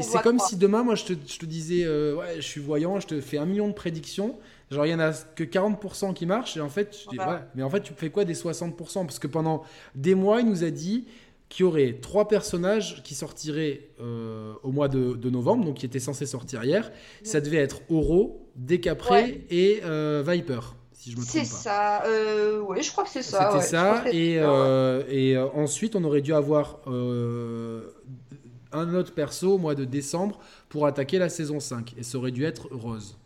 c'est 0.03 0.23
comme 0.23 0.39
si 0.39 0.57
demain, 0.57 0.83
moi, 0.83 0.95
je 0.95 1.05
te, 1.05 1.13
je 1.27 1.39
te 1.39 1.47
disais, 1.47 1.87
ouais, 1.87 2.37
je 2.37 2.47
suis 2.47 2.61
voyant, 2.61 3.01
je 3.01 3.07
te 3.07 3.21
fais 3.21 3.39
un 3.39 3.47
million 3.47 3.69
de 3.69 3.75
prédictions. 3.75 4.37
Genre, 4.71 4.87
il 4.87 4.91
y 4.91 4.95
en 4.95 5.01
a 5.01 5.13
que 5.13 5.45
40% 5.45 6.15
qui 6.15 6.27
marchent. 6.27 6.57
Et 6.57 6.61
en 6.61 6.69
fait, 6.69 6.97
je 7.05 7.11
dis, 7.11 7.19
ouais, 7.19 7.41
mais 7.55 7.63
en 7.63 7.71
fait, 7.71 7.83
tu 7.83 7.93
fais 7.97 8.11
quoi 8.11 8.25
des 8.25 8.35
60% 8.35 8.75
Parce 9.07 9.19
que 9.19 9.27
pendant 9.27 9.63
des 9.95 10.15
mois, 10.15 10.41
il 10.41 10.49
nous 10.49 10.65
a 10.65 10.71
dit, 10.71 11.07
qui 11.49 11.63
aurait 11.63 11.99
trois 12.01 12.29
personnages 12.29 13.03
qui 13.05 13.15
sortiraient 13.15 13.89
euh, 14.01 14.55
au 14.63 14.73
mois 14.73 14.89
de, 14.89 15.31
novembre, 15.31 15.65
donc 15.65 15.77
qui 15.77 15.87
étaient 15.87 16.01
censés 16.01 16.27
sortir 16.27 16.65
hier. 16.65 16.91
Ça 17.23 17.41
devait 17.41 17.59
être 17.59 17.81
Oro, 17.89 18.49
Décapré 18.57 19.45
et 19.51 19.81
euh, 19.85 20.25
Viper, 20.27 20.75
si 21.07 21.13
je 21.13 21.17
me 21.17 21.23
trompe 21.23 21.35
pas. 21.35 21.45
C'est 21.45 21.45
ça, 21.45 22.05
euh, 22.07 22.61
oui, 22.67 22.83
je 22.83 22.91
crois 22.91 23.05
que 23.05 23.11
c'est 23.11 23.23
ça. 23.23 23.51
C'était 23.53 23.65
ça, 23.67 24.05
et, 24.13 24.35
et 25.09 25.39
ensuite 25.39 25.97
on 25.97 26.05
aurait 26.05 26.23
dû 26.23 26.35
avoir 26.35 26.79
un 28.73 28.95
autre 28.95 29.15
perso 29.15 29.55
au 29.55 29.59
mois 29.59 29.75
de 29.75 29.85
décembre 29.85 30.39
pour 30.69 30.87
attaquer 30.87 31.19
la 31.19 31.29
saison 31.29 31.61
5, 31.61 31.95
et 31.99 32.03
ça 32.03 32.19
aurait 32.19 32.33
dû 32.33 32.45
être 32.45 32.69
Rose. 32.71 33.17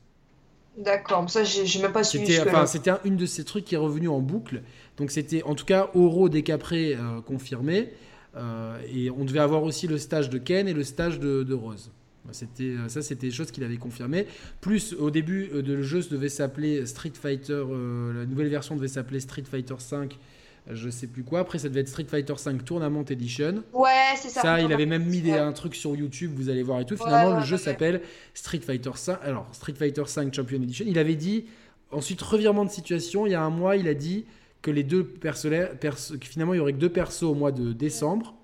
D'accord, 0.79 1.29
ça 1.29 1.45
j'ai 1.45 1.81
même 1.81 1.93
pas 1.93 2.05
suivi. 2.05 2.39
C'était 2.67 2.93
une 3.05 3.17
de 3.17 3.27
ces 3.27 3.45
trucs 3.45 3.65
qui 3.65 3.75
est 3.75 3.79
revenu 3.79 4.09
en 4.09 4.21
boucle. 4.21 4.63
Donc 4.97 5.11
c'était 5.11 5.43
en 5.43 5.55
tout 5.55 5.65
cas 5.65 5.91
Oro 5.95 6.29
Décapré 6.29 6.97
confirmé. 7.27 7.93
Euh, 8.37 8.79
et 8.93 9.11
on 9.11 9.25
devait 9.25 9.41
avoir 9.41 9.63
aussi 9.63 9.87
le 9.87 9.99
stage 9.99 10.31
de 10.31 10.39
Ken 10.39 10.69
et 10.69 10.73
le 10.73 10.85
stage 10.85 11.19
de, 11.19 11.55
Rose. 11.55 11.91
C'était 12.33 12.65
euh, 12.65 12.89
ça, 12.89 13.03
c'était 13.03 13.29
des 13.29 13.33
choses 13.33 13.51
qu'il 13.51 13.65
avait 13.65 13.77
confirmées. 13.77 14.27
Plus 14.61 14.95
au 14.95 15.11
début 15.11 15.51
euh, 15.53 15.63
de 15.63 15.73
le 15.73 15.83
jeu, 15.83 16.01
devait 16.11 16.29
s'appeler 16.29 16.87
Street 16.87 17.13
Fighter. 17.15 17.65
la 18.15 18.27
nouvelle 18.27 18.49
version 18.49 18.77
devait 18.77 18.89
s'appeler 18.89 19.21
Street 19.21 19.45
Fighter 19.51 19.75
5 19.79 20.19
je 20.73 20.91
sais 20.91 21.07
plus 21.07 21.25
quoi. 21.25 21.41
Après, 21.41 21.59
ça 21.59 21.69
devait 21.69 21.81
être 21.81 21.89
Street 21.89 22.05
Fighter 22.05 22.35
5 22.37 22.65
Tournament 22.65 23.05
Edition. 23.09 23.65
Ouais, 23.73 24.15
c'est 24.17 24.29
ça. 24.29 24.43
Ça, 24.43 24.61
il 24.61 24.73
avait 24.73 24.87
même 24.87 25.05
mis 25.05 25.21
des, 25.21 25.33
un 25.33 25.53
truc 25.53 25.75
sur 25.75 25.97
YouTube, 25.97 26.33
vous 26.37 26.49
allez 26.49 26.63
voir 26.63 26.81
et 26.81 26.87
tout. 26.87 26.97
Finalement, 26.97 27.39
le 27.39 27.45
jeu 27.45 27.57
s'appelle 27.57 28.03
Street 28.35 28.61
Fighter 28.61 28.91
5. 28.95 29.19
Alors, 29.23 29.49
Street 29.53 29.75
Fighter 29.75 30.05
5 30.07 30.33
Champion 30.33 30.63
Edition. 30.63 30.85
Il 30.87 30.99
avait 30.99 31.17
dit, 31.17 31.47
ensuite, 31.91 32.21
revirement 32.23 32.65
de 32.65 32.71
situation, 32.71 33.27
il 33.27 33.33
y 33.33 33.35
a 33.35 33.43
un 33.43 33.51
mois, 33.51 33.77
il 33.77 33.89
a 33.89 33.95
dit 33.95 34.27
que 34.63 34.71
les 34.71 34.83
deux 34.83 35.05
personnages, 35.05 35.71
finalement 36.21 36.55
il 36.55 36.59
y 36.59 36.61
aurait 36.61 36.75
que 36.75 36.79
deux 36.79 36.91
persos 36.91 37.23
au 37.23 37.35
mois 37.35 37.53
de 37.53 37.73
décembre 37.73 38.35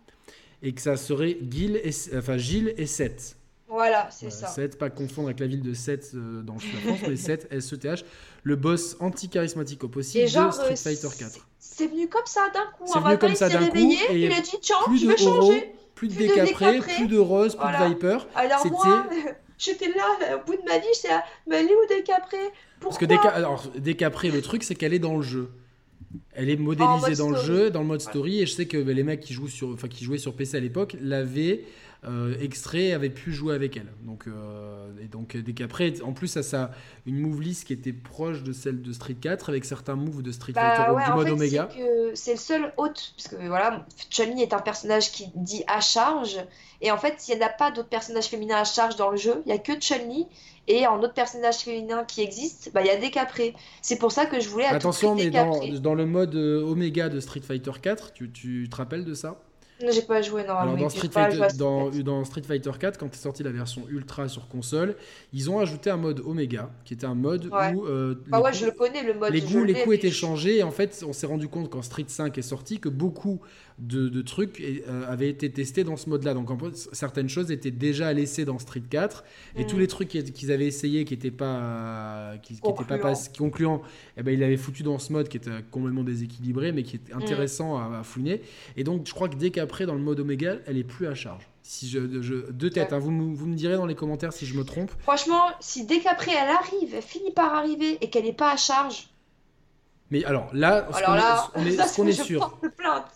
et 0.63 0.73
que 0.73 0.81
ça 0.81 0.97
serait 0.97 1.37
Gilles 1.51 1.81
et, 1.85 1.91
enfin, 2.17 2.39
Gilles 2.39 2.75
et 2.77 2.87
Seth. 2.87 3.37
Voilà, 3.69 4.09
c'est 4.11 4.31
ça. 4.31 4.47
Seth, 4.47 4.79
pas 4.79 4.91
confondre 4.91 5.29
avec 5.29 5.41
la 5.41 5.47
ville 5.47 5.63
de 5.63 5.75
Seth 5.75 6.13
euh, 6.15 6.43
dans 6.43 6.55
le 6.55 6.61
sud 6.61 6.73
de 6.73 6.79
France, 6.79 6.99
mais 7.09 7.17
Seth, 7.17 7.49
S-E-T-H, 7.51 8.05
le 8.45 8.57
boss 8.57 8.97
anti-charismatique 9.01 9.83
au 9.83 9.89
possible 9.89 10.25
de 10.25 10.29
Street 10.29 10.73
euh, 10.73 10.77
Fighter 10.77 11.09
4. 11.19 11.49
C'est 11.59 11.89
venu 11.89 12.09
comme 12.09 12.27
ça 12.27 12.49
d'un 12.55 12.67
coup. 12.77 12.85
C'est 12.93 13.01
venu 13.01 13.19
comme 13.19 13.35
ça 13.35 13.49
d'un 13.49 13.67
coup. 13.67 13.77
Et 14.11 14.27
il 14.27 14.33
a 14.33 14.41
dit 14.41 14.57
tiens, 14.61 14.77
je 14.95 15.07
vais 15.07 15.17
changer. 15.17 15.73
Plus 15.95 16.09
de 16.09 16.15
décapré, 16.15 16.79
plus 16.81 17.09
de 17.09 17.19
rose, 17.19 17.57
plus 17.57 17.67
de 17.67 17.89
viper. 17.89 18.19
Alors 18.35 18.67
moi, 18.67 19.07
j'étais 19.59 19.89
là, 19.89 20.37
au 20.37 20.45
bout 20.47 20.57
de 20.57 20.65
ma 20.67 20.79
vie, 20.79 20.87
c'est 20.93 21.09
mais 21.47 21.61
elle 21.61 21.71
est 21.71 21.75
où 21.75 21.87
décapré 21.89 22.37
Parce 22.81 22.99
que 22.99 23.07
décapré, 23.79 24.31
le 24.31 24.43
truc, 24.43 24.63
c'est 24.63 24.75
qu'elle 24.75 24.95
est 24.95 24.99
dans 24.99 25.17
le 25.17 25.23
jeu. 25.23 25.51
Elle 26.35 26.51
est 26.51 26.57
modélisée 26.57 27.17
dans 27.17 27.31
le 27.31 27.41
jeu, 27.41 27.71
dans 27.71 27.81
le 27.81 27.87
mode 27.87 28.01
story, 28.01 28.43
et 28.43 28.47
je 28.47 28.53
sais 28.53 28.67
que 28.67 28.77
les 28.77 29.03
mecs 29.03 29.21
qui, 29.21 29.33
jouent 29.33 29.49
sur, 29.49 29.71
enfin, 29.71 29.89
qui 29.89 30.05
jouaient 30.05 30.19
sur 30.19 30.37
PC 30.37 30.59
à 30.59 30.61
l'époque 30.61 30.97
l'avaient 31.01 31.65
euh, 32.05 32.35
extrait 32.41 32.93
avaient 32.93 33.11
pu 33.11 33.33
jouer 33.33 33.55
avec 33.55 33.77
elle. 33.77 33.93
Donc, 34.03 34.27
euh, 34.27 34.91
et 35.03 35.09
donc 35.09 35.37
dès 35.37 35.53
qu'après, 35.53 36.01
en 36.03 36.13
plus, 36.13 36.29
ça, 36.29 36.43
ça 36.43 36.71
une 37.07 37.19
move 37.19 37.41
list 37.41 37.65
qui 37.67 37.73
était 37.73 37.93
proche 37.93 38.43
de 38.43 38.53
celle 38.53 38.83
de 38.83 38.93
Street 38.93 39.17
4 39.21 39.49
avec 39.49 39.65
certains 39.65 39.97
moves 39.97 40.23
de 40.23 40.33
Street 40.33 40.53
bah 40.53 40.77
Fighter 40.77 41.05
du 41.05 41.17
mode 41.17 41.29
Omega. 41.31 41.69
C'est 42.15 42.33
le 42.33 42.39
seul 42.39 42.73
hôte, 42.77 43.15
parce 43.17 43.29
que 43.29 43.47
voilà, 43.47 43.87
chun 44.11 44.37
est 44.37 44.53
un 44.53 44.61
personnage 44.61 45.11
qui 45.11 45.31
dit 45.35 45.65
à 45.67 45.81
charge, 45.81 46.39
et 46.81 46.91
en 46.91 46.99
fait, 46.99 47.27
il 47.29 47.37
n'y 47.37 47.43
a 47.43 47.49
pas 47.49 47.71
d'autres 47.71 47.89
personnages 47.89 48.27
féminins 48.27 48.61
à 48.61 48.65
charge 48.65 48.97
dans 48.97 49.11
le 49.11 49.17
jeu, 49.17 49.43
il 49.47 49.49
n'y 49.49 49.55
a 49.55 49.59
que 49.59 49.73
Chun-Li, 49.73 50.27
et 50.69 50.87
en 50.87 51.01
autre 51.01 51.15
personnage 51.15 51.59
féminin 51.59 52.05
qui 52.05 52.23
existe, 52.23 52.71
bah, 52.75 52.83
il 52.83 52.89
y 52.89 52.91
a 52.91 52.97
Décapré. 52.97 53.55
C'est 53.83 53.99
pour 53.99 54.13
ça 54.13 54.27
que 54.27 54.41
je 54.41 54.49
voulais 54.49 54.67
Attention, 54.67 55.15
mais 55.15 55.31
dans, 55.31 55.61
dans, 55.81 55.95
le 55.95 56.07
mode 56.07 56.35
euh, 56.35 56.63
Omega 56.63 57.09
de 57.09 57.21
Street 57.21 57.41
Fighter 57.41 57.73
4, 57.81 58.13
tu, 58.13 58.31
tu 58.31 58.69
te 58.69 58.77
rappelles 58.77 59.05
de 59.05 59.15
ça? 59.15 59.39
J'ai 59.81 60.03
pas 60.03 60.23
joué 60.23 60.45
normalement. 60.45 60.77
dans, 60.77 60.89
Street 60.89 61.09
Fighter, 61.11 61.47
dans, 61.57 62.25
Street 62.25 62.43
Fighter 62.43 62.71
4, 62.79 62.99
quand 62.99 63.13
est 63.13 63.19
sorti 63.19 63.43
la 63.43 63.51
version 63.51 63.83
Ultra 63.89 64.29
sur 64.29 64.49
console, 64.49 64.97
ils 65.33 65.51
ont 65.51 65.59
ajouté 65.59 65.91
un 65.91 65.97
mode 65.97 66.21
Omega, 66.25 66.71
qui 66.85 66.95
était 66.95 67.07
un 67.07 67.15
mode 67.15 67.47
où. 67.47 67.87
Euh, 67.87 68.15
bah 68.29 68.41
ouais, 68.41 68.53
je 68.53 68.67
le 68.67 68.73
connais, 68.73 69.03
le 69.03 69.15
mode. 69.15 69.33
Les 69.33 69.43
goûts, 69.43 69.65
les 69.65 69.75
coups 69.75 69.97
étaient 69.97 70.11
changés, 70.11 70.59
et 70.59 70.63
en 70.63 70.71
fait, 70.71 71.05
on 71.07 71.13
s'est 71.13 71.27
rendu 71.27 71.49
compte 71.49 71.71
quand 71.71 71.83
Street 71.83 72.05
5 72.07 72.37
est 72.39 72.43
sorti 72.43 72.81
que 72.81 72.89
beaucoup 72.89 73.41
de, 73.79 74.23
trucs 74.23 74.61
euh, 74.61 75.11
avaient 75.11 75.29
été 75.29 75.51
testés 75.51 75.85
dans 75.85 75.97
ce 75.97 76.09
mode-là. 76.09 76.35
Donc, 76.35 76.51
en 76.51 76.59
fait, 76.59 76.89
certaines 76.93 77.29
choses 77.29 77.51
étaient 77.51 77.71
déjà 77.71 78.13
laissées 78.13 78.45
dans 78.45 78.59
Street 78.59 78.83
4, 78.89 79.25
et 79.57 79.65
mm. 79.65 79.67
tous 79.67 79.79
les 79.79 79.87
trucs 79.87 80.09
qu'ils 80.09 80.53
avaient 80.53 80.67
essayé 80.67 81.05
qui 81.05 81.15
n'étaient 81.15 81.31
pas, 81.31 82.35
qui, 82.43 82.55
qui 82.55 82.61
pas, 82.61 82.99
pas 82.99 83.15
concluants, 83.37 83.83
eh 84.17 84.23
ben, 84.23 84.33
ils 84.33 84.41
l'avaient 84.41 84.57
foutu 84.57 84.83
dans 84.83 84.99
ce 84.99 85.13
mode 85.13 85.29
qui 85.29 85.37
était 85.37 85.51
complètement 85.71 86.05
déséquilibré, 86.05 86.73
mais 86.73 86.83
qui 86.83 86.97
était 86.97 87.15
mm. 87.15 87.19
intéressant 87.19 87.77
à, 87.77 87.99
à 87.99 88.03
fouiner. 88.03 88.41
Et 88.77 88.85
donc, 88.85 89.07
je 89.07 89.13
crois 89.13 89.29
que 89.29 89.37
dès 89.37 89.51
qu'à 89.51 89.63
après, 89.63 89.85
dans 89.85 89.95
le 89.95 90.01
mode 90.01 90.21
Omega, 90.21 90.57
elle 90.67 90.79
est 90.79 90.85
plus 90.85 91.07
à 91.07 91.15
charge. 91.15 91.49
Si 91.63 91.89
je, 91.89 92.23
je 92.23 92.53
deux 92.53 92.71
têtes, 92.71 92.93
hein. 92.93 93.01
vous, 93.01 93.35
vous, 93.35 93.47
me 93.47 93.57
direz 93.57 93.75
dans 93.75 93.87
les 93.87 93.97
commentaires 93.97 94.33
si 94.33 94.47
je 94.47 94.57
me 94.57 94.63
trompe. 94.63 94.93
Franchement, 95.01 95.43
si 95.59 95.85
dès 95.85 95.99
qu'après 95.99 96.31
elle 96.31 96.49
arrive, 96.49 96.95
elle 96.95 97.03
finit 97.03 97.33
par 97.33 97.53
arriver 97.53 97.99
et 98.01 98.09
qu'elle 98.09 98.25
n'est 98.25 98.33
pas 98.33 98.53
à 98.53 98.57
charge. 98.57 99.09
Mais 100.11 100.25
alors 100.25 100.51
là, 100.53 100.89
ce 100.93 101.97
qu'on 101.97 102.07
est, 102.07 102.13
sûr, 102.25 102.61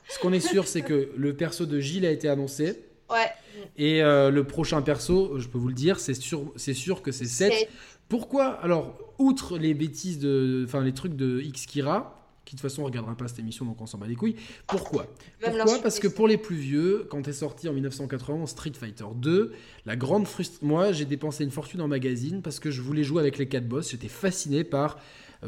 ce 0.09 0.19
qu'on 0.19 0.33
est 0.33 0.41
sûr, 0.41 0.67
c'est 0.67 0.83
que 0.83 1.11
le 1.17 1.35
perso 1.35 1.67
de 1.67 1.79
Gilles 1.79 2.07
a 2.07 2.11
été 2.11 2.29
annoncé. 2.29 2.85
Ouais. 3.09 3.31
Et 3.77 4.03
euh, 4.03 4.31
le 4.31 4.45
prochain 4.45 4.83
perso, 4.83 5.39
je 5.39 5.49
peux 5.49 5.59
vous 5.59 5.69
le 5.69 5.75
dire, 5.75 6.01
c'est 6.01 6.15
sûr, 6.15 6.53
c'est 6.57 6.75
sûr 6.75 7.03
que 7.03 7.13
c'est 7.13 7.27
7. 7.27 7.69
Pourquoi 8.09 8.47
Alors, 8.63 8.99
outre 9.19 9.59
les 9.59 9.75
bêtises 9.75 10.19
de, 10.19 10.65
enfin 10.67 10.83
les 10.83 10.93
trucs 10.93 11.15
de 11.15 11.41
X 11.41 11.67
Kira, 11.67 12.17
qui 12.45 12.57
de 12.57 12.61
toute 12.61 12.69
façon 12.69 12.83
ne 12.83 12.87
regardera 12.87 13.15
pas 13.15 13.29
cette 13.29 13.39
émission, 13.39 13.65
donc 13.65 13.81
on 13.81 13.87
s'en 13.87 13.99
bat 13.99 14.09
les 14.09 14.17
couilles. 14.17 14.35
Pourquoi? 14.67 15.07
Pourquoi? 15.41 15.79
Parce 15.81 16.01
que 16.01 16.09
pour 16.09 16.27
les 16.27 16.37
plus 16.37 16.57
vieux, 16.57 17.07
quand 17.09 17.29
est 17.29 17.33
sorti 17.33 17.69
en 17.69 17.73
1991 17.73 18.49
Street 18.49 18.73
Fighter 18.75 19.05
2, 19.15 19.53
la 19.87 19.95
grande 19.95 20.27
frustration. 20.27 20.67
Moi, 20.67 20.91
j'ai 20.91 21.05
dépensé 21.05 21.45
une 21.45 21.53
fortune 21.53 21.81
en 21.81 21.87
magazine 21.87 22.43
parce 22.43 22.59
que 22.59 22.73
je 22.73 22.81
voulais 22.83 23.05
jouer 23.05 23.21
avec 23.21 23.39
les 23.39 23.47
quatre 23.47 23.69
boss. 23.69 23.91
J'étais 23.91 24.09
fasciné 24.09 24.65
par 24.65 24.99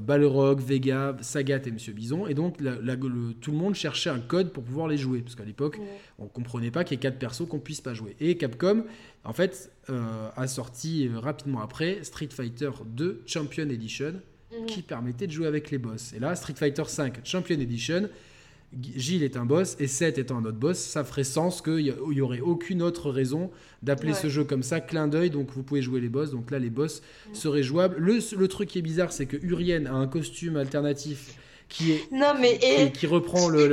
Balrog, 0.00 0.60
Vega, 0.60 1.16
Sagat 1.20 1.60
et 1.66 1.70
Monsieur 1.70 1.92
Bison. 1.92 2.26
Et 2.26 2.34
donc, 2.34 2.56
tout 3.40 3.50
le 3.50 3.56
monde 3.56 3.74
cherchait 3.74 4.10
un 4.10 4.20
code 4.20 4.52
pour 4.52 4.64
pouvoir 4.64 4.88
les 4.88 4.96
jouer. 4.96 5.20
Parce 5.20 5.34
qu'à 5.34 5.44
l'époque, 5.44 5.78
on 6.18 6.24
ne 6.24 6.28
comprenait 6.28 6.70
pas 6.70 6.84
qu'il 6.84 6.96
y 6.96 6.98
ait 6.98 7.00
quatre 7.02 7.18
persos 7.18 7.46
qu'on 7.48 7.58
puisse 7.58 7.80
pas 7.80 7.94
jouer. 7.94 8.16
Et 8.20 8.36
Capcom, 8.36 8.84
en 9.24 9.32
fait, 9.32 9.70
euh, 9.90 10.28
a 10.36 10.46
sorti 10.46 11.08
rapidement 11.14 11.60
après 11.60 12.02
Street 12.04 12.28
Fighter 12.30 12.70
2 12.86 13.22
Champion 13.26 13.68
Edition 13.68 14.14
Mhm. 14.58 14.66
qui 14.66 14.82
permettait 14.82 15.26
de 15.26 15.32
jouer 15.32 15.46
avec 15.46 15.70
les 15.70 15.78
boss. 15.78 16.12
Et 16.12 16.18
là, 16.18 16.34
Street 16.36 16.54
Fighter 16.54 16.82
V 16.82 17.12
Champion 17.24 17.58
Edition, 17.58 18.08
Gilles 18.80 19.22
est 19.22 19.36
un 19.36 19.44
boss 19.44 19.76
et 19.80 19.86
Seth 19.86 20.18
étant 20.18 20.38
un 20.38 20.44
autre 20.44 20.58
boss, 20.58 20.78
ça 20.78 21.04
ferait 21.04 21.24
sens 21.24 21.60
qu'il 21.60 21.94
n'y 22.08 22.20
aurait 22.20 22.40
aucune 22.40 22.82
autre 22.82 23.10
raison 23.10 23.50
d'appeler 23.82 24.14
ce 24.14 24.28
jeu 24.28 24.44
comme 24.44 24.62
ça, 24.62 24.80
clin 24.80 25.08
d'œil, 25.08 25.30
donc 25.30 25.50
vous 25.50 25.62
pouvez 25.62 25.82
jouer 25.82 26.00
les 26.00 26.08
boss, 26.08 26.30
donc 26.30 26.50
là 26.50 26.58
les 26.58 26.70
boss 26.70 27.02
mhm. 27.28 27.34
seraient 27.34 27.62
jouables. 27.62 27.96
Le, 27.98 28.18
le, 28.36 28.48
truc 28.48 28.70
qui 28.70 28.78
est 28.78 28.82
bizarre, 28.82 29.12
c'est 29.12 29.26
que 29.26 29.36
Urien 29.36 29.86
a 29.86 29.92
un 29.92 30.06
costume 30.06 30.56
alternatif 30.56 31.36
qui 31.68 31.92
est 31.92 32.12
non 32.12 32.34
mais 32.40 32.58
et... 32.62 32.92
qui, 32.92 33.06
reprend 33.06 33.48
le, 33.48 33.68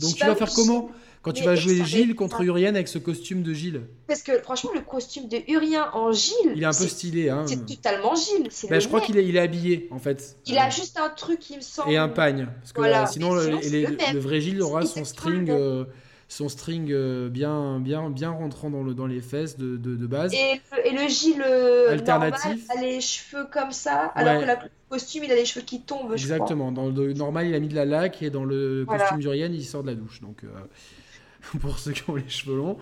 donc 0.00 0.14
tu 0.14 0.26
vas 0.26 0.34
faire 0.34 0.52
comment? 0.54 0.90
Quand 1.22 1.32
tu 1.32 1.44
vas 1.44 1.54
jouer 1.54 1.84
Gilles 1.84 2.14
contre 2.14 2.42
Urien 2.42 2.74
avec 2.74 2.88
ce 2.88 2.98
costume 2.98 3.42
de 3.42 3.54
Gilles. 3.54 3.82
Parce 4.08 4.22
que 4.22 4.38
franchement, 4.40 4.70
le 4.74 4.80
costume 4.80 5.28
de 5.28 5.38
Urien 5.48 5.88
en 5.94 6.12
Gilles. 6.12 6.52
Il 6.56 6.62
est 6.62 6.66
un 6.66 6.70
peu 6.70 6.86
stylé. 6.88 7.30
Hein. 7.30 7.44
C'est 7.46 7.64
totalement 7.64 8.14
Gilles. 8.14 8.48
Bah, 8.68 8.80
je 8.80 8.88
crois 8.88 9.00
qu'il 9.00 9.16
est, 9.16 9.26
il 9.26 9.36
est, 9.36 9.40
habillé 9.40 9.88
en 9.92 9.98
fait. 9.98 10.36
Il 10.46 10.58
a 10.58 10.68
juste 10.68 10.98
un 10.98 11.08
truc, 11.10 11.48
il 11.50 11.58
me 11.58 11.62
semble. 11.62 11.92
Et 11.92 11.96
un 11.96 12.08
pagne. 12.08 12.48
Parce 12.60 12.72
que 12.72 13.12
sinon, 13.12 13.34
le, 13.34 14.18
vrai 14.18 14.40
Gilles 14.40 14.62
aura 14.62 14.84
son 14.84 15.04
string. 15.04 15.48
Euh, 15.48 15.84
son 16.28 16.48
string 16.48 16.90
euh, 16.90 17.28
bien, 17.28 17.78
bien, 17.78 18.08
bien 18.08 18.30
rentrant 18.30 18.70
dans, 18.70 18.82
le, 18.82 18.94
dans 18.94 19.06
les 19.06 19.20
fesses 19.20 19.58
de, 19.58 19.76
de, 19.76 20.06
base. 20.06 20.32
Et 20.32 20.62
le, 20.72 20.86
et 20.86 20.90
le 20.92 21.06
Gilles 21.06 21.44
alternatif 21.90 22.64
a 22.70 22.80
les 22.80 23.02
cheveux 23.02 23.46
comme 23.52 23.70
ça, 23.70 24.10
alors 24.14 24.40
que 24.40 24.46
le 24.46 24.54
costume, 24.88 25.24
il 25.24 25.32
a 25.32 25.34
les 25.34 25.44
cheveux 25.44 25.64
qui 25.64 25.82
tombent. 25.82 26.14
Exactement. 26.14 26.72
Dans 26.72 26.88
le 26.88 27.12
normal, 27.12 27.48
il 27.48 27.54
a 27.54 27.60
mis 27.60 27.68
de 27.68 27.74
la 27.74 27.84
laque 27.84 28.22
et 28.22 28.30
dans 28.30 28.44
le 28.44 28.86
costume 28.88 29.20
d'Uriane, 29.20 29.52
il 29.52 29.62
sort 29.62 29.82
de 29.82 29.88
la 29.88 29.94
douche. 29.94 30.22
Donc, 30.22 30.42
pour 31.60 31.78
ceux 31.78 31.92
qui 31.92 32.08
ont 32.08 32.16
les 32.16 32.28
cheveux 32.28 32.56
longs. 32.56 32.78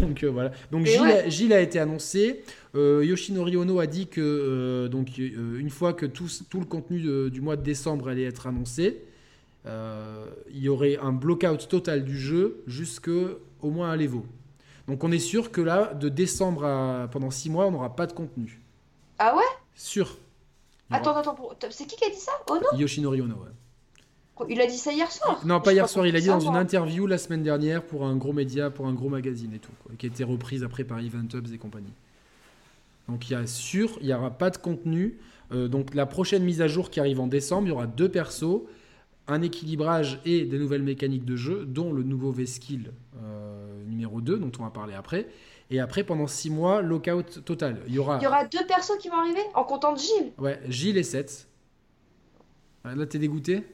Donc 0.00 0.22
voilà. 0.24 0.52
Donc 0.70 0.86
Gilles, 0.86 1.52
a 1.52 1.60
été 1.60 1.78
annoncé. 1.78 2.44
Yoshinori 2.74 3.56
Ono 3.56 3.80
a 3.80 3.86
dit 3.86 4.06
que 4.06 4.88
donc 4.90 5.18
une 5.18 5.70
fois 5.70 5.92
que 5.92 6.06
tout, 6.06 6.28
tout 6.48 6.60
le 6.60 6.66
contenu 6.66 7.30
du 7.30 7.40
mois 7.40 7.56
de 7.56 7.62
décembre 7.62 8.08
allait 8.08 8.24
être 8.24 8.46
annoncé, 8.46 9.02
euh, 9.66 10.26
il 10.50 10.58
y 10.58 10.68
aurait 10.68 10.96
un 10.98 11.12
blockout 11.12 11.68
total 11.68 12.04
du 12.04 12.18
jeu 12.18 12.62
jusque 12.66 13.10
au 13.60 13.70
moins 13.70 13.90
à 13.90 13.96
l'Evo. 13.96 14.26
Donc 14.88 15.04
on 15.04 15.12
est 15.12 15.20
sûr 15.20 15.52
que 15.52 15.60
là, 15.60 15.94
de 15.94 16.08
décembre 16.08 16.64
à 16.64 17.08
pendant 17.10 17.30
6 17.30 17.50
mois, 17.50 17.66
on 17.66 17.70
n'aura 17.70 17.94
pas 17.94 18.06
de 18.06 18.12
contenu. 18.12 18.60
Ah 19.18 19.36
ouais? 19.36 19.42
Sûr. 19.76 20.16
Attends, 20.90 21.16
attends, 21.16 21.36
c'est 21.70 21.86
qui 21.86 21.96
qui 21.96 22.04
a 22.04 22.10
dit 22.10 22.16
ça? 22.16 22.32
Ono? 22.48 22.66
Yoshinori 22.76 23.22
Ono, 23.22 23.46
Il 24.48 24.60
a 24.60 24.66
dit 24.66 24.76
ça 24.78 24.92
hier 24.92 25.10
soir 25.10 25.40
Non, 25.44 25.60
pas 25.60 25.72
hier 25.72 25.88
soir, 25.88 26.06
il 26.06 26.16
a 26.16 26.20
dit 26.20 26.28
dans 26.28 26.40
une 26.40 26.56
interview 26.56 27.06
la 27.06 27.18
semaine 27.18 27.42
dernière 27.42 27.82
pour 27.82 28.04
un 28.04 28.16
gros 28.16 28.32
média, 28.32 28.70
pour 28.70 28.86
un 28.86 28.92
gros 28.92 29.08
magazine 29.08 29.52
et 29.54 29.58
tout, 29.58 29.72
qui 29.98 30.06
a 30.06 30.08
été 30.08 30.24
reprise 30.24 30.64
après 30.64 30.84
par 30.84 30.98
Event 30.98 31.28
Hubs 31.34 31.52
et 31.52 31.58
compagnie. 31.58 31.92
Donc 33.08 33.28
il 33.28 33.32
y 33.32 33.36
a 33.36 33.46
sûr, 33.46 33.98
il 34.00 34.06
n'y 34.06 34.14
aura 34.14 34.30
pas 34.30 34.50
de 34.50 34.56
contenu. 34.56 35.18
Euh, 35.52 35.68
donc 35.68 35.94
la 35.94 36.06
prochaine 36.06 36.44
mise 36.44 36.62
à 36.62 36.68
jour 36.68 36.90
qui 36.90 37.00
arrive 37.00 37.20
en 37.20 37.26
décembre, 37.26 37.66
il 37.66 37.70
y 37.70 37.72
aura 37.72 37.86
deux 37.86 38.08
persos 38.08 38.62
un 39.28 39.42
équilibrage 39.42 40.20
et 40.24 40.44
des 40.44 40.58
nouvelles 40.58 40.82
mécaniques 40.82 41.24
de 41.24 41.36
jeu, 41.36 41.64
dont 41.64 41.92
le 41.92 42.02
nouveau 42.02 42.32
V-Skill 42.32 42.92
euh, 43.22 43.84
numéro 43.86 44.20
2, 44.20 44.38
dont 44.38 44.50
on 44.58 44.64
va 44.64 44.70
parler 44.70 44.94
après. 44.94 45.28
Et 45.70 45.80
après, 45.80 46.04
pendant 46.04 46.26
6 46.26 46.50
mois, 46.50 46.82
lockout 46.82 47.44
total. 47.44 47.80
Il 47.86 47.94
y 47.94 47.98
aura, 47.98 48.18
Il 48.18 48.24
y 48.24 48.26
aura 48.26 48.44
deux 48.44 48.66
persos 48.66 48.98
qui 48.98 49.08
vont 49.08 49.16
arriver 49.16 49.40
en 49.54 49.64
comptant 49.64 49.92
de 49.92 49.98
Gilles. 49.98 50.32
Ouais, 50.38 50.60
Gilles 50.68 50.98
et 50.98 51.02
Seth. 51.02 51.48
Là, 52.84 53.06
t'es 53.06 53.18
dégoûté? 53.18 53.64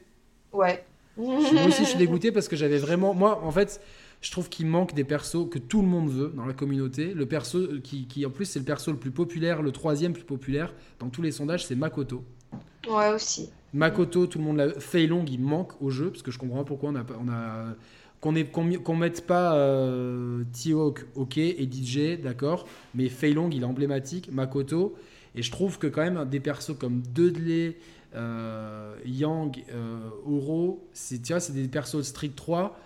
Ouais. 0.52 0.84
Moi 1.16 1.38
aussi, 1.38 1.84
je 1.84 1.88
suis 1.88 1.98
dégoûté 1.98 2.30
parce 2.32 2.48
que 2.48 2.56
j'avais 2.56 2.78
vraiment. 2.78 3.12
Moi, 3.12 3.40
en 3.42 3.50
fait, 3.50 3.80
je 4.20 4.30
trouve 4.30 4.48
qu'il 4.48 4.66
manque 4.66 4.94
des 4.94 5.04
persos 5.04 5.48
que 5.50 5.58
tout 5.58 5.82
le 5.82 5.88
monde 5.88 6.10
veut 6.10 6.32
dans 6.34 6.46
la 6.46 6.52
communauté. 6.52 7.12
Le 7.12 7.26
perso 7.26 7.60
qui, 7.82 8.06
qui 8.06 8.24
en 8.24 8.30
plus, 8.30 8.44
c'est 8.44 8.58
le 8.58 8.64
perso 8.64 8.92
le 8.92 8.98
plus 8.98 9.10
populaire, 9.10 9.62
le 9.62 9.72
troisième 9.72 10.12
plus 10.12 10.24
populaire 10.24 10.72
dans 11.00 11.08
tous 11.08 11.22
les 11.22 11.32
sondages, 11.32 11.66
c'est 11.66 11.74
Makoto. 11.74 12.22
Ouais, 12.88 13.10
aussi. 13.12 13.50
Makoto, 13.74 14.26
tout 14.26 14.38
le 14.38 14.44
monde 14.44 14.56
l'a. 14.58 14.80
Fei 14.80 15.06
Long, 15.06 15.24
il 15.28 15.40
manque 15.40 15.80
au 15.82 15.90
jeu, 15.90 16.10
parce 16.10 16.22
que 16.22 16.30
je 16.30 16.38
comprends 16.38 16.64
pourquoi 16.64 16.90
on 16.90 16.96
a, 16.96 17.04
on 17.20 17.28
a 17.28 17.74
qu'on 18.20 18.34
qu'on 18.82 18.96
mette 18.96 19.26
pas 19.26 19.54
euh, 19.54 20.42
T-Hawk, 20.52 21.06
ok, 21.14 21.38
et 21.38 21.68
DJ, 21.70 22.20
d'accord, 22.20 22.66
mais 22.94 23.08
Fei 23.08 23.32
Long, 23.32 23.48
il 23.50 23.62
est 23.62 23.66
emblématique, 23.66 24.32
Makoto, 24.32 24.96
et 25.34 25.42
je 25.42 25.50
trouve 25.50 25.78
que 25.78 25.86
quand 25.86 26.02
même 26.02 26.28
des 26.28 26.40
persos 26.40 26.76
comme 26.78 27.02
Dudley, 27.02 27.68
euh, 27.68 27.72
Yang, 28.14 29.64
euh, 29.72 30.10
Oro, 30.26 30.88
c'est 30.92 31.20
des 31.52 31.68
persos 31.68 32.02
Street 32.02 32.32
3. 32.34 32.78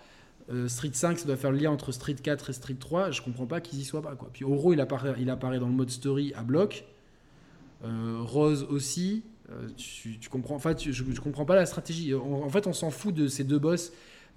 Euh, 0.51 0.67
Street 0.67 0.91
5, 0.91 1.19
ça 1.19 1.25
doit 1.25 1.37
faire 1.37 1.51
le 1.51 1.57
lien 1.57 1.71
entre 1.71 1.91
Street 1.91 2.15
4 2.15 2.49
et 2.49 2.53
Street 2.53 2.75
3. 2.79 3.11
Je 3.11 3.21
comprends 3.21 3.45
pas 3.45 3.61
qu'ils 3.61 3.79
y 3.79 3.85
soient 3.85 4.01
pas. 4.01 4.15
Quoi. 4.15 4.29
Puis 4.33 4.43
Oro, 4.43 4.73
il 4.73 4.81
apparaît, 4.81 5.13
dans 5.59 5.67
le 5.67 5.73
mode 5.73 5.89
story 5.89 6.33
à 6.35 6.43
bloc. 6.43 6.85
Rose 7.83 8.65
aussi. 8.69 9.23
Euh, 9.51 9.67
tu, 9.75 10.29
comprends, 10.29 10.55
enfin, 10.55 10.73
je, 10.77 11.03
ne 11.03 11.19
comprends 11.19 11.45
pas 11.45 11.55
la 11.55 11.65
stratégie. 11.65 12.13
En, 12.13 12.49
fait, 12.49 12.67
on 12.67 12.73
s'en 12.73 12.91
fout 12.91 13.13
de 13.13 13.27
ces 13.27 13.43
deux 13.43 13.59
boss 13.59 13.91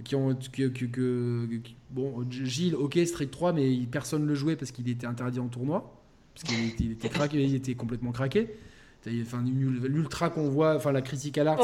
qui 0.05 0.15
ont 0.15 0.37
que, 0.53 1.49
bon 1.91 2.31
Gilles 2.31 2.75
ok 2.75 2.99
Street 3.07 3.29
3 3.29 3.55
mais 3.55 3.79
personne 3.91 4.27
le 4.27 4.35
jouait 4.35 4.55
parce 4.55 4.71
qu'il 4.71 4.87
était 4.91 5.07
interdit 5.07 5.41
en 5.41 5.49
tournoi 5.49 6.03
parce 6.35 6.45
qu'il 6.45 6.69
était, 6.69 6.85
il 7.33 7.55
était 7.55 7.75
complètement 7.75 8.13
craqué 8.13 8.51
enfin 9.23 9.43
l'ultra 9.45 10.31
qu'on 10.31 10.49
voit 10.49 10.75
enfin 10.77 10.93
la 10.93 11.03
critique 11.03 11.39
à 11.39 11.45
l'art 11.45 11.61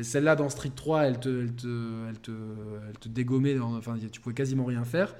celle-là 0.00 0.36
dans 0.36 0.48
Street 0.48 0.72
3 0.74 1.02
elle 1.02 1.20
te 1.20 1.28
elle 1.42 1.54
te 1.54 2.08
elle 2.08 2.18
te, 2.18 2.30
elle 2.88 2.98
te 2.98 3.08
dégommait 3.08 3.58
enfin 3.58 3.96
tu 4.10 4.20
pouvais 4.20 4.34
quasiment 4.34 4.64
rien 4.64 4.84
faire. 4.84 5.14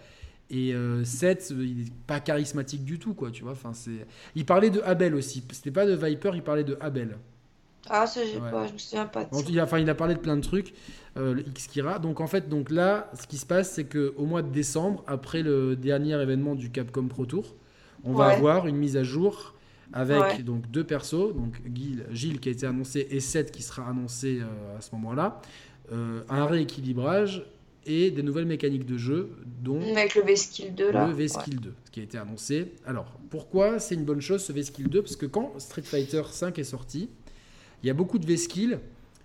Et 0.50 0.74
7 1.04 1.52
euh, 1.52 1.64
il 1.64 1.82
est 1.82 1.92
pas 2.06 2.20
charismatique 2.20 2.84
du 2.84 2.98
tout 2.98 3.14
quoi 3.14 3.30
tu 3.30 3.42
vois 3.42 3.52
enfin 3.52 3.72
c'est 3.72 4.06
il 4.34 4.44
parlait 4.44 4.70
de 4.70 4.80
Abel 4.82 5.14
aussi. 5.14 5.44
C'était 5.52 5.70
pas 5.70 5.86
de 5.86 5.94
Viper 5.94 6.32
il 6.34 6.42
parlait 6.42 6.64
de 6.64 6.76
Abel. 6.80 7.16
Ah, 7.90 8.06
ça, 8.06 8.20
j'ai 8.24 8.38
pas, 8.38 8.66
je 8.66 8.72
me 8.72 8.78
souviens 8.78 9.06
pas. 9.06 9.28
il, 9.48 9.58
a, 9.58 9.64
enfin, 9.64 9.78
il 9.78 9.90
a 9.90 9.94
parlé 9.94 10.14
de 10.14 10.20
plein 10.20 10.36
de 10.36 10.42
trucs, 10.42 10.72
euh, 11.16 11.34
le 11.34 11.40
X-Kira. 11.48 11.98
Donc, 11.98 12.20
en 12.20 12.26
fait, 12.26 12.48
donc 12.48 12.70
là, 12.70 13.10
ce 13.20 13.26
qui 13.26 13.36
se 13.38 13.46
passe, 13.46 13.72
c'est 13.72 13.84
qu'au 13.84 14.24
mois 14.24 14.42
de 14.42 14.50
décembre, 14.50 15.02
après 15.06 15.42
le 15.42 15.74
dernier 15.74 16.20
événement 16.20 16.54
du 16.54 16.70
Capcom 16.70 17.08
Pro 17.08 17.26
Tour, 17.26 17.56
on 18.04 18.12
va 18.12 18.26
avoir 18.26 18.66
une 18.66 18.76
mise 18.76 18.96
à 18.96 19.02
jour 19.02 19.51
avec 19.92 20.44
donc 20.44 20.70
deux 20.70 20.84
persos, 20.84 21.34
donc 21.34 21.60
Gilles, 21.72 22.04
Gilles 22.10 22.40
qui 22.40 22.48
a 22.48 22.52
été 22.52 22.66
annoncé 22.66 23.06
et 23.10 23.20
Seth 23.20 23.50
qui 23.50 23.62
sera 23.62 23.88
annoncé 23.88 24.40
euh, 24.40 24.78
à 24.78 24.80
ce 24.80 24.94
moment-là, 24.94 25.40
euh, 25.92 26.22
un 26.28 26.46
rééquilibrage 26.46 27.44
et 27.84 28.10
des 28.10 28.22
nouvelles 28.22 28.46
mécaniques 28.46 28.86
de 28.86 28.96
jeu, 28.96 29.30
dont 29.62 29.80
avec 29.96 30.14
le 30.14 30.22
V-Skill 30.22 30.74
2 30.74 30.92
là. 30.92 31.08
Le 31.08 31.14
V-Skill 31.14 31.60
2, 31.60 31.74
qui 31.90 32.00
a 32.00 32.02
été 32.04 32.16
annoncé. 32.16 32.72
Alors, 32.86 33.18
pourquoi 33.30 33.78
c'est 33.78 33.94
une 33.94 34.04
bonne 34.04 34.20
chose 34.20 34.42
ce 34.42 34.52
V-Skill 34.52 34.88
2 34.88 35.02
Parce 35.02 35.16
que 35.16 35.26
quand 35.26 35.58
Street 35.58 35.82
Fighter 35.82 36.22
5 36.30 36.58
est 36.58 36.64
sorti, 36.64 37.08
il 37.82 37.86
y 37.86 37.90
a 37.90 37.94
beaucoup 37.94 38.18
de 38.18 38.26
V-skills 38.26 38.78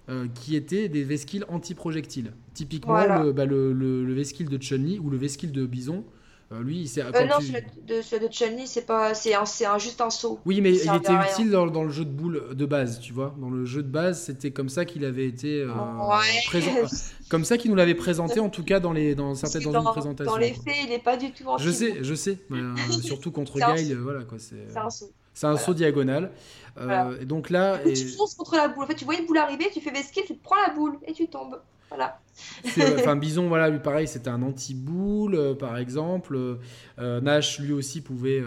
euh, 0.10 0.28
qui 0.34 0.56
étaient 0.56 0.90
des 0.90 1.04
V-skills 1.04 1.44
anti-projectiles. 1.50 2.32
Typiquement, 2.54 3.24
le, 3.24 3.32
bah, 3.32 3.46
le, 3.46 3.74
le, 3.74 4.14
V-skill 4.14 4.50
de 4.50 4.58
Chun-Li 4.58 5.00
ou 5.00 5.10
le 5.10 5.18
V-skill 5.18 5.52
de 5.52 5.66
Bison. 5.66 6.04
Euh, 6.54 6.64
lui, 6.64 6.88
c'est. 6.88 7.02
Euh, 7.02 7.26
non, 7.26 7.42
celui 7.42 7.62
de, 7.86 8.28
de 8.28 8.32
Chun-Li, 8.32 8.68
c'est 8.68 8.86
pas, 8.86 9.14
c'est 9.14 9.36
un, 9.36 9.44
un, 9.44 9.78
juste 9.78 10.00
un 10.00 10.10
saut. 10.10 10.40
Oui, 10.46 10.62
mais 10.62 10.72
il, 10.72 10.96
était 10.96 11.14
utile 11.14 11.52
dans, 11.52 11.68
dans, 11.68 11.84
le 11.84 11.90
jeu 11.90 12.06
de 12.06 12.10
boules 12.10 12.56
de 12.56 12.66
base, 12.66 13.00
tu 13.02 13.12
vois. 13.12 13.36
Dans 13.38 13.50
le 13.50 13.66
jeu 13.66 13.84
de 13.84 13.90
base, 13.90 14.24
c'était 14.24 14.52
comme 14.52 14.70
ça 14.70 14.86
qu'il 14.86 15.04
avait 15.04 15.28
été 15.28 15.62
euh, 15.62 15.74
présent, 16.46 16.72
comme 17.30 17.44
ça 17.44 17.58
qu'il 17.58 17.70
nous 17.70 17.76
l'avait 17.76 17.96
présenté, 17.96 18.40
en 18.40 18.50
tout 18.50 18.64
cas 18.64 18.80
dans 18.80 18.94
les, 18.94 19.14
dans 19.14 19.36
certaines 19.36 19.64
dans, 19.64 19.82
une 19.82 19.92
présentation. 19.92 20.32
Dans 20.32 20.38
les 20.38 20.54
faits, 20.54 20.76
il 20.84 20.90
n'est 20.90 21.00
pas 21.00 21.18
du 21.18 21.34
tout. 21.34 21.44
Je 21.60 21.70
sais, 21.70 21.98
je 22.02 22.16
sais. 22.16 22.38
surtout 23.02 23.32
contre 23.32 23.60
Guile, 23.60 23.98
voilà 23.98 24.24
quoi. 24.24 24.38
C'est 24.40 24.78
un 24.78 24.90
saut. 24.90 25.12
C'est 25.38 25.46
un 25.46 25.56
saut 25.56 25.76
diagonal. 25.76 26.32
Euh, 26.80 27.22
et 27.22 27.26
donc 27.26 27.52
là. 27.52 27.80
Et... 27.86 27.94
Tu 27.94 28.08
fonces 28.08 28.34
contre 28.34 28.56
la 28.56 28.70
boule. 28.70 28.86
En 28.86 28.88
fait, 28.88 28.96
tu 28.96 29.06
vois 29.06 29.16
une 29.16 29.28
boule 29.28 29.38
arriver, 29.38 29.70
tu 29.72 29.82
fais 29.82 29.92
vesquille, 29.92 30.24
tu 30.26 30.36
te 30.36 30.44
prends 30.44 30.56
la 30.68 30.74
boule 30.74 30.98
et 31.06 31.14
tu 31.14 31.28
tombes. 31.28 31.62
Voilà. 31.90 32.20
Enfin, 32.98 33.16
Bison, 33.16 33.48
voilà, 33.48 33.70
lui 33.70 33.80
pareil, 33.80 34.08
c'était 34.08 34.30
un 34.30 34.42
anti-boule, 34.42 35.36
euh, 35.36 35.54
par 35.54 35.78
exemple. 35.78 36.58
Euh, 37.00 37.22
Nash, 37.22 37.60
lui 37.60 37.72
aussi, 37.72 38.02
pouvait. 38.02 38.44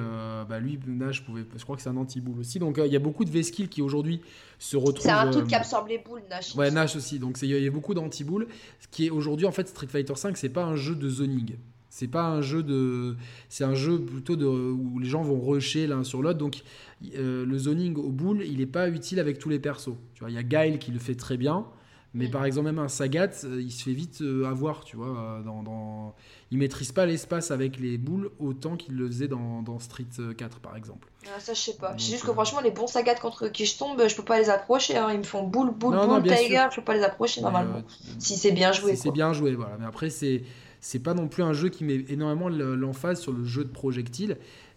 bah, 0.49 0.59
lui, 0.59 0.81
Nash 0.85 1.25
pouvait. 1.25 1.45
Je 1.57 1.63
crois 1.63 1.77
que 1.77 1.83
c'est 1.83 1.89
un 1.89 1.97
anti-boule 1.97 2.41
aussi. 2.41 2.59
Donc, 2.59 2.81
il 2.85 2.93
y 2.93 2.97
a 2.97 3.01
beaucoup 3.01 3.25
de 3.25 3.31
vesquilles 3.31 3.69
qui 3.69 3.83
aujourd'hui 3.83 4.21
se 4.59 4.77
retrouvent. 4.77 5.03
C'est 5.03 5.11
un 5.11 5.31
truc 5.31 5.47
qui 5.47 5.55
absorbe 5.55 5.87
les 5.87 5.99
boules, 5.99 6.23
Nash. 6.29 6.57
Ouais, 6.57 6.73
Nash 6.73 6.97
aussi. 6.97 7.21
Donc, 7.21 7.39
il 7.41 7.51
y 7.51 7.69
a 7.69 7.71
beaucoup 7.71 7.95
d'anti-boules. 7.95 8.49
Ce 8.81 8.89
qui 8.89 9.07
est 9.07 9.11
aujourd'hui, 9.11 9.47
en 9.47 9.53
fait, 9.53 9.69
Street 9.69 9.87
Fighter 9.87 10.15
V, 10.15 10.33
c'est 10.35 10.49
pas 10.49 10.65
un 10.65 10.75
jeu 10.75 10.97
de 10.97 11.09
zoning. 11.09 11.55
C'est 11.91 12.07
pas 12.07 12.23
un 12.23 12.41
jeu 12.41 12.63
de, 12.63 13.17
c'est 13.49 13.65
un 13.65 13.75
jeu 13.75 14.01
plutôt 14.01 14.37
de 14.37 14.47
où 14.47 15.01
les 15.01 15.09
gens 15.09 15.23
vont 15.23 15.41
rusher 15.41 15.89
l'un 15.89 16.05
sur 16.05 16.23
l'autre. 16.23 16.39
Donc 16.39 16.63
euh, 17.17 17.45
le 17.45 17.59
zoning 17.59 17.97
au 17.97 18.11
boule, 18.11 18.45
il 18.47 18.59
n'est 18.59 18.67
pas 18.67 18.89
utile 18.89 19.19
avec 19.19 19.41
tous 19.41 19.49
les 19.49 19.59
persos. 19.59 19.97
Tu 20.15 20.21
vois, 20.21 20.31
il 20.31 20.35
y 20.35 20.39
a 20.39 20.45
Guile 20.45 20.79
qui 20.79 20.93
le 20.93 21.01
fait 21.01 21.17
très 21.17 21.37
bien, 21.37 21.67
mais 22.15 22.29
par 22.29 22.45
exemple 22.45 22.67
même 22.67 22.79
un 22.79 22.87
Sagat, 22.87 23.31
euh, 23.43 23.61
il 23.61 23.73
se 23.73 23.83
fait 23.83 23.93
vite 23.93 24.21
euh, 24.21 24.49
avoir. 24.49 24.85
Tu 24.85 24.95
vois, 24.95 25.43
dans, 25.45 25.65
dans... 25.65 26.15
il 26.53 26.59
maîtrise 26.59 26.93
pas 26.93 27.07
l'espace 27.07 27.51
avec 27.51 27.81
les 27.81 27.99
boules 27.99 28.31
autant 28.39 28.77
qu'il 28.77 28.95
le 28.95 29.09
faisait 29.09 29.29
dans, 29.29 29.61
dans, 29.63 29.81
Street 29.81 30.05
4 30.39 30.61
par 30.61 30.77
exemple. 30.77 31.09
Ah, 31.27 31.41
ça 31.41 31.55
je 31.55 31.61
sais 31.61 31.77
pas. 31.77 31.95
C'est 31.99 32.13
juste 32.13 32.25
que 32.25 32.33
franchement 32.33 32.61
les 32.61 32.71
bons 32.71 32.87
Sagat 32.87 33.17
contre 33.17 33.49
qui 33.49 33.67
je 33.67 33.77
tombe, 33.77 34.01
je 34.07 34.15
peux 34.15 34.25
pas 34.25 34.39
les 34.39 34.49
approcher. 34.49 34.97
Hein. 34.97 35.09
Ils 35.11 35.19
me 35.19 35.25
font 35.25 35.43
boule, 35.43 35.73
boule, 35.73 35.97
boule, 35.97 36.23
Tiger, 36.23 36.67
je 36.71 36.77
peux 36.77 36.85
pas 36.85 36.95
les 36.95 37.03
approcher 37.03 37.41
normalement. 37.41 37.83
si 38.21 38.37
c'est 38.37 38.53
bien 38.53 38.71
joué. 38.71 38.95
Si 38.95 39.03
c'est 39.03 39.11
bien 39.11 39.33
joué, 39.33 39.57
voilà. 39.57 39.77
Mais 39.77 39.87
après 39.87 40.09
c'est 40.09 40.45
c'est 40.81 40.99
pas 41.03 41.15
non 41.15 41.29
plus 41.29 41.43
un 41.43 41.53
jeu 41.53 41.69
qui 41.69 41.85
met 41.85 42.05
énormément 42.09 42.49
l'emphase 42.49 43.21
sur 43.21 43.33
le 43.33 43.45
jeu 43.45 43.65
de 43.65 43.71
projectiles. 43.71 44.37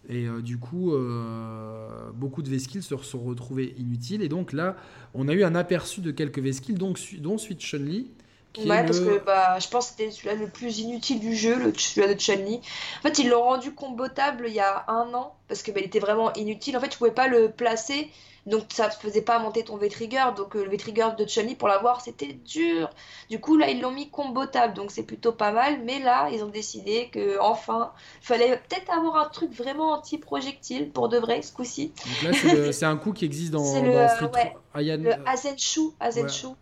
Et 0.09 0.27
euh, 0.27 0.41
du 0.41 0.57
coup, 0.57 0.93
euh, 0.93 2.11
beaucoup 2.13 2.41
de 2.41 2.49
V-skills 2.49 2.83
se 2.83 2.97
sont 2.97 3.19
retrouvés 3.19 3.73
inutiles. 3.77 4.21
Et 4.21 4.29
donc 4.29 4.51
là, 4.51 4.75
on 5.13 5.29
a 5.29 5.33
eu 5.33 5.43
un 5.43 5.55
aperçu 5.55 6.01
de 6.01 6.11
quelques 6.11 6.39
V-skills, 6.39 6.75
dont, 6.75 6.93
dont 7.19 7.37
celui 7.37 7.55
de 7.55 7.61
Chun-Li. 7.61 8.11
Ouais, 8.57 8.85
parce 8.85 8.99
que 8.99 9.23
bah, 9.25 9.57
je 9.59 9.67
pense 9.67 9.87
que 9.87 9.91
c'était 9.97 10.11
celui-là 10.11 10.35
le 10.35 10.47
plus 10.47 10.79
inutile 10.79 11.19
du 11.19 11.35
jeu, 11.35 11.57
le, 11.57 11.73
celui-là 11.75 12.13
de 12.13 12.19
Chun-Li. 12.19 12.57
En 12.99 13.01
fait, 13.01 13.17
ils 13.19 13.29
l'ont 13.29 13.41
rendu 13.41 13.71
combotable 13.73 14.45
il 14.47 14.53
y 14.53 14.59
a 14.59 14.85
un 14.89 15.11
an, 15.13 15.35
parce 15.53 15.61
que 15.61 15.71
bah, 15.71 15.81
il 15.81 15.85
était 15.85 15.99
vraiment 15.99 16.33
inutile. 16.33 16.75
En 16.75 16.79
fait, 16.79 16.89
tu 16.89 16.97
pouvais 16.97 17.11
pas 17.11 17.27
le 17.27 17.51
placer 17.51 18.09
donc 18.45 18.65
ça 18.69 18.87
ne 18.87 18.91
faisait 18.91 19.21
pas 19.21 19.39
monter 19.39 19.63
ton 19.63 19.77
V-Trigger. 19.77 20.25
Donc 20.35 20.55
euh, 20.55 20.63
le 20.63 20.69
V-Trigger 20.69 21.09
de 21.17 21.25
chun 21.25 21.47
pour 21.57 21.67
l'avoir, 21.67 22.01
c'était 22.01 22.33
dur. 22.33 22.89
Du 23.29 23.39
coup, 23.39 23.57
là, 23.57 23.69
ils 23.69 23.81
l'ont 23.81 23.91
mis 23.91 24.09
combotable. 24.09 24.73
Donc 24.73 24.91
c'est 24.91 25.03
plutôt 25.03 25.31
pas 25.31 25.51
mal. 25.51 25.79
Mais 25.85 25.99
là, 25.99 26.29
ils 26.31 26.43
ont 26.43 26.49
décidé 26.49 27.09
que 27.11 27.39
enfin, 27.39 27.91
il 28.21 28.25
fallait 28.25 28.57
peut-être 28.57 28.91
avoir 28.91 29.15
un 29.17 29.29
truc 29.29 29.51
vraiment 29.53 29.93
anti-projectile 29.93 30.91
pour 30.91 31.07
de 31.09 31.17
vrai 31.17 31.41
ce 31.41 31.53
coup-ci. 31.53 31.93
Là, 32.23 32.31
c'est 32.71 32.85
un 32.85 32.97
coup 32.97 33.13
qui 33.13 33.25
existe 33.25 33.51
dans, 33.51 33.63
dans 33.81 34.09
Street 34.09 34.31
ouais, 34.75 34.97
Le 34.97 35.13
Azenshu. 35.27 35.91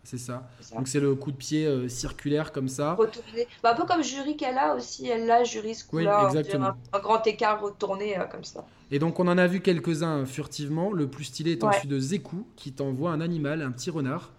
c'est 0.03 0.17
ça. 0.17 0.43
Donc 0.75 0.87
c'est 0.87 0.99
le 0.99 1.15
coup 1.15 1.31
de 1.31 1.37
pied 1.37 1.65
euh, 1.65 1.87
circulaire 1.87 2.51
comme 2.51 2.67
ça. 2.67 2.95
Bah, 3.63 3.71
un 3.71 3.75
peu 3.75 3.85
comme 3.85 4.03
Jury 4.03 4.37
qu'elle 4.37 4.57
a 4.57 4.75
aussi. 4.75 5.07
Elle 5.07 5.29
a 5.31 5.43
Jury 5.43 5.73
ce 5.73 5.85
coup-là. 5.85 6.21
Oui, 6.21 6.25
exactement. 6.27 6.73
Un, 6.93 6.99
grand 6.99 7.25
écart 7.25 7.59
retourné 7.59 8.17
euh, 8.17 8.25
comme 8.25 8.43
ça. 8.43 8.65
Et 8.91 8.99
donc 8.99 9.19
on 9.19 9.27
en 9.27 9.37
a 9.37 9.47
vu 9.47 9.61
quelques-uns 9.61 10.25
furtivement. 10.25 10.91
Le 10.91 11.07
plus 11.07 11.25
stylé 11.25 11.53
étant 11.53 11.71
celui 11.71 11.87
de 11.87 11.99
Zeku 11.99 12.45
qui 12.55 12.73
t'envoie 12.73 13.11
un 13.11 13.21
animal, 13.21 13.61
un 13.61 13.71
petit 13.71 13.89
renard. 13.89 14.31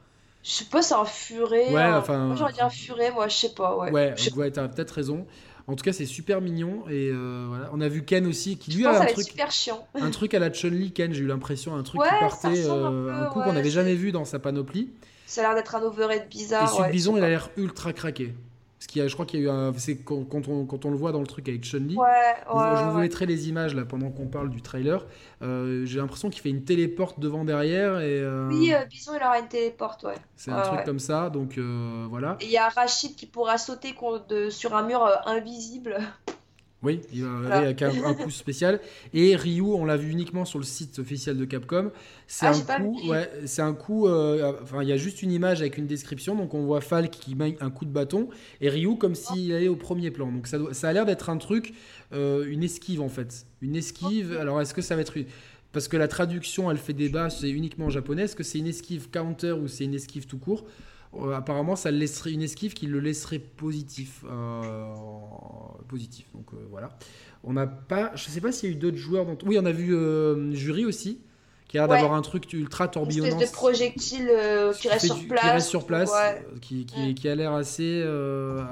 Je 0.43 0.51
sais 0.51 0.65
pas, 0.65 0.83
c'est 0.83 0.95
un 0.95 1.05
furet. 1.05 1.73
Ouais, 1.73 1.85
enfin. 1.85 2.27
Moi 2.27 2.37
j'aurais 2.37 2.53
dit 2.53 2.61
un 2.61 2.71
furet, 2.71 3.11
moi 3.13 3.29
je 3.29 3.37
sais 3.37 3.55
pas. 3.55 3.77
Ouais, 3.77 3.91
ouais, 3.91 4.15
ouais 4.37 4.51
t'as 4.51 4.69
peut-être 4.69 4.91
raison. 4.91 5.27
En 5.69 5.77
tout 5.77 5.85
cas, 5.85 5.93
c'est 5.93 6.07
super 6.07 6.41
mignon 6.41 6.83
et 6.89 7.09
euh, 7.13 7.47
voilà. 7.49 7.71
On 7.73 7.81
a 7.81 7.89
vu 7.89 8.05
Ken 8.05 8.27
aussi 8.27 8.59
qui 8.59 8.73
lui 8.73 8.85
a 8.85 9.01
un 9.01 9.07
truc, 9.07 9.27
super 9.27 9.51
chiant. 9.53 9.87
un 9.95 10.11
truc 10.11 10.35
à 10.35 10.39
la 10.39 10.53
Chun 10.53 10.71
Li. 10.71 10.93
Ken, 10.93 11.13
j'ai 11.13 11.23
eu 11.23 11.27
l'impression 11.27 11.77
un 11.77 11.83
truc 11.83 12.03
qui 12.03 12.09
partait, 12.09 12.67
euh, 12.67 13.13
un, 13.13 13.27
coup 13.27 13.41
qu'on 13.41 13.53
n'avait 13.53 13.71
jamais 13.71 13.95
vu 13.95 14.11
dans 14.11 14.25
sa 14.25 14.39
panoplie. 14.39 14.91
Ça 15.27 15.41
a 15.41 15.45
l'air 15.45 15.55
d'être 15.55 15.75
un 15.77 15.83
overhead 15.83 16.29
bizarre. 16.29 16.65
Et 16.65 16.77
celui 16.77 16.93
Bison, 16.93 17.17
il 17.17 17.23
a 17.23 17.29
l'air 17.29 17.49
ultra 17.57 17.93
craqué. 17.93 18.35
Parce 18.83 18.89
qu'il 18.89 19.01
y 19.01 19.05
a, 19.05 19.07
je 19.07 19.15
crois 19.15 19.27
qu'il 19.27 19.39
y 19.39 19.43
a 19.45 19.47
eu 19.47 19.49
un. 19.49 19.73
C'est 19.77 19.99
quand, 19.99 20.27
on, 20.49 20.67
quand 20.67 20.85
on 20.87 20.91
le 20.91 20.97
voit 20.97 21.13
dans 21.13 21.21
le 21.21 21.27
truc 21.29 21.49
avec 21.49 21.63
Chun-Li. 21.63 21.95
je 21.95 22.91
vous 22.91 22.99
mettrai 22.99 23.27
les 23.27 23.49
images 23.49 23.77
là 23.77 23.85
pendant 23.85 24.11
qu'on 24.11 24.27
parle 24.27 24.51
du 24.51 24.61
trailer. 24.61 25.07
Euh, 25.41 25.87
j'ai 25.87 26.01
l'impression 26.01 26.31
qu'il 26.31 26.43
fait 26.43 26.51
une 26.51 26.65
téléporte 26.65 27.21
devant 27.21 27.45
derrière. 27.45 28.01
Et, 28.01 28.19
euh, 28.19 28.49
Oui, 28.49 28.75
euh, 28.75 28.85
Bison 28.87 29.13
il 29.15 29.23
aura 29.23 29.39
une 29.39 29.47
téléporte, 29.47 30.03
ouais. 30.03 30.17
C'est 30.35 30.51
un 30.51 30.63
truc 30.63 30.83
comme 30.85 30.99
ça, 30.99 31.31
donc 31.31 31.61
voilà. 32.11 32.37
Et 32.41 32.47
il 32.47 32.51
y 32.51 32.59
a 32.59 32.71
Rachid 32.71 33.15
qui 33.15 33.27
pourra 33.27 33.57
sauter 33.57 33.95
sur 34.51 34.75
un 34.75 34.83
mur 34.85 35.09
invisible. 35.27 36.01
Oui, 36.83 37.01
il 37.13 37.25
va 37.25 37.59
avec 37.59 37.81
un, 37.83 38.15
coup 38.15 38.31
spécial. 38.31 38.81
Et 39.15 39.37
Ryu, 39.37 39.63
on 39.63 39.85
l'a 39.85 39.97
vu 39.97 40.11
uniquement 40.11 40.45
sur 40.45 40.59
le 40.59 40.65
site 40.65 40.99
officiel 40.99 41.37
de 41.37 41.45
Capcom. 41.45 41.93
C'est 42.27 42.47
ah, 42.47 42.53
un, 42.69 42.81
coup, 42.81 43.09
ouais, 43.09 43.31
c'est 43.47 43.63
un 43.63 43.73
coup. 43.73 44.09
Euh, 44.09 44.53
enfin, 44.63 44.83
il 44.83 44.89
y 44.89 44.93
a 44.93 44.97
juste 44.97 45.23
une 45.23 45.31
image 45.31 45.61
avec 45.61 45.79
une 45.79 45.87
description. 45.87 46.35
Donc, 46.35 46.55
on 46.55 46.65
voit 46.65 46.81
Falk 46.81 47.11
qui 47.11 47.37
met 47.37 47.57
un 47.61 47.71
coup 47.71 47.85
de 47.85 47.93
bâton 47.93 48.29
et 48.61 48.69
Ryu 48.69 48.97
comme 48.97 49.15
s'il 49.15 49.53
allait 49.53 49.69
au 49.69 49.77
premier 49.77 50.11
plan. 50.11 50.33
Donc, 50.33 50.49
ça, 50.49 50.59
ça 50.73 50.89
a 50.89 50.93
l'air 50.93 51.07
d'être 51.07 51.31
un 51.31 51.37
truc, 51.37 51.73
euh, 52.13 52.45
une 52.49 52.65
esquive 52.65 53.01
en 53.01 53.09
fait. 53.09 53.47
Une 53.61 53.77
esquive. 53.77 54.37
Alors, 54.41 54.61
est-ce 54.61 54.75
que 54.75 54.83
ça 54.83 54.97
va 54.97 55.03
être 55.03 55.15
parce 55.73 55.89
que 55.89 55.97
la 55.97 56.09
traduction, 56.09 56.71
elle 56.71 56.77
fait 56.77 56.93
débat, 56.93 57.31
c'est 57.31 57.51
uniquement 57.51 57.87
en 57.87 57.91
japonais. 57.91 58.25
Est-ce 58.25 58.37
que 58.37 58.43
c'est 58.43 58.59
une 58.59 58.67
esquive 58.67 59.09
counter 59.09 59.53
ou 59.53 59.69
c'est 59.69 59.85
une 59.85 59.95
esquive 59.95 60.27
tout 60.27 60.39
court? 60.39 60.67
Euh, 61.15 61.35
apparemment, 61.35 61.77
ça 61.77 61.91
laisserait 61.91 62.33
une 62.33 62.43
esquive 62.43 62.73
qui 62.73 62.87
le 62.87 62.99
laisserait 62.99 63.39
positif. 63.39 64.25
Euh, 64.31 64.95
positif. 65.89 66.27
Donc 66.35 66.47
euh, 66.55 66.57
voilà. 66.71 66.97
On 67.45 67.53
n'a 67.53 67.67
pas. 67.67 68.13
Je 68.15 68.25
sais 68.25 68.41
pas 68.41 68.53
s'il 68.53 68.71
y 68.71 68.73
a 68.73 68.77
eu 68.77 68.79
d'autres 68.79 68.97
joueurs. 68.97 69.27
Dans... 69.27 69.37
Oui, 69.45 69.59
on 69.61 69.67
a 69.67 69.73
vu 69.73 69.95
Jury 70.55 70.85
aussi. 70.85 71.21
Qui 71.69 71.79
a 71.79 71.87
l'air 71.87 71.89
d'avoir 71.89 72.13
un 72.13 72.21
truc 72.21 72.53
ultra 72.53 72.87
tourbillonnant. 72.87 73.31
Une 73.31 73.43
espèce 73.43 73.51
de 73.51 73.57
projectile 73.57 74.31
qui, 74.79 74.89
reste 74.89 75.07
sur 75.07 75.27
place. 75.27 75.41
Qui 75.41 75.51
reste 75.51 75.69
sur 75.69 75.87
place. 75.87 76.13
Qui, 76.61 76.85
qui, 76.85 77.15
qui, 77.15 77.29
a 77.29 77.35
l'air 77.35 77.53
assez. 77.53 78.05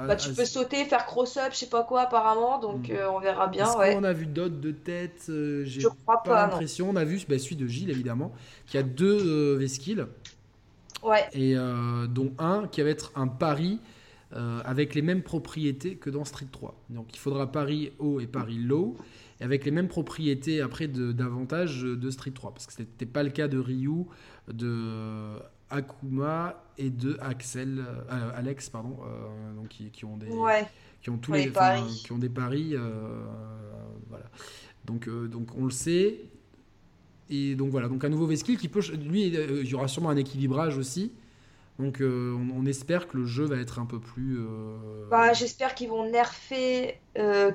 Bah, 0.07 0.15
tu 0.15 0.33
peux 0.33 0.45
sauter, 0.45 0.85
faire 0.85 1.05
cross-up, 1.05 1.49
je 1.51 1.57
sais 1.57 1.69
pas 1.69 1.83
quoi 1.83 2.01
apparemment. 2.01 2.59
Donc 2.59 2.89
mm. 2.89 2.95
on 3.11 3.19
verra 3.19 3.47
bien. 3.47 3.65
Qu'on 3.65 4.03
a 4.03 4.13
vu 4.13 4.27
d'autres 4.27 4.59
de 4.59 4.71
tête 4.71 5.31
J'ai 5.63 5.81
pas, 6.05 6.17
pas 6.17 6.41
l'impression. 6.43 6.89
On 6.89 6.95
a 6.95 7.03
vu 7.03 7.21
bah, 7.27 7.39
celui 7.39 7.55
de 7.55 7.67
Gilles 7.67 7.89
évidemment. 7.89 8.31
Qui 8.67 8.77
a 8.77 8.83
deux 8.83 9.55
Vesquilles. 9.55 10.05
Et 11.33 11.55
euh, 11.55 12.07
dont 12.07 12.33
un 12.37 12.67
qui 12.67 12.81
va 12.81 12.89
être 12.89 13.11
un 13.15 13.27
pari 13.27 13.79
euh, 14.33 14.61
avec 14.63 14.95
les 14.95 15.01
mêmes 15.01 15.23
propriétés 15.23 15.95
que 15.95 16.09
dans 16.09 16.25
Street 16.25 16.47
3. 16.51 16.75
Donc 16.89 17.07
il 17.13 17.19
faudra 17.19 17.51
pari 17.51 17.91
haut 17.99 18.19
et 18.19 18.27
pari 18.27 18.57
low, 18.57 18.95
et 19.39 19.43
avec 19.43 19.65
les 19.65 19.71
mêmes 19.71 19.87
propriétés 19.87 20.61
après 20.61 20.87
d'avantages 20.87 21.81
de, 21.81 22.09
Street 22.11 22.31
3. 22.31 22.51
Parce 22.51 22.65
que 22.67 22.73
ce 22.73 22.79
n'était 22.79 23.05
pas 23.05 23.23
le 23.23 23.29
cas 23.29 23.47
de 23.47 23.57
Ryu, 23.57 24.05
de 24.47 25.37
Akuma 25.69 26.63
et 26.77 26.89
de 26.89 27.17
Axel, 27.21 27.83
euh, 28.11 28.31
Alex, 28.35 28.69
pardon, 28.69 28.97
donc 29.55 29.69
qui, 29.69 30.05
ont 30.05 30.17
des. 30.17 30.27
Qui 31.01 31.09
ont 31.09 31.17
tous 31.17 31.33
les, 31.33 31.49
paris. 31.49 32.03
qui 32.05 32.11
ont 32.11 32.19
des 32.19 32.29
paris, 32.29 32.75
voilà. 34.07 34.25
Donc, 34.85 35.09
donc 35.09 35.49
on 35.57 35.65
le 35.65 35.71
sait, 35.71 36.30
et 37.31 37.55
donc 37.55 37.69
voilà, 37.69 37.87
donc 37.87 38.03
un 38.03 38.09
nouveau 38.09 38.25
Vesquille 38.25 38.57
qui 38.57 38.67
peut. 38.67 38.81
Lui, 38.91 39.35
euh, 39.35 39.61
il 39.63 39.69
y 39.69 39.73
aura 39.73 39.87
sûrement 39.87 40.09
un 40.09 40.17
équilibrage 40.17 40.77
aussi. 40.77 41.13
Donc 41.79 42.01
euh, 42.01 42.37
on, 42.55 42.65
espère 42.65 43.07
que 43.07 43.17
le 43.17 43.25
jeu 43.25 43.45
va 43.45 43.55
être 43.55 43.79
un 43.79 43.85
peu 43.85 43.99
plus. 43.99 44.39
Euh, 44.39 45.07
bah, 45.09 45.31
J'espère 45.31 45.73
qu'ils 45.73 45.87
vont 45.87 46.11
nerfer 46.11 46.99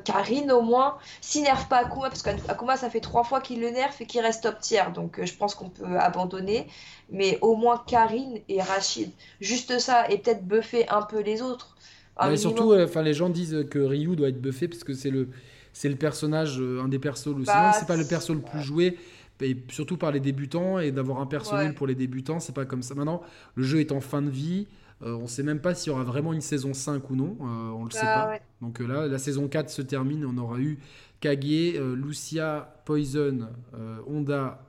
Karine 0.04 0.50
au 0.50 0.62
moins. 0.62 0.96
S'ils 1.20 1.42
nerfent 1.42 1.68
pas 1.68 1.84
Akuma, 1.84 2.08
parce 2.08 2.22
qu'Akuma 2.22 2.76
ça 2.76 2.88
fait 2.88 3.00
trois 3.00 3.22
fois 3.22 3.40
qu'il 3.40 3.60
le 3.60 3.70
nerf 3.70 3.94
et 4.00 4.06
qu'il 4.06 4.22
reste 4.22 4.44
top 4.44 4.58
tier, 4.58 4.82
donc 4.94 5.22
je 5.22 5.34
pense 5.34 5.54
qu'on 5.54 5.68
peut 5.68 5.98
abandonner. 5.98 6.66
Mais 7.10 7.38
au 7.42 7.54
moins 7.54 7.84
Karine 7.86 8.40
et 8.48 8.62
Rachid. 8.62 9.10
Juste 9.40 9.78
ça, 9.78 10.10
et 10.10 10.18
peut-être 10.18 10.44
buffer 10.44 10.88
un 10.88 11.02
peu 11.02 11.20
les 11.20 11.42
autres. 11.42 11.76
Mais 12.24 12.38
surtout, 12.38 12.74
enfin 12.74 13.02
les 13.02 13.14
gens 13.14 13.28
disent 13.28 13.66
que 13.70 13.78
Ryu 13.78 14.16
doit 14.16 14.30
être 14.30 14.40
buffé 14.40 14.66
parce 14.68 14.82
que 14.82 14.94
c'est 14.94 15.10
le, 15.10 15.28
c'est 15.74 15.90
le 15.90 15.96
personnage, 15.96 16.58
un 16.58 16.88
des 16.88 16.98
persos. 16.98 17.26
Le... 17.26 17.44
Bah, 17.44 17.72
c'est 17.78 17.86
pas 17.86 17.96
le 17.96 18.06
perso 18.06 18.32
le 18.32 18.40
plus 18.40 18.62
joué 18.62 18.96
et 19.40 19.56
surtout 19.68 19.96
par 19.96 20.12
les 20.12 20.20
débutants 20.20 20.78
et 20.78 20.92
d'avoir 20.92 21.20
un 21.20 21.26
personnel 21.26 21.74
pour 21.74 21.86
les 21.86 21.94
débutants, 21.94 22.40
c'est 22.40 22.54
pas 22.54 22.64
comme 22.64 22.82
ça. 22.82 22.94
Maintenant, 22.94 23.22
le 23.54 23.64
jeu 23.64 23.80
est 23.80 23.92
en 23.92 24.00
fin 24.00 24.22
de 24.22 24.30
vie. 24.30 24.66
Euh, 25.02 25.14
on 25.14 25.26
sait 25.26 25.42
même 25.42 25.60
pas 25.60 25.74
s'il 25.74 25.92
y 25.92 25.94
aura 25.94 26.04
vraiment 26.04 26.32
une 26.32 26.40
saison 26.40 26.72
5 26.72 27.10
ou 27.10 27.16
non. 27.16 27.36
Euh, 27.40 27.70
on 27.70 27.84
le 27.84 27.90
sait 27.90 28.00
bah 28.02 28.38
pas. 28.38 28.66
Donc 28.66 28.80
euh, 28.80 28.86
là, 28.86 29.06
la 29.06 29.18
saison 29.18 29.46
4 29.46 29.68
se 29.68 29.82
termine. 29.82 30.24
On 30.24 30.38
aura 30.38 30.58
eu 30.58 30.78
Kage, 31.20 31.78
Lucia, 31.96 32.80
Poison, 32.84 33.48
Honda, 34.06 34.62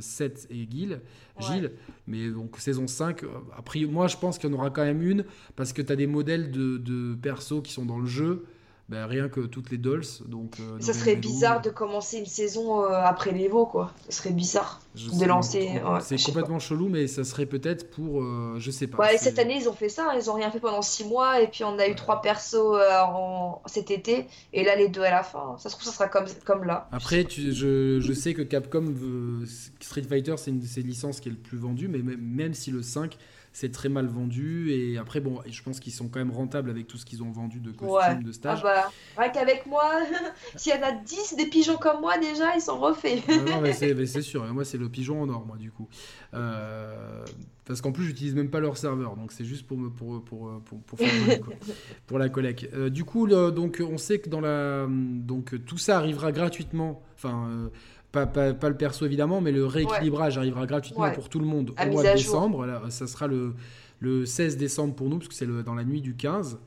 Seth 0.00 0.46
et 0.50 0.66
Gilles. 0.70 1.00
Gilles. 1.38 1.72
Mais 2.06 2.30
donc 2.30 2.58
saison 2.58 2.86
5, 2.86 3.24
après, 3.56 3.84
moi 3.84 4.06
je 4.06 4.16
pense 4.16 4.38
qu'il 4.38 4.50
y 4.50 4.54
en 4.54 4.56
aura 4.56 4.70
quand 4.70 4.84
même 4.84 5.02
une 5.02 5.24
parce 5.56 5.72
que 5.72 5.82
tu 5.82 5.92
as 5.92 5.96
des 5.96 6.06
modèles 6.06 6.50
de, 6.50 6.78
de 6.78 7.14
persos 7.14 7.62
qui 7.62 7.72
sont 7.72 7.84
dans 7.84 7.98
le 7.98 8.06
jeu. 8.06 8.46
Bah, 8.92 9.06
rien 9.06 9.30
que 9.30 9.40
toutes 9.40 9.70
les 9.70 9.78
dolls. 9.78 10.04
Donc, 10.26 10.60
euh, 10.60 10.76
ça 10.78 10.92
serait 10.92 11.16
bizarre 11.16 11.62
de 11.62 11.70
commencer 11.70 12.18
une 12.18 12.26
saison 12.26 12.84
euh, 12.84 12.90
après 12.90 13.32
l'Evo, 13.32 13.64
quoi. 13.64 13.90
Ce 14.10 14.18
serait 14.18 14.34
bizarre 14.34 14.82
de 14.94 15.24
lancer. 15.24 15.80
c'est 16.02 16.22
complètement 16.22 16.58
chelou, 16.58 16.90
mais 16.90 17.06
ça 17.06 17.24
serait 17.24 17.46
peut-être 17.46 17.90
pour. 17.90 18.20
Euh, 18.20 18.56
je 18.58 18.70
sais 18.70 18.86
pas. 18.86 18.98
Ouais, 18.98 19.16
cette 19.16 19.38
année, 19.38 19.56
ils 19.58 19.66
ont 19.66 19.72
fait 19.72 19.88
ça. 19.88 20.10
Hein. 20.10 20.18
Ils 20.20 20.30
ont 20.30 20.34
rien 20.34 20.50
fait 20.50 20.60
pendant 20.60 20.82
6 20.82 21.06
mois, 21.06 21.40
et 21.40 21.48
puis 21.48 21.64
on 21.64 21.78
a 21.78 21.88
eu 21.88 21.94
trois 21.94 22.20
persos 22.20 22.76
en... 23.06 23.62
cet 23.64 23.90
été, 23.90 24.26
et 24.52 24.62
là, 24.62 24.76
les 24.76 24.88
deux 24.88 25.00
à 25.00 25.10
la 25.10 25.22
fin. 25.22 25.56
Ça 25.56 25.70
se 25.70 25.74
trouve, 25.74 25.86
ça 25.86 25.94
sera 25.94 26.08
comme, 26.08 26.26
comme 26.44 26.64
là. 26.64 26.86
Après, 26.92 27.24
tu, 27.24 27.50
je, 27.54 27.98
je, 27.98 28.12
sais 28.12 28.34
que 28.34 28.42
Capcom 28.42 28.84
veut... 28.84 29.46
Street 29.80 30.02
Fighter, 30.02 30.34
c'est 30.36 30.50
une 30.50 30.60
de 30.60 30.66
ses 30.66 30.82
licences 30.82 31.20
qui 31.20 31.30
est 31.30 31.32
le 31.32 31.38
plus 31.38 31.56
vendue, 31.56 31.88
mais 31.88 32.02
même 32.02 32.52
si 32.52 32.70
le 32.70 32.82
5 32.82 33.16
c'est 33.52 33.70
très 33.70 33.88
mal 33.88 34.06
vendu. 34.06 34.72
Et 34.72 34.98
après, 34.98 35.20
bon, 35.20 35.40
je 35.46 35.62
pense 35.62 35.80
qu'ils 35.80 35.92
sont 35.92 36.08
quand 36.08 36.18
même 36.18 36.30
rentables 36.30 36.70
avec 36.70 36.86
tout 36.86 36.96
ce 36.96 37.04
qu'ils 37.04 37.22
ont 37.22 37.30
vendu 37.30 37.60
de 37.60 37.70
costumes, 37.70 38.22
de 38.22 38.32
stage. 38.32 38.62
Ah 38.64 38.90
bah, 39.16 39.28
qu'avec 39.28 39.66
moi, 39.66 39.84
s'il 40.56 40.74
y 40.74 40.78
en 40.78 40.82
a 40.82 40.92
10 40.92 41.36
des 41.36 41.46
pigeons 41.46 41.76
comme 41.76 42.00
moi, 42.00 42.18
déjà, 42.18 42.56
ils 42.56 42.62
sont 42.62 42.78
refaits. 42.78 43.22
Ah 43.28 43.36
non, 43.50 43.60
mais 43.60 43.72
c'est 43.72 44.22
sûr. 44.22 44.44
Moi, 44.52 44.64
c'est 44.64 44.78
le 44.78 44.88
pigeon 44.88 45.22
en 45.22 45.28
or, 45.28 45.46
moi, 45.46 45.56
du 45.56 45.70
coup. 45.70 45.88
Euh, 46.34 47.24
parce 47.64 47.80
qu'en 47.80 47.92
plus, 47.92 48.04
j'utilise 48.04 48.34
même 48.34 48.50
pas 48.50 48.60
leur 48.60 48.76
serveur. 48.76 49.16
Donc, 49.16 49.32
c'est 49.32 49.44
juste 49.44 49.66
pour, 49.66 49.78
me, 49.78 49.90
pour, 49.90 50.24
pour, 50.24 50.60
pour, 50.64 50.80
pour, 50.80 50.98
faire 50.98 51.10
pour 52.06 52.18
la 52.18 52.28
collecte. 52.28 52.68
Euh, 52.74 52.90
du 52.90 53.04
coup, 53.04 53.26
donc, 53.26 53.82
on 53.86 53.98
sait 53.98 54.18
que 54.18 54.28
dans 54.28 54.40
la. 54.40 54.86
Donc, 54.88 55.64
tout 55.66 55.78
ça 55.78 55.98
arrivera 55.98 56.32
gratuitement. 56.32 57.02
Enfin. 57.16 57.48
Euh, 57.50 57.68
pas, 58.12 58.68
le 58.68 58.76
perso 58.76 59.06
évidemment, 59.06 59.40
mais 59.40 59.52
le 59.52 59.66
rééquilibrage 59.66 60.38
arrivera 60.38 60.66
gratuitement 60.66 61.10
pour 61.12 61.28
tout 61.28 61.40
le 61.40 61.46
monde 61.46 61.70
au 61.70 61.90
mois 61.90 62.02
de 62.02 62.12
décembre. 62.12 62.66
ça 62.90 63.06
sera 63.06 63.26
le, 63.26 63.54
le, 64.00 64.26
16 64.26 64.56
décembre 64.56 64.94
pour 64.94 65.08
nous, 65.08 65.18
parce 65.18 65.28
que 65.28 65.34
c'est 65.34 65.46
dans 65.46 65.74
la 65.74 65.84
nuit 65.84 66.00
du 66.00 66.14
15. 66.14 66.58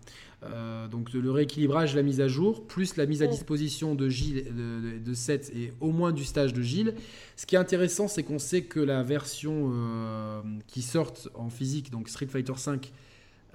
Euh, 0.43 0.87
donc 0.87 1.11
le 1.13 1.31
rééquilibrage, 1.31 1.95
la 1.95 2.03
mise 2.03 2.21
à 2.21 2.27
jour, 2.27 2.67
plus 2.67 2.97
la 2.97 3.05
mise 3.05 3.23
à 3.23 3.27
disposition 3.27 3.95
de 3.95 4.09
Gilles, 4.09 4.45
de, 4.53 4.99
de, 4.99 5.13
Seth 5.13 5.51
et 5.55 5.73
au 5.79 5.91
moins 5.91 6.11
du 6.11 6.23
stage 6.23 6.53
de 6.53 6.61
Gilles. 6.61 6.93
Ce 7.35 7.45
qui 7.45 7.55
est 7.55 7.59
intéressant, 7.59 8.07
c'est 8.07 8.23
qu'on 8.23 8.39
sait 8.39 8.63
que 8.63 8.79
la 8.79 9.01
version 9.01 9.71
euh, 9.73 10.41
qui 10.67 10.81
sort 10.81 11.13
en 11.33 11.49
physique, 11.49 11.89
donc 11.89 12.09
Street 12.09 12.27
Fighter 12.27 12.53
V 12.53 12.79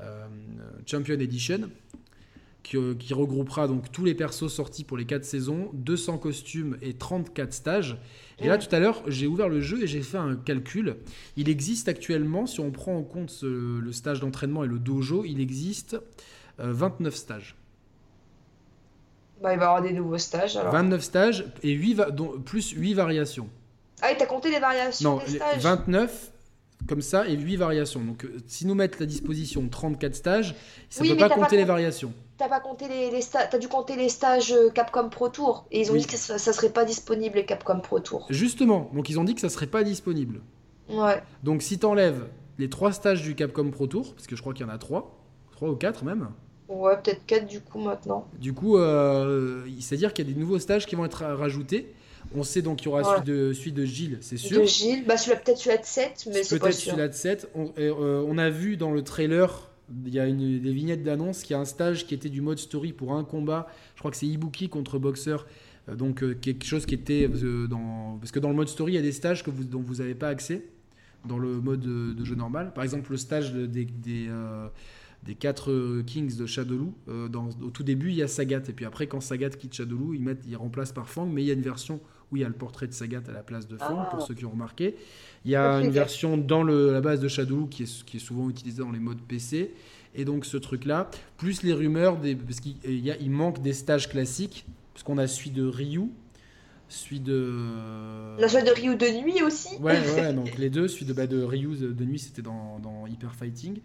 euh, 0.01 0.27
Champion 0.87 1.19
Edition, 1.21 1.71
euh, 2.75 2.95
qui, 2.95 3.15
regroupera 3.15 3.67
donc 3.67 3.91
tous 3.91 4.05
les 4.05 4.15
persos 4.15 4.49
sortis 4.49 4.85
pour 4.85 4.97
les 4.97 5.05
4 5.05 5.25
saisons, 5.25 5.71
200 5.75 6.19
costumes 6.19 6.77
et 6.83 6.95
34 6.95 7.53
stages. 7.53 7.97
Et 8.39 8.49
là, 8.49 8.59
tout 8.59 8.75
à 8.75 8.79
l'heure, 8.79 9.03
j'ai 9.07 9.27
ouvert 9.27 9.49
le 9.49 9.61
jeu 9.61 9.83
et 9.83 9.87
j'ai 9.87 10.01
fait 10.01 10.17
un 10.17 10.37
calcul. 10.37 10.97
Il 11.37 11.49
existe 11.49 11.89
actuellement, 11.89 12.47
si 12.47 12.61
on 12.61 12.71
prend 12.71 12.97
en 12.97 13.03
compte 13.03 13.43
le 13.43 13.93
stage 13.93 14.21
d'entraînement 14.21 14.65
et 14.65 14.67
le 14.67 14.79
dojo, 14.79 15.25
il 15.25 15.41
existe 15.41 15.99
29 16.59 17.13
euh, 17.13 17.17
stages. 17.17 17.57
Bah, 19.43 19.53
il 19.53 19.59
va 19.59 19.65
y 19.65 19.69
avoir 19.69 19.83
des 19.83 19.93
nouveaux 19.93 20.19
stages 20.19 20.57
alors. 20.57 20.73
29 20.73 21.03
stages 21.03 21.45
et 21.63 21.73
8 21.73 22.03
plus 22.45 22.73
8 22.73 22.95
variations. 22.95 23.49
Ah, 24.03 24.13
et 24.13 24.17
t'as 24.17 24.27
compté 24.27 24.51
les 24.51 24.61
variations 24.61 25.17
Non, 25.17 25.23
29 25.59 26.33
comme 26.89 27.03
ça 27.03 27.27
et 27.27 27.37
8 27.37 27.57
variations. 27.57 28.01
Donc 28.01 28.25
euh, 28.25 28.37
si 28.47 28.67
nous 28.67 28.75
mettons 28.75 29.03
à 29.03 29.07
disposition 29.07 29.69
34 29.69 30.15
stages, 30.15 30.55
ça 30.89 31.05
ne 31.05 31.11
peut 31.11 31.17
pas 31.17 31.29
compter 31.29 31.57
les 31.57 31.65
variations. 31.65 32.13
T'as 32.41 32.49
pas 32.49 32.61
compté 32.61 32.89
les, 32.89 33.11
les 33.11 33.21
T'as 33.23 33.59
dû 33.59 33.69
compter 33.69 33.97
les 33.97 34.09
stages 34.09 34.51
euh, 34.53 34.71
Capcom 34.71 35.11
Pro 35.11 35.29
Tour 35.29 35.67
et 35.71 35.83
ils 35.83 35.93
ont 35.93 35.95
dit 35.95 36.07
que 36.07 36.17
ça, 36.17 36.39
ça, 36.39 36.55
serait 36.55 36.71
pas 36.71 36.87
disponible 36.87 37.37
les 37.37 37.45
Capcom 37.45 37.81
Pro 37.81 38.01
Tour. 38.01 38.27
Justement, 38.31 38.91
donc 38.95 39.11
ils 39.11 39.21
ont 39.21 39.25
dit 39.25 39.35
que 39.35 39.43
ça 39.43 39.51
serait 39.51 39.67
pas 39.67 39.83
disponible. 39.85 40.41
Ouais. 40.89 41.23
Donc 41.43 41.61
si 41.61 41.79
t'enlèves 41.79 42.29
les 42.57 42.71
3 42.71 42.93
stages 42.93 43.21
du 43.21 43.35
Capcom 43.35 43.71
Pro 43.71 43.87
Tour, 43.87 44.15
parce 44.15 44.27
que 44.27 44.37
je 44.37 44.41
crois 44.41 44.55
qu'il 44.55 44.65
y 44.65 44.71
en 44.71 44.73
a 44.73 44.79
3, 44.79 45.21
3 45.53 45.69
ou 45.69 45.77
4 45.77 46.03
même. 46.05 46.31
Ouais, 46.71 46.97
peut-être 46.97 47.27
4 47.27 47.47
du 47.47 47.61
coup 47.61 47.79
maintenant. 47.79 48.27
Du 48.39 48.55
coup, 48.55 48.79
euh, 48.79 49.67
c'est-à-dire 49.79 50.15
qu'il 50.15 50.27
y 50.27 50.31
a 50.31 50.33
des 50.33 50.41
nouveaux 50.41 50.59
stages 50.59 50.87
qui 50.87 50.97
vont 50.97 51.05
être 51.05 51.23
rajoutés. 51.23 51.93
On 52.35 52.43
sait 52.43 52.63
donc 52.63 52.79
qu'il 52.79 52.87
y 52.87 52.89
aura 52.91 53.05
celui, 53.05 53.27
de, 53.27 53.53
celui 53.53 53.73
de 53.73 53.85
Gilles, 53.85 54.19
c'est 54.23 54.39
sûr. 54.39 54.63
De 54.63 54.67
Gilles, 54.67 55.05
bah, 55.05 55.17
peut-être 55.17 55.59
celui-là 55.59 55.77
de 55.77 55.85
7, 55.85 56.29
mais 56.29 56.43
c'est 56.43 56.59
pas 56.59 56.73
sûr. 56.73 56.95
Peut-être 56.95 56.95
celui-là 56.95 57.09
de 57.09 57.13
7. 57.13 57.51
On, 57.55 57.71
euh, 57.79 58.25
on, 58.27 58.39
a 58.39 58.49
vu 58.49 58.79
dans 58.79 58.93
le 58.93 59.03
trailer, 59.03 59.70
il 60.07 60.15
y 60.15 60.19
a 60.19 60.27
une, 60.27 60.61
des 60.61 60.73
vignettes 60.73 61.03
d'annonce, 61.03 61.43
qu'il 61.43 61.55
y 61.55 61.57
a 61.57 61.61
un 61.61 61.65
stage 61.65 62.07
qui 62.07 62.15
était 62.15 62.29
du 62.29 62.41
mode 62.41 62.59
story 62.59 62.93
pour 62.93 63.15
un 63.15 63.25
combat. 63.25 63.67
Je 63.95 64.01
crois 64.01 64.11
que 64.11 64.17
c'est 64.17 64.27
Ibuki 64.27 64.69
contre 64.69 64.99
Boxer. 64.99 65.37
Euh, 65.89 65.95
donc 65.95 66.23
euh, 66.23 66.35
quelque 66.35 66.65
chose 66.65 66.87
qui 66.87 66.95
était 66.95 67.29
dans... 67.69 68.19
Parce 68.21 68.33
que 68.33 68.39
dans 68.39 68.51
le 68.51 68.55
mode 68.55 68.69
story, 68.69 68.93
il 68.93 68.97
y 68.97 68.99
a 68.99 69.03
des 69.03 69.13
stages 69.13 69.45
que 69.45 69.51
vous, 69.51 69.65
dont 69.65 69.81
vous 69.81 69.97
n'avez 69.97 70.15
pas 70.15 70.29
accès 70.29 70.65
dans 71.27 71.39
le 71.39 71.61
mode 71.61 71.81
de, 71.81 72.25
jeu 72.25 72.35
normal. 72.35 72.73
Par 72.75 72.85
exemple, 72.85 73.11
le 73.11 73.17
stage 73.17 73.53
des... 73.53 73.87
des 74.07 75.35
quatre 75.39 76.03
Kings 76.07 76.37
de 76.37 76.47
Shadowloo. 76.47 76.95
au 77.09 77.71
tout 77.71 77.83
début, 77.83 78.11
il 78.11 78.17
y 78.17 78.23
a 78.23 78.29
Sagat. 78.29 78.63
Et 78.69 78.73
puis 78.73 78.85
après, 78.85 79.07
quand 79.07 79.21
Sagat 79.21 79.51
quitte 79.51 79.75
Shadowloo, 79.75 80.15
ils, 80.15 80.23
mettent, 80.23 80.45
ils 80.49 80.57
remplacent 80.57 80.93
par 80.93 81.09
Fang. 81.09 81.27
Mais 81.27 81.43
il 81.43 81.47
y 81.47 81.51
a 81.51 81.55
une 81.55 81.63
version 81.63 82.01
où 82.31 82.37
il 82.37 82.43
y 82.43 82.45
a 82.45 82.49
le 82.49 82.55
portrait 82.55 82.87
de 82.87 82.93
Sagat 82.93 83.23
à 83.29 83.33
la 83.33 83.43
place 83.43 83.67
de 83.67 83.77
Fang, 83.77 84.07
pour 84.11 84.21
ah. 84.21 84.25
ceux 84.27 84.35
qui 84.35 84.45
ont 84.45 84.51
remarqué. 84.51 84.97
Il 85.45 85.51
y 85.51 85.57
a 85.57 85.81
une 85.81 85.91
version 85.91 86.37
dans 86.37 86.63
le, 86.63 86.93
la 86.93 87.01
base 87.01 87.21
de 87.21 87.29
Shadow 87.29 87.67
qui 87.67 87.85
est, 87.85 88.05
qui 88.05 88.19
est 88.19 88.21
souvent 88.21 88.49
utilisée 88.49 88.83
dans 88.83 88.93
les 88.93 88.99
modes 88.99 89.21
PC. 89.21 89.73
Et 90.15 90.25
donc 90.25 90.45
ce 90.45 90.57
truc-là, 90.57 91.11
plus 91.37 91.63
les 91.63 91.73
rumeurs, 91.73 92.19
des, 92.19 92.35
parce 92.35 92.61
qu'il 92.61 92.77
y 92.85 93.11
a, 93.11 93.17
il 93.17 93.31
manque 93.31 93.63
des 93.63 93.73
stages 93.73 94.09
classiques, 94.09 94.67
parce 94.93 95.05
qu'on 95.05 95.19
a 95.19 95.27
celui 95.27 95.51
de 95.51 95.65
Ryu, 95.65 96.11
celui 96.89 97.21
de... 97.21 98.37
La 98.39 98.49
celui 98.49 98.65
de 98.65 98.71
Ryu 98.71 98.97
de 98.97 99.23
nuit 99.23 99.43
aussi 99.43 99.77
Ouais, 99.79 99.99
ouais, 100.15 100.33
donc 100.35 100.59
les 100.59 100.69
deux, 100.69 100.89
celui 100.89 101.07
de, 101.07 101.13
bah, 101.13 101.27
de 101.27 101.43
Ryu 101.43 101.77
de 101.77 102.05
nuit, 102.05 102.19
c'était 102.19 102.43
dans, 102.43 102.81
dans 102.81 103.07
Hyper 103.07 103.35
Fighting. 103.35 103.79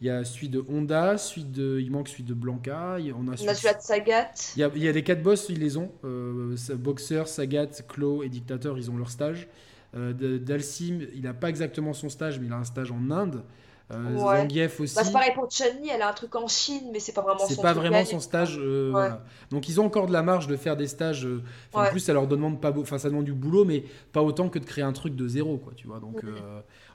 Il 0.00 0.06
y 0.06 0.10
a 0.10 0.24
celui 0.24 0.48
de 0.48 0.64
Honda, 0.68 1.18
celui 1.18 1.44
de, 1.44 1.80
il 1.80 1.90
manque 1.90 2.08
celui 2.08 2.22
de 2.22 2.34
Blanca. 2.34 2.98
On 3.16 3.26
a, 3.28 3.36
celui, 3.36 3.52
de 3.52 3.80
Sagat. 3.80 4.30
Il 4.54 4.60
y, 4.60 4.62
a, 4.62 4.70
il 4.74 4.82
y 4.82 4.88
a 4.88 4.92
des 4.92 5.02
quatre 5.02 5.22
boss, 5.22 5.46
ils 5.48 5.58
les 5.58 5.76
ont. 5.76 5.90
Euh, 6.04 6.56
Boxer, 6.74 7.26
Sagat, 7.26 7.70
Claw 7.88 8.22
et 8.22 8.28
Dictateur, 8.28 8.78
ils 8.78 8.90
ont 8.90 8.96
leur 8.96 9.10
stage. 9.10 9.48
Euh, 9.96 10.38
Dalsim, 10.38 11.00
il 11.14 11.22
n'a 11.22 11.34
pas 11.34 11.48
exactement 11.48 11.92
son 11.94 12.08
stage, 12.08 12.38
mais 12.38 12.46
il 12.46 12.52
a 12.52 12.56
un 12.56 12.64
stage 12.64 12.92
en 12.92 13.10
Inde. 13.10 13.42
Euh, 13.90 14.18
Zangief 14.18 14.80
aussi. 14.80 14.94
Bah, 14.94 15.02
c'est 15.02 15.12
pareil 15.12 15.32
pour 15.34 15.50
chun 15.50 15.64
elle 15.90 16.02
a 16.02 16.10
un 16.10 16.12
truc 16.12 16.34
en 16.34 16.46
Chine, 16.46 16.90
mais 16.92 17.00
c'est 17.00 17.12
pas 17.12 17.22
vraiment 17.22 17.40
son 17.40 17.46
C'est 17.46 17.62
pas 17.62 17.72
vraiment 17.72 18.04
son 18.04 18.20
stage. 18.20 18.58
Euh, 18.58 19.10
Donc 19.50 19.68
ils 19.68 19.80
ont 19.80 19.86
encore 19.86 20.06
de 20.06 20.12
la 20.12 20.22
marge 20.22 20.46
de 20.46 20.56
faire 20.56 20.76
des 20.76 20.86
stages. 20.86 21.24
Euh, 21.24 21.42
en 21.72 21.86
plus, 21.86 22.00
ça 22.00 22.12
leur 22.12 22.26
demande 22.26 22.60
pas, 22.60 22.72
enfin 22.76 22.98
ça 22.98 23.08
demande 23.08 23.24
du 23.24 23.32
boulot, 23.32 23.64
mais 23.64 23.84
pas 24.12 24.22
autant 24.22 24.50
que 24.50 24.58
de 24.58 24.64
créer 24.64 24.84
un 24.84 24.92
truc 24.92 25.16
de 25.16 25.26
zéro, 25.26 25.56
quoi. 25.56 25.72
Tu 25.74 25.86
vois. 25.86 26.00
Donc, 26.00 26.22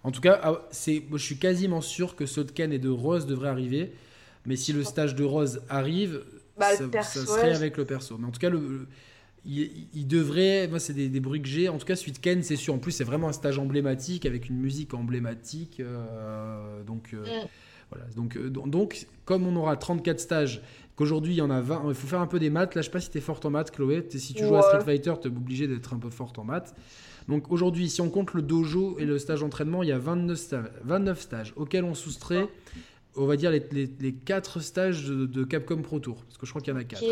en 0.03 0.11
tout 0.11 0.21
cas, 0.21 0.39
ah, 0.43 0.61
c'est, 0.69 1.03
je 1.11 1.17
suis 1.17 1.37
quasiment 1.37 1.81
sûr 1.81 2.15
que 2.15 2.25
Sotken 2.25 2.73
et 2.73 2.79
de 2.79 2.89
Rose 2.89 3.25
devraient 3.25 3.49
arriver. 3.49 3.93
Mais 4.45 4.57
si 4.57 4.73
le 4.73 4.83
stage 4.83 5.15
de 5.15 5.23
Rose 5.23 5.61
arrive, 5.69 6.21
bah, 6.57 6.75
ça, 6.75 7.01
serait 7.03 7.55
avec 7.55 7.77
le 7.77 7.85
perso. 7.85 8.17
Mais 8.19 8.27
en 8.27 8.31
tout 8.31 8.39
cas, 8.39 8.49
le 8.49 8.87
il, 9.45 10.07
devrait, 10.07 10.67
moi 10.69 10.79
c'est 10.79 10.93
des, 10.93 11.19
bruits 11.19 11.41
que 11.41 11.47
j'ai, 11.47 11.67
en 11.67 11.77
tout 11.77 11.85
cas 11.85 11.95
de 11.95 12.17
Ken 12.21 12.43
c'est 12.43 12.55
sûr, 12.55 12.73
en 12.73 12.77
plus 12.77 12.91
c'est 12.91 13.03
vraiment 13.03 13.27
un 13.27 13.33
stage 13.33 13.59
emblématique 13.59 14.25
avec 14.25 14.47
une 14.49 14.57
musique 14.57 14.93
emblématique, 14.93 15.79
euh, 15.81 16.83
donc 16.83 17.09
euh, 17.13 17.23
mm. 17.23 17.47
voilà, 17.91 18.05
donc, 18.15 18.37
euh, 18.37 18.49
donc 18.49 19.07
comme 19.25 19.45
on 19.45 19.55
aura 19.57 19.75
34 19.75 20.19
stages, 20.19 20.61
qu'aujourd'hui 20.95 21.33
il 21.33 21.37
y 21.37 21.41
en 21.41 21.49
a 21.49 21.59
20, 21.59 21.83
il 21.89 21.93
faut 21.93 22.07
faire 22.07 22.21
un 22.21 22.27
peu 22.27 22.39
des 22.39 22.49
maths, 22.49 22.75
là 22.75 22.81
je 22.81 22.85
sais 22.85 22.91
pas 22.91 23.01
si 23.01 23.09
tu 23.09 23.17
es 23.17 23.21
forte 23.21 23.45
en 23.45 23.49
maths 23.49 23.71
Chloé, 23.71 24.05
si 24.09 24.33
tu 24.33 24.45
joues 24.45 24.55
à 24.55 24.61
Street 24.61 24.83
Fighter 24.85 25.13
tu 25.21 25.27
es 25.27 25.31
obligé 25.31 25.67
d'être 25.67 25.93
un 25.93 25.99
peu 25.99 26.09
forte 26.09 26.39
en 26.39 26.45
maths, 26.45 26.73
donc 27.27 27.51
aujourd'hui 27.51 27.89
si 27.89 27.99
on 27.99 28.09
compte 28.09 28.33
le 28.33 28.41
dojo 28.41 28.97
et 28.97 29.05
le 29.05 29.19
stage 29.19 29.41
d'entraînement, 29.41 29.83
il 29.83 29.89
y 29.89 29.93
a 29.93 29.99
29 29.99 30.37
stages, 30.37 30.71
29 30.85 31.19
stages 31.19 31.53
auxquels 31.57 31.83
on 31.83 31.95
soustrait, 31.95 32.47
on 33.17 33.25
va 33.25 33.35
dire 33.35 33.51
les, 33.51 33.61
les, 33.99 34.13
4 34.13 34.61
stages 34.61 35.05
de, 35.05 35.43
Capcom 35.43 35.81
Pro 35.81 35.99
Tour, 35.99 36.23
parce 36.23 36.37
que 36.37 36.45
je 36.45 36.51
crois 36.51 36.61
qu'il 36.61 36.73
y 36.73 36.77
en 36.77 36.79
a 36.79 36.85
4. 36.85 37.03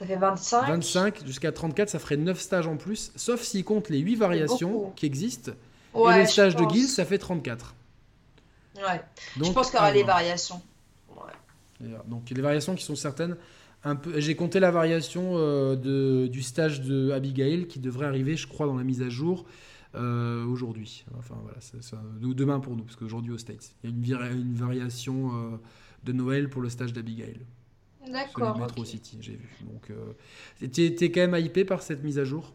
Ça 0.00 0.06
fait 0.06 0.16
25. 0.16 0.66
25 0.66 1.26
jusqu'à 1.26 1.52
34, 1.52 1.90
ça 1.90 1.98
ferait 1.98 2.16
9 2.16 2.40
stages 2.40 2.66
en 2.66 2.78
plus, 2.78 3.12
sauf 3.16 3.42
s'il 3.42 3.64
compte 3.64 3.90
les 3.90 3.98
8 3.98 4.16
variations 4.16 4.92
qui 4.96 5.04
existent. 5.04 5.52
et 5.94 6.18
les 6.18 6.26
stages 6.26 6.56
de 6.56 6.64
guild, 6.64 6.88
ça 6.88 7.04
fait 7.04 7.18
34. 7.18 7.74
Ouais. 8.76 9.02
je 9.36 9.50
pense 9.50 9.68
qu'il 9.68 9.78
y 9.78 9.82
aura 9.82 9.92
les 9.92 10.02
variations. 10.02 10.62
Donc 12.06 12.30
les 12.30 12.40
variations 12.40 12.74
qui 12.74 12.84
sont 12.84 12.96
certaines. 12.96 13.36
Un 13.84 13.96
peu, 13.96 14.18
j'ai 14.20 14.34
compté 14.36 14.58
la 14.58 14.70
variation 14.70 15.32
euh, 15.36 15.76
de, 15.76 16.28
du 16.28 16.42
stage 16.42 16.80
de 16.80 17.10
Abigail 17.10 17.66
qui 17.66 17.78
devrait 17.78 18.06
arriver, 18.06 18.36
je 18.36 18.46
crois, 18.46 18.66
dans 18.66 18.76
la 18.76 18.84
mise 18.84 19.02
à 19.02 19.10
jour 19.10 19.44
euh, 19.94 20.46
aujourd'hui. 20.46 21.04
Enfin 21.18 21.34
voilà, 21.42 21.58
c'est, 21.60 21.94
demain 22.20 22.60
pour 22.60 22.74
nous, 22.74 22.84
parce 22.84 22.96
qu'aujourd'hui 22.96 23.32
au 23.32 23.38
States, 23.38 23.74
il 23.84 24.08
y 24.08 24.14
a 24.14 24.30
une, 24.30 24.40
une 24.40 24.54
variation 24.54 25.30
euh, 25.34 25.56
de 26.04 26.12
Noël 26.12 26.48
pour 26.48 26.62
le 26.62 26.70
stage 26.70 26.94
d'Abigail. 26.94 27.40
D'accord. 28.08 28.58
Metro 28.58 28.84
City, 28.84 29.18
j'ai 29.20 29.32
vu. 29.32 29.48
Donc, 29.62 29.90
euh, 29.90 30.66
t'es, 30.68 31.10
quand 31.10 31.20
même 31.20 31.36
hypé 31.36 31.64
par 31.64 31.82
cette 31.82 32.02
mise 32.02 32.18
à 32.18 32.24
jour? 32.24 32.52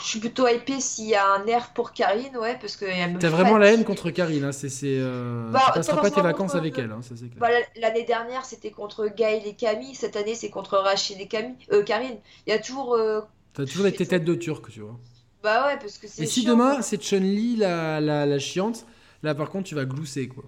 Je 0.00 0.12
suis 0.12 0.20
plutôt 0.20 0.48
hypé 0.48 0.80
s'il 0.80 1.08
y 1.08 1.14
a 1.14 1.34
un 1.34 1.44
air 1.46 1.72
pour 1.74 1.92
Karine, 1.92 2.36
ouais, 2.36 2.56
parce 2.60 2.76
que 2.76 2.86
T'as 3.18 3.28
vraiment 3.28 3.58
la 3.58 3.72
haine 3.72 3.84
contre 3.84 4.10
Karine, 4.10 4.44
hein, 4.44 4.52
c'est, 4.52 4.68
c'est, 4.68 4.96
euh... 4.98 5.50
bah, 5.50 5.72
passeras 5.74 6.00
pas 6.00 6.10
tes 6.10 6.22
vacances 6.22 6.54
avec 6.54 6.78
elle, 6.78 6.92
hein, 6.92 7.02
ça 7.02 7.14
c'est 7.16 7.28
clair. 7.28 7.40
Bah, 7.40 7.48
l'année 7.76 8.04
dernière 8.04 8.44
c'était 8.44 8.70
contre 8.70 9.08
Gaël 9.08 9.42
et 9.44 9.54
Camille, 9.54 9.94
cette 9.94 10.16
année 10.16 10.34
c'est 10.34 10.48
contre 10.48 10.78
Rachid 10.78 11.20
et 11.20 11.26
Camille, 11.26 11.56
euh, 11.72 11.82
Karine. 11.82 12.16
Il 12.46 12.50
y 12.50 12.52
a 12.52 12.58
toujours. 12.58 12.94
Euh... 12.94 13.20
T'as 13.52 13.66
toujours 13.66 13.86
été 13.86 14.06
tête 14.06 14.24
de 14.24 14.34
turc, 14.34 14.70
tu 14.70 14.80
vois. 14.80 14.98
Bah 15.42 15.66
ouais, 15.66 15.76
parce 15.78 15.98
que 15.98 16.06
c'est. 16.08 16.22
Et 16.22 16.26
si 16.26 16.44
demain 16.44 16.80
c'est 16.80 17.02
Chun-Li 17.02 17.56
la, 17.56 18.00
la, 18.00 18.24
la 18.24 18.38
chiante, 18.38 18.86
là 19.22 19.34
par 19.34 19.50
contre 19.50 19.68
tu 19.68 19.74
vas 19.74 19.84
glousser 19.84 20.28
quoi. 20.28 20.44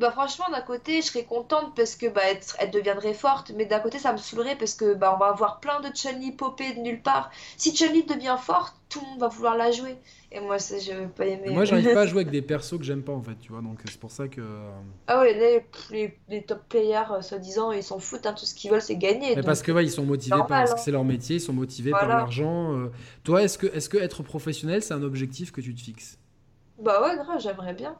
Bah 0.00 0.10
franchement, 0.10 0.46
d'un 0.50 0.62
côté, 0.62 1.02
je 1.02 1.08
serais 1.08 1.24
contente 1.24 1.74
parce 1.76 1.94
que 1.94 2.06
bah, 2.06 2.22
elle, 2.58 2.70
deviendrait 2.70 3.12
forte, 3.12 3.52
mais 3.54 3.66
d'un 3.66 3.80
côté, 3.80 3.98
ça 3.98 4.12
me 4.12 4.16
saoulerait 4.16 4.56
parce 4.56 4.72
que 4.72 4.94
bah, 4.94 5.12
on 5.14 5.18
va 5.18 5.26
avoir 5.26 5.60
plein 5.60 5.80
de 5.80 5.88
Chun-Li 5.94 6.32
popper 6.32 6.72
de 6.72 6.80
nulle 6.80 7.02
part. 7.02 7.30
Si 7.58 7.76
Chun-Li 7.76 8.04
devient 8.04 8.38
forte, 8.40 8.74
tout 8.88 9.00
le 9.02 9.10
monde 9.10 9.20
va 9.20 9.28
vouloir 9.28 9.58
la 9.58 9.70
jouer. 9.70 9.98
Et 10.32 10.40
moi, 10.40 10.58
ça, 10.58 10.78
je 10.78 11.06
pas 11.08 11.26
aimer. 11.26 11.50
Moi, 11.50 11.66
j'arrive 11.66 11.92
pas 11.92 12.00
à 12.00 12.06
jouer 12.06 12.22
avec 12.22 12.30
des 12.30 12.40
persos 12.40 12.78
que 12.78 12.82
j'aime 12.82 13.02
pas 13.02 13.12
en 13.12 13.20
fait, 13.20 13.36
tu 13.42 13.52
vois, 13.52 13.60
donc 13.60 13.78
c'est 13.84 14.00
pour 14.00 14.10
ça 14.10 14.26
que. 14.26 14.40
Euh, 14.40 14.70
ah 15.06 15.20
ouais, 15.20 15.62
les, 15.90 16.16
les, 16.30 16.42
top 16.44 16.60
players, 16.70 17.12
euh, 17.12 17.20
soi-disant, 17.20 17.70
ils 17.70 17.82
s'en 17.82 17.98
foutent, 17.98 18.24
hein, 18.24 18.32
tout 18.32 18.46
ce 18.46 18.54
qu'ils 18.54 18.70
veulent, 18.70 18.80
c'est 18.80 18.96
gagner. 18.96 19.36
Mais 19.36 19.42
parce 19.42 19.60
que 19.60 19.70
ouais, 19.70 19.84
ils 19.84 19.90
sont 19.90 20.06
motivés 20.06 20.34
parce 20.48 20.70
que 20.72 20.78
hein. 20.78 20.82
c'est 20.82 20.92
leur 20.92 21.04
métier, 21.04 21.36
ils 21.36 21.40
sont 21.40 21.52
motivés 21.52 21.90
par 21.90 22.08
l'argent. 22.08 22.74
Euh. 22.74 22.90
Toi, 23.22 23.42
est-ce 23.42 23.58
que, 23.58 23.66
est 23.66 23.80
-ce 23.80 23.90
que 23.90 23.98
être 23.98 24.22
professionnel, 24.22 24.82
c'est 24.82 24.94
un 24.94 25.02
objectif 25.02 25.52
que 25.52 25.60
tu 25.60 25.74
te 25.74 25.80
fixes? 25.82 26.16
Bah 26.78 27.02
ouais, 27.02 27.16
grave, 27.16 27.40
j'aimerais 27.40 27.74
bien. 27.74 27.94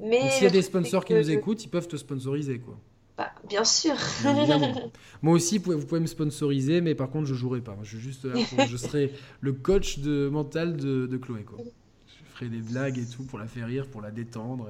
Mais 0.00 0.30
s'il 0.30 0.44
y 0.44 0.46
a 0.46 0.50
des 0.50 0.62
sponsors 0.62 1.04
qui 1.04 1.14
nous 1.14 1.30
écoutent, 1.30 1.64
ils 1.64 1.68
peuvent 1.68 1.88
te 1.88 1.96
sponsoriser, 1.96 2.58
quoi. 2.58 2.78
Bah, 3.16 3.32
bien 3.48 3.64
sûr. 3.64 3.94
Moi 5.22 5.34
aussi, 5.34 5.58
vous 5.58 5.84
pouvez, 5.84 6.00
me 6.00 6.06
sponsoriser, 6.06 6.80
mais 6.80 6.94
par 6.94 7.10
contre, 7.10 7.26
je 7.26 7.34
jouerai 7.34 7.60
pas. 7.60 7.76
Je, 7.82 7.98
juste 7.98 8.28
je 8.68 8.76
serai 8.76 9.12
le 9.40 9.52
coach 9.52 9.98
de, 9.98 10.28
mental 10.28 10.76
de, 10.76 11.16
Chloé, 11.16 11.42
quoi. 11.42 11.58
Je 12.06 12.44
ferai 12.44 12.48
des 12.48 12.62
blagues 12.62 12.96
et 12.96 13.04
tout 13.04 13.24
pour 13.24 13.40
la 13.40 13.48
faire 13.48 13.66
rire, 13.66 13.88
pour 13.88 14.02
la 14.02 14.12
détendre. 14.12 14.68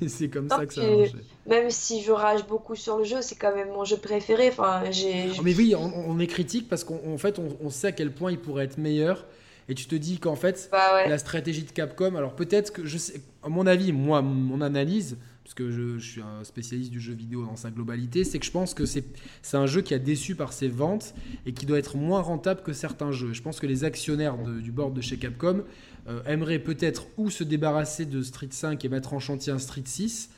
Et, 0.00 0.08
c'est 0.08 0.30
comme 0.30 0.48
ça 0.48 0.64
que 0.64 0.72
ça 0.72 0.80
va 0.80 0.96
marcher. 0.96 1.12
Même 1.46 1.68
si 1.68 2.00
je 2.00 2.10
rage 2.10 2.46
beaucoup 2.46 2.74
sur 2.74 2.96
le 2.96 3.04
jeu, 3.04 3.20
c'est 3.20 3.36
quand 3.36 3.54
même 3.54 3.68
mon 3.68 3.84
jeu 3.84 3.98
préféré. 3.98 4.48
Enfin, 4.48 4.90
j'ai. 4.90 5.28
Oh, 5.38 5.42
mais 5.44 5.54
oui, 5.54 5.74
on, 5.76 6.18
est 6.18 6.26
critique 6.26 6.70
parce 6.70 6.84
qu'en 6.84 7.18
fait, 7.18 7.38
on, 7.38 7.54
on, 7.60 7.68
sait 7.68 7.88
à 7.88 7.92
quel 7.92 8.14
point 8.14 8.32
il 8.32 8.38
pourrait 8.38 8.64
être 8.64 8.78
meilleur 8.78 9.26
et 9.72 9.74
tu 9.74 9.86
te 9.86 9.94
dis 9.94 10.18
qu'en 10.18 10.36
fait, 10.36 10.68
bah 10.70 11.08
la 11.08 11.16
stratégie 11.16 11.62
de 11.62 11.70
Capcom, 11.70 12.14
alors 12.14 12.36
peut-être 12.36 12.74
que 12.74 12.84
je 12.84 12.98
sais, 12.98 13.22
à 13.42 13.48
mon 13.48 13.66
avis, 13.66 13.90
moi, 13.94 14.20
mon 14.20 14.60
analyse, 14.60 15.16
parce 15.44 15.54
que 15.54 15.70
je, 15.70 15.98
suis 15.98 16.20
un 16.20 16.44
spécialiste 16.44 16.90
du 16.90 17.00
jeu 17.00 17.14
vidéo 17.14 17.46
dans 17.46 17.56
sa 17.56 17.70
globalité, 17.70 18.22
c'est 18.24 18.38
que 18.38 18.44
je 18.44 18.50
pense 18.50 18.74
que 18.74 18.84
c'est 18.84 19.06
un 19.54 19.64
jeu 19.64 19.80
qui 19.80 19.94
a 19.94 19.98
déçu 19.98 20.34
par 20.34 20.52
ses 20.52 20.68
ventes 20.68 21.14
et 21.46 21.54
qui 21.54 21.64
doit 21.64 21.78
être 21.78 21.96
moins 21.96 22.20
rentable 22.20 22.62
que 22.62 22.74
certains 22.74 23.12
jeux. 23.12 23.32
Je 23.32 23.40
pense 23.40 23.60
que 23.60 23.66
les 23.66 23.84
actionnaires 23.84 24.36
du 24.36 24.72
board 24.72 24.92
de 24.92 25.00
chez 25.00 25.16
Capcom 25.16 25.64
euh, 26.06 26.22
aimeraient 26.26 26.58
peut-être 26.58 27.06
ou 27.16 27.30
se 27.30 27.42
débarrasser 27.42 28.04
de 28.04 28.20
Street 28.20 28.48
5 28.50 28.84
et 28.84 28.90
mettre 28.90 29.14
en 29.14 29.20
chantier 29.20 29.54
un 29.54 29.58
Street 29.58 29.84
6 29.86 30.28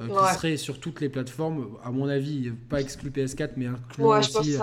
euh, 0.00 0.08
qui 0.08 0.34
serait 0.34 0.56
sur 0.56 0.80
toutes 0.80 1.00
les 1.00 1.08
plateformes, 1.08 1.76
à 1.84 1.92
mon 1.92 2.08
avis, 2.08 2.50
pas 2.68 2.80
exclu 2.80 3.10
PS4, 3.10 3.50
mais 3.56 3.66
inclus 3.66 4.02
aussi 4.04 4.58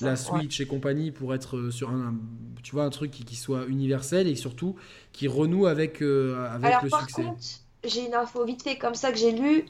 la 0.00 0.16
Switch 0.16 0.60
et 0.60 0.66
compagnie 0.66 1.10
pour 1.10 1.34
être 1.34 1.58
euh, 1.58 1.70
sur 1.70 1.90
un, 1.90 2.14
tu 2.62 2.72
vois, 2.72 2.84
un 2.84 2.90
truc 2.90 3.10
qui, 3.10 3.36
soit 3.36 3.66
universel 3.66 4.26
et 4.26 4.36
surtout 4.36 4.76
qui 5.12 5.28
renoue 5.28 5.66
avec, 5.66 6.00
euh, 6.00 6.48
avec 6.50 6.66
Alors, 6.66 6.84
le 6.84 6.88
par 6.88 7.02
succès. 7.02 7.24
Contre, 7.24 7.40
j'ai 7.84 8.06
une 8.06 8.14
info 8.14 8.42
vite 8.44 8.62
fait 8.62 8.78
comme 8.78 8.94
ça 8.94 9.12
que 9.12 9.18
j'ai 9.18 9.32
lu. 9.32 9.66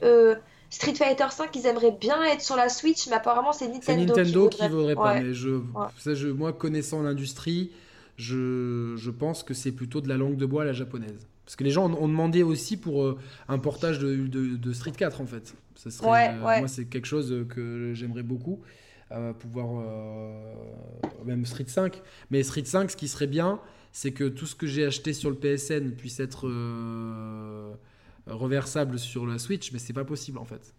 Street 0.72 0.94
Fighter 0.94 1.26
5, 1.28 1.56
ils 1.56 1.66
aimeraient 1.66 1.96
bien 2.00 2.22
être 2.22 2.42
sur 2.42 2.54
la 2.54 2.68
Switch, 2.68 3.08
mais 3.08 3.16
apparemment 3.16 3.52
c'est 3.52 3.66
Nintendo, 3.66 4.14
Nintendo 4.14 4.48
qui 4.48 4.68
voudrait, 4.68 4.94
pas. 4.94 5.14
Mais 5.14 5.34
je, 5.34 5.60
ça, 5.98 6.14
je, 6.14 6.28
moi, 6.28 6.52
connaissant 6.52 7.02
l'industrie, 7.02 7.72
je, 8.16 8.94
je 8.96 9.10
pense 9.10 9.42
que 9.42 9.54
c'est 9.54 9.72
plutôt 9.72 10.00
de 10.00 10.08
la 10.08 10.16
langue 10.16 10.36
de 10.36 10.46
bois 10.46 10.62
à 10.62 10.66
la 10.66 10.72
japonaise. 10.72 11.26
Parce 11.50 11.56
que 11.56 11.64
les 11.64 11.72
gens 11.72 11.92
ont, 11.92 12.06
demandé 12.06 12.44
aussi 12.44 12.76
pour 12.76 13.02
euh, 13.02 13.18
un 13.48 13.58
portage 13.58 13.98
de, 13.98 14.14
de- 14.28 14.54
de 14.54 14.72
Street 14.72 14.92
4 14.92 15.20
en 15.20 15.26
fait. 15.26 15.52
Ça 15.74 15.90
serait, 15.90 16.08
Ouais, 16.08 16.28
euh, 16.28 16.46
ouais. 16.46 16.58
Moi, 16.60 16.68
c'est 16.68 16.84
quelque 16.84 17.06
chose 17.08 17.44
que 17.48 17.90
j'aimerais 17.92 18.22
beaucoup. 18.22 18.60
euh, 19.10 19.32
pouvoir. 19.32 19.66
euh, 19.84 20.54
même 21.24 21.44
Street 21.44 21.64
5. 21.66 22.00
Mais 22.30 22.44
Street 22.44 22.64
5, 22.64 22.92
ce 22.92 22.96
qui 22.96 23.08
serait 23.08 23.26
bien, 23.26 23.58
c'est 23.90 24.12
que 24.12 24.28
tout 24.28 24.46
ce 24.46 24.54
que 24.54 24.68
j'ai 24.68 24.86
acheté 24.86 25.12
sur 25.12 25.28
le 25.28 25.34
PSN 25.34 25.90
puisse 25.96 26.20
être 26.20 26.46
euh, 26.46 27.72
reversable 28.28 29.00
sur 29.00 29.26
la 29.26 29.40
Switch, 29.40 29.72
mais 29.72 29.80
c'est 29.80 29.92
pas 29.92 30.04
possible 30.04 30.38
en 30.38 30.44
fait. 30.44 30.72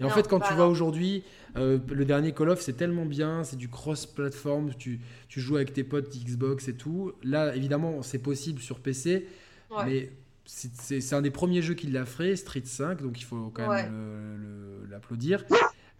Et 0.00 0.04
en 0.04 0.08
fait, 0.08 0.26
quand 0.26 0.40
tu 0.40 0.52
vois 0.54 0.66
aujourd'hui, 0.68 1.22
euh, 1.56 1.78
le 1.90 2.04
dernier 2.06 2.32
Call 2.32 2.48
of, 2.48 2.60
c'est 2.60 2.72
tellement 2.72 3.04
bien, 3.04 3.44
c'est 3.44 3.56
du 3.56 3.68
cross-platform, 3.68 4.70
tu, 4.76 5.00
tu 5.28 5.40
joues 5.40 5.56
avec 5.56 5.74
tes 5.74 5.84
potes 5.84 6.08
Xbox 6.16 6.66
et 6.66 6.74
tout. 6.74 7.12
Là, 7.22 7.54
évidemment, 7.54 8.02
c'est 8.02 8.18
possible 8.18 8.60
sur 8.60 8.80
PC, 8.80 9.28
Ouais. 9.76 9.84
mais 9.86 10.12
c'est- 10.44 11.12
un 11.14 11.22
des 11.22 11.30
premiers 11.30 11.62
jeux 11.62 11.74
qui 11.74 11.86
l'a 11.88 12.04
fait, 12.04 12.36
Street 12.36 12.62
5, 12.64 13.00
donc 13.02 13.20
il 13.20 13.24
faut 13.24 13.50
quand 13.54 13.68
même 13.72 14.86
l'applaudir. 14.90 15.44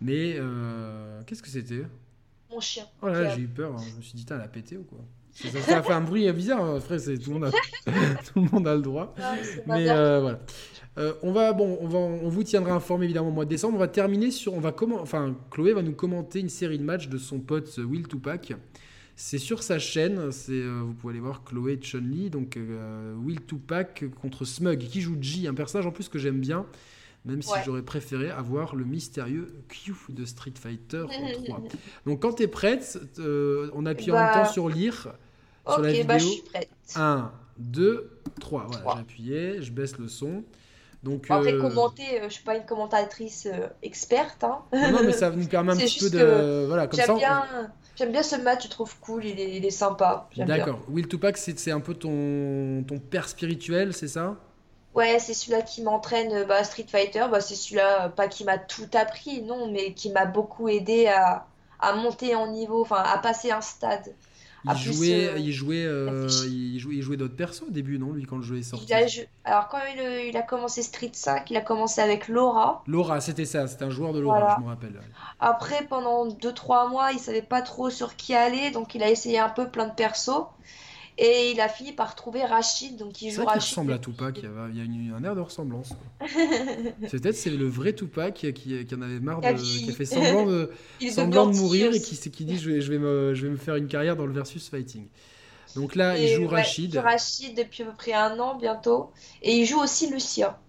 Mais 0.00 0.34
euh, 0.38 1.22
qu'est-ce 1.26 1.42
que 1.42 1.48
c'était? 1.48 1.84
Mon 2.50 2.60
chien. 2.60 2.84
Oh 3.00 3.08
là 3.08 3.18
a- 3.30 3.34
j'ai 3.36 3.42
eu 3.42 3.48
peur, 3.48 3.72
hein. 3.74 3.82
je 3.90 3.96
me 3.96 4.02
suis 4.02 4.14
dit, 4.14 4.26
elle 4.30 4.40
a 4.40 4.48
pété 4.48 4.76
ou 4.76 4.82
quoi? 4.82 4.98
Ça, 5.32 5.48
ça 5.62 5.78
a 5.78 5.82
fait 5.82 5.92
un 5.94 6.02
bruit 6.02 6.30
bizarre, 6.32 6.62
hein. 6.62 6.76
Après, 6.76 6.98
tout, 6.98 7.32
le 7.32 7.38
monde 7.38 7.44
a- 7.44 7.50
tout 8.32 8.40
le 8.42 8.48
monde 8.52 8.68
a 8.68 8.74
le 8.74 8.82
droit. 8.82 9.14
Mais 9.66 9.88
euh, 9.88 10.20
voilà. 10.20 10.40
Euh, 10.98 11.14
on 11.22 11.32
va, 11.32 11.54
bon, 11.54 11.78
on 11.80 11.88
va, 11.88 11.98
on 11.98 12.28
vous 12.28 12.42
tiendra 12.42 12.74
informé 12.74 13.06
évidemment 13.06 13.28
au 13.28 13.32
mois 13.32 13.46
de 13.46 13.50
décembre. 13.50 13.76
On 13.76 13.78
va 13.78 13.88
terminer 13.88 14.30
sur, 14.30 14.52
on 14.52 14.60
va 14.60 14.72
comment, 14.72 15.00
enfin, 15.00 15.34
Chloé 15.50 15.72
va 15.72 15.80
nous 15.80 15.94
commenter 15.94 16.40
une 16.40 16.50
série 16.50 16.78
de 16.78 16.84
matchs 16.84 17.08
de 17.08 17.16
son 17.16 17.40
pote 17.40 17.78
Will 17.78 18.06
Tupac. 18.08 18.52
C'est 19.16 19.38
sur 19.38 19.62
sa 19.62 19.78
chaîne. 19.78 20.32
C'est, 20.32 20.52
euh, 20.52 20.80
vous 20.84 20.94
pouvez 20.94 21.12
aller 21.12 21.20
voir 21.20 21.44
Chloé 21.44 21.78
Chun 21.80 22.00
Li, 22.00 22.30
donc 22.30 22.56
euh, 22.56 23.14
Will 23.16 23.44
Tupac 23.44 24.04
contre 24.20 24.44
Smug, 24.44 24.78
qui 24.78 25.00
joue 25.00 25.16
G, 25.20 25.46
un 25.48 25.54
personnage 25.54 25.86
en 25.86 25.90
plus 25.92 26.08
que 26.08 26.18
j'aime 26.18 26.40
bien. 26.40 26.66
Même 27.24 27.40
si 27.40 27.52
j'aurais 27.64 27.82
préféré 27.82 28.30
avoir 28.30 28.74
le 28.74 28.84
mystérieux 28.84 29.46
Q 29.68 29.94
de 30.08 30.24
Street 30.24 30.54
Fighter 30.60 31.04
3. 31.44 31.60
Donc 32.06 32.20
quand 32.22 32.32
tu 32.32 32.42
es 32.42 32.48
prête, 32.48 32.98
euh, 33.20 33.70
on 33.74 33.86
appuie 33.86 34.10
en 34.10 34.14
même 34.16 34.26
Bah. 34.34 34.44
temps 34.44 34.52
sur 34.52 34.68
lire 34.68 35.08
sur 35.68 35.80
la 35.82 35.90
Ok, 35.92 36.06
bah 36.06 36.18
je 36.18 36.24
vidéo. 36.24 36.32
suis 36.42 36.42
prête. 36.50 36.68
1, 36.96 37.30
2, 37.58 38.10
3. 38.40 38.64
Voilà, 38.66 38.80
Trois. 38.80 38.94
j'ai 38.96 39.00
appuyé, 39.02 39.62
je 39.62 39.70
baisse 39.70 39.98
le 39.98 40.08
son. 40.08 40.42
Donc, 41.04 41.26
Après, 41.28 41.52
euh, 41.52 41.60
commenter, 41.60 42.20
euh, 42.20 42.24
je 42.28 42.34
suis 42.34 42.44
pas 42.44 42.56
une 42.56 42.64
commentatrice 42.66 43.46
euh, 43.46 43.68
experte. 43.84 44.42
Hein. 44.42 44.58
non, 44.72 44.90
non, 44.90 44.98
mais 45.04 45.12
ça 45.12 45.30
nous 45.36 45.46
permet 45.46 45.72
un 45.72 45.76
petit 45.76 46.00
peu 46.00 46.10
de. 46.10 46.64
Voilà, 46.66 46.88
comme 46.88 46.98
ça. 46.98 47.14
On- 47.14 47.18
bien, 47.18 47.44
j'aime 47.97 48.12
bien 48.12 48.22
ce 48.22 48.36
match, 48.36 48.64
je 48.64 48.68
trouve 48.68 48.95
cool, 49.01 49.24
il 49.24 49.38
est, 49.40 49.57
il 49.57 49.64
est 49.64 49.70
sympa. 49.70 50.28
D'accord. 50.36 50.80
Will 50.88 51.09
Tupac, 51.09 51.36
c'est 51.36 51.70
un 51.70 51.80
peu 51.80 51.95
ton, 51.95 52.84
ton 52.86 52.99
père 52.99 53.28
spirituel, 53.28 53.93
c'est 53.93 54.09
ça? 54.09 54.36
Ouais, 54.95 55.18
c'est 55.18 55.34
celui-là 55.34 55.62
qui 55.62 55.82
m'entraîne 55.82 56.45
bah, 56.45 56.57
à 56.57 56.64
Street 56.64 56.86
Fighter. 56.86 57.24
Bah, 57.30 57.40
c'est 57.40 57.55
celui-là, 57.55 58.11
pas 58.11 58.28
qui 58.28 58.45
m'a 58.45 58.59
tout 58.59 58.90
appris, 58.93 59.43
non, 59.43 59.70
mais 59.70 59.95
qui 59.95 60.11
m'a 60.11 60.26
beaucoup 60.26 60.68
aidé 60.68 61.07
à, 61.07 61.47
à 61.80 61.95
monter 61.95 62.34
en 62.34 62.49
niveau, 62.49 62.82
enfin 62.82 63.03
à 63.03 63.18
passer 63.18 63.51
un 63.51 63.62
stade. 63.62 64.14
Il 64.64 64.70
Ah, 64.70 64.74
plus, 64.74 64.92
jouait, 64.92 65.28
euh, 65.28 65.38
il 65.38 65.52
jouait, 65.52 65.84
euh, 65.84 66.28
il 66.46 66.78
jouait, 66.78 66.94
il 66.96 67.02
jouait 67.02 67.16
d'autres 67.16 67.36
persos 67.36 67.62
au 67.68 67.70
début, 67.70 67.98
non 67.98 68.12
Lui, 68.12 68.24
quand 68.26 68.36
le 68.36 68.42
jeu 68.42 68.58
est 68.58 68.62
sorti? 68.62 68.86
Il 68.88 68.94
a 68.94 69.06
jou- 69.06 69.22
Alors, 69.44 69.68
quand 69.68 69.78
il, 69.94 70.00
euh, 70.00 70.22
il 70.28 70.36
a 70.36 70.42
commencé 70.42 70.82
Street 70.82 71.10
5, 71.12 71.50
il 71.50 71.56
a 71.56 71.60
commencé 71.62 72.00
avec 72.00 72.28
Laura. 72.28 72.82
Laura, 72.86 73.20
c'était 73.20 73.44
ça, 73.44 73.66
c'était 73.66 73.84
un 73.84 73.90
joueur 73.90 74.12
de 74.12 74.20
Laura, 74.20 74.38
Voilà. 74.38 74.56
je 74.58 74.62
me 74.64 74.68
rappelle. 74.68 75.00
Après, 75.40 75.84
pendant 75.88 76.26
2-3 76.26 76.88
mois, 76.88 77.12
il 77.12 77.18
savait 77.18 77.42
pas 77.42 77.62
trop 77.62 77.90
sur 77.90 78.16
qui 78.16 78.34
aller, 78.34 78.70
donc 78.70 78.94
il 78.94 79.02
a 79.02 79.10
essayé 79.10 79.38
un 79.38 79.48
peu 79.48 79.68
plein 79.68 79.86
de 79.88 79.94
persos. 79.94 80.46
Et 81.18 81.50
il 81.52 81.60
a 81.60 81.68
fini 81.68 81.92
par 81.92 82.14
trouver 82.14 82.42
Rachid, 82.44 82.96
donc 82.96 83.20
il 83.20 83.30
joue 83.30 83.44
Rachid. 83.44 83.60
ressemble 83.62 83.92
à 83.92 83.98
Tupac, 83.98 84.38
il 84.38 84.44
y 84.44 84.46
a, 84.46 84.68
il 84.70 84.76
y 84.78 84.80
a 84.80 84.84
une- 84.84 85.14
un 85.14 85.22
air 85.24 85.34
de 85.34 85.40
ressemblance. 85.40 85.90
C'est 87.06 87.20
Peut-être 87.20 87.36
c'est 87.36 87.50
le 87.50 87.66
vrai 87.66 87.92
Tupac 87.92 88.34
qui, 88.34 88.52
qui, 88.54 88.84
qui 88.84 88.94
en 88.94 89.02
avait 89.02 89.20
marre, 89.20 89.40
Qui 89.40 89.46
a 89.46 89.52
de, 89.52 89.58
qui 89.58 89.90
a 89.90 89.92
fait 89.92 90.04
semblant 90.06 90.46
de, 90.46 90.70
semblant 91.10 91.46
de 91.46 91.56
mourir 91.56 91.92
et 91.92 92.00
qui, 92.00 92.16
qui 92.30 92.44
dit 92.44 92.58
je 92.58 92.70
vais, 92.70 92.80
je, 92.80 92.90
vais 92.92 92.98
me, 92.98 93.34
je 93.34 93.46
vais 93.46 93.52
me 93.52 93.56
faire 93.58 93.76
une 93.76 93.88
carrière 93.88 94.16
dans 94.16 94.26
le 94.26 94.32
versus 94.32 94.68
fighting. 94.68 95.06
Donc 95.76 95.94
là, 95.94 96.18
il 96.18 96.28
joue 96.28 96.42
ouais, 96.42 96.48
Rachid. 96.48 96.90
il 96.92 96.94
joue 96.98 97.00
Rachid 97.02 97.56
depuis 97.56 97.82
à 97.82 97.86
peu 97.86 97.94
près 97.96 98.12
un 98.12 98.38
an 98.38 98.56
bientôt. 98.58 99.10
Et 99.42 99.56
il 99.56 99.66
joue 99.66 99.80
aussi 99.80 100.10
Lucia. 100.10 100.60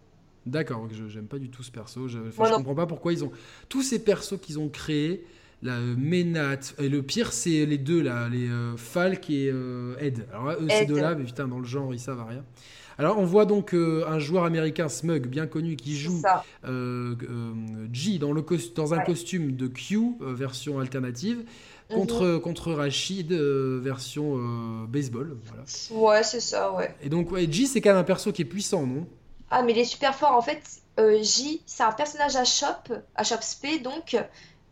D'accord, 0.46 0.88
j'aime 1.08 1.28
pas 1.28 1.40
du 1.40 1.50
tout 1.50 1.64
ce 1.64 1.72
perso. 1.72 2.10
Je, 2.10 2.18
enfin, 2.20 2.32
Moi 2.38 2.50
je 2.50 2.54
comprends 2.56 2.76
pas 2.76 2.86
pourquoi 2.86 3.14
ils 3.14 3.24
ont 3.24 3.32
tous 3.70 3.82
ces 3.82 4.00
persos 4.04 4.38
qu'ils 4.42 4.60
ont 4.60 4.68
créés. 4.70 5.26
La 5.64 5.80
Ménat, 5.80 6.60
et 6.78 6.90
le 6.90 7.02
pire 7.02 7.32
c'est 7.34 7.66
les 7.66 7.78
deux 7.78 8.02
là, 8.02 8.28
les 8.30 8.50
euh, 8.50 8.76
Falk 8.78 9.30
et 9.30 9.50
euh, 9.52 9.96
Ed. 10.00 10.28
Alors 10.32 10.46
là, 10.48 10.58
eux 10.60 10.68
ces 10.70 10.86
deux-là, 10.86 11.16
mais 11.16 11.24
putain 11.24 11.48
dans 11.48 11.60
le 11.60 11.66
genre 11.66 11.94
ils 11.94 12.00
savent 12.00 12.20
à 12.20 12.26
rien. 12.26 12.44
Alors 12.98 13.18
on 13.18 13.26
voit 13.26 13.46
donc 13.46 13.74
euh, 13.74 14.04
un 14.08 14.20
joueur 14.20 14.44
américain 14.44 14.88
Smug 14.90 15.26
bien 15.28 15.48
connu 15.48 15.76
qui 15.76 15.96
joue 15.98 16.22
euh, 16.66 17.16
G 17.92 18.20
dans, 18.20 18.34
le 18.34 18.44
dans 18.76 18.94
un 18.94 18.98
Ouais. 19.00 19.04
costume 19.06 19.56
de 19.56 19.68
Q 19.68 20.16
version 20.22 20.80
alternative 20.80 21.44
Mhm. 21.90 21.98
contre, 21.98 22.38
contre 22.38 22.72
Rachid 22.74 23.32
version 23.34 24.38
baseball. 24.88 25.38
Voilà. 25.46 25.64
Ouais, 25.92 26.24
c'est 26.24 26.40
ça, 26.40 26.72
ouais. 26.74 26.96
Et 27.02 27.10
donc 27.10 27.32
ouais, 27.32 27.52
G 27.52 27.66
c'est 27.66 27.82
quand 27.82 27.90
même 27.92 28.00
un 28.00 28.04
perso 28.04 28.32
qui 28.32 28.42
est 28.44 28.46
puissant, 28.46 28.86
non? 28.86 29.08
Ah, 29.50 29.62
mais 29.64 29.74
il 29.74 29.78
est 29.80 29.86
super 29.86 30.16
fort. 30.16 30.32
En 30.32 30.42
fait, 30.42 30.62
J, 31.22 31.62
c'est 31.66 31.84
un 31.84 31.92
personnage 31.92 32.36
à 32.36 32.44
Shop, 32.46 32.94
à 33.16 33.24
Shop 33.24 33.42
Spé, 33.42 33.80
donc, 33.80 34.16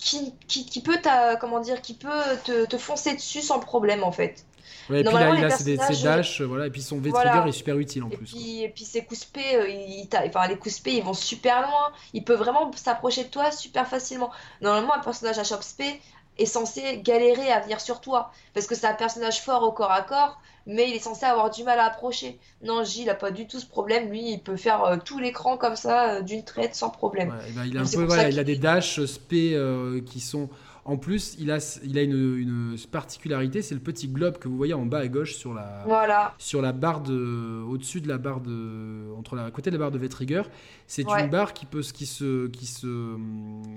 qui, 0.01 0.33
qui, 0.47 0.65
qui 0.65 0.81
peut, 0.81 0.97
comment 1.39 1.59
dire, 1.59 1.81
qui 1.81 1.93
peut 1.93 2.09
te, 2.43 2.65
te 2.65 2.77
foncer 2.77 3.13
dessus 3.13 3.41
sans 3.41 3.59
problème, 3.59 4.03
en 4.03 4.11
fait. 4.11 4.43
Ouais, 4.89 5.01
et 5.01 5.03
puis 5.03 5.13
là, 5.13 5.35
il 5.35 5.45
a 5.45 5.49
ses, 5.51 5.77
dash, 5.77 6.41
euh, 6.41 6.45
voilà, 6.45 6.65
et 6.65 6.69
puis 6.71 6.81
son 6.81 6.97
V-Trigger 6.97 7.29
Voilà. 7.29 7.47
est 7.47 7.51
super 7.51 7.77
utile 7.77 8.03
en 8.03 8.09
Et 8.09 8.17
plus. 8.17 8.25
puis, 8.25 8.63
et 8.63 8.69
puis 8.69 8.83
ses 8.83 9.05
coups 9.05 9.21
spé, 9.21 9.55
euh, 9.55 9.69
il 9.69 10.09
enfin, 10.27 10.47
les 10.47 10.57
coups 10.57 10.75
spé, 10.75 10.93
ils 10.93 11.03
vont 11.03 11.13
super 11.13 11.61
loin. 11.61 11.91
Il 12.13 12.23
peut 12.23 12.33
vraiment 12.33 12.71
s'approcher 12.75 13.23
de 13.25 13.29
toi 13.29 13.51
super 13.51 13.87
facilement. 13.87 14.31
Normalement, 14.59 14.95
un 14.95 14.99
personnage 14.99 15.37
à 15.37 15.43
Shop 15.43 15.61
Spé 15.61 16.01
est 16.39 16.45
censé 16.45 16.97
galérer 17.03 17.51
à 17.51 17.59
venir 17.59 17.79
sur 17.79 18.01
toi. 18.01 18.31
Parce 18.53 18.65
que 18.65 18.73
c'est 18.75 18.87
un 18.87 18.95
personnage 18.95 19.41
fort 19.41 19.61
au 19.63 19.71
corps 19.71 19.91
à 19.91 20.01
corps, 20.01 20.41
mais 20.65 20.89
il 20.89 20.95
est 20.95 20.99
censé 20.99 21.25
avoir 21.25 21.49
du 21.49 21.63
mal 21.63 21.79
à 21.79 21.85
approcher. 21.85 22.39
Non, 22.63 22.83
J, 22.83 23.03
il 23.03 23.09
a 23.09 23.15
pas 23.15 23.31
du 23.31 23.47
tout 23.47 23.59
ce 23.59 23.65
problème. 23.65 24.09
Lui, 24.09 24.31
il 24.33 24.39
peut 24.39 24.57
faire 24.57 24.83
euh, 24.83 24.97
tout 25.03 25.19
l'écran 25.19 25.57
comme 25.57 25.75
ça, 25.75 26.15
euh, 26.15 26.21
d'une 26.21 26.43
traite, 26.43 26.75
sans 26.75 26.89
problème. 26.89 27.29
Ouais, 27.29 27.49
et 27.49 27.53
ben, 27.53 27.65
il 27.65 27.77
a 27.77 27.81
un 27.81 27.85
peu, 27.85 28.03
voilà, 28.03 28.29
il 28.29 28.43
des 28.43 28.55
dash 28.57 28.99
euh, 28.99 29.07
spé 29.07 29.53
euh, 29.55 30.01
qui 30.01 30.19
sont. 30.19 30.49
En 30.83 30.97
plus, 30.97 31.35
il 31.37 31.51
a, 31.51 31.59
il 31.83 31.99
a 31.99 32.01
une, 32.01 32.37
une 32.37 32.75
particularité, 32.91 33.61
c'est 33.61 33.75
le 33.75 33.81
petit 33.81 34.07
globe 34.07 34.39
que 34.39 34.47
vous 34.47 34.57
voyez 34.57 34.73
en 34.73 34.87
bas 34.87 34.97
à 34.97 35.07
gauche 35.07 35.35
sur 35.35 35.53
la, 35.53 35.83
Voilà. 35.85 36.33
sur 36.39 36.59
la 36.59 36.71
barre 36.71 37.01
de, 37.01 37.61
au-dessus 37.69 38.01
de 38.01 38.07
la 38.07 38.17
barre 38.17 38.41
de, 38.41 39.13
entre 39.15 39.35
la 39.35 39.45
à 39.45 39.51
côté 39.51 39.69
de 39.69 39.75
la 39.75 39.79
barre 39.79 39.91
de 39.91 39.99
V-Trigger. 39.99 40.41
C'est 40.87 41.05
Ouais. 41.05 41.21
une 41.23 41.29
barre 41.29 41.53
qui 41.53 41.67
peut, 41.67 41.81
qui 41.81 42.07
se, 42.07 42.47
qui 42.47 42.65
se, 42.65 43.15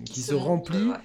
qui 0.06 0.22
se 0.22 0.34
remplit 0.34 0.88
ouais. 0.88 0.96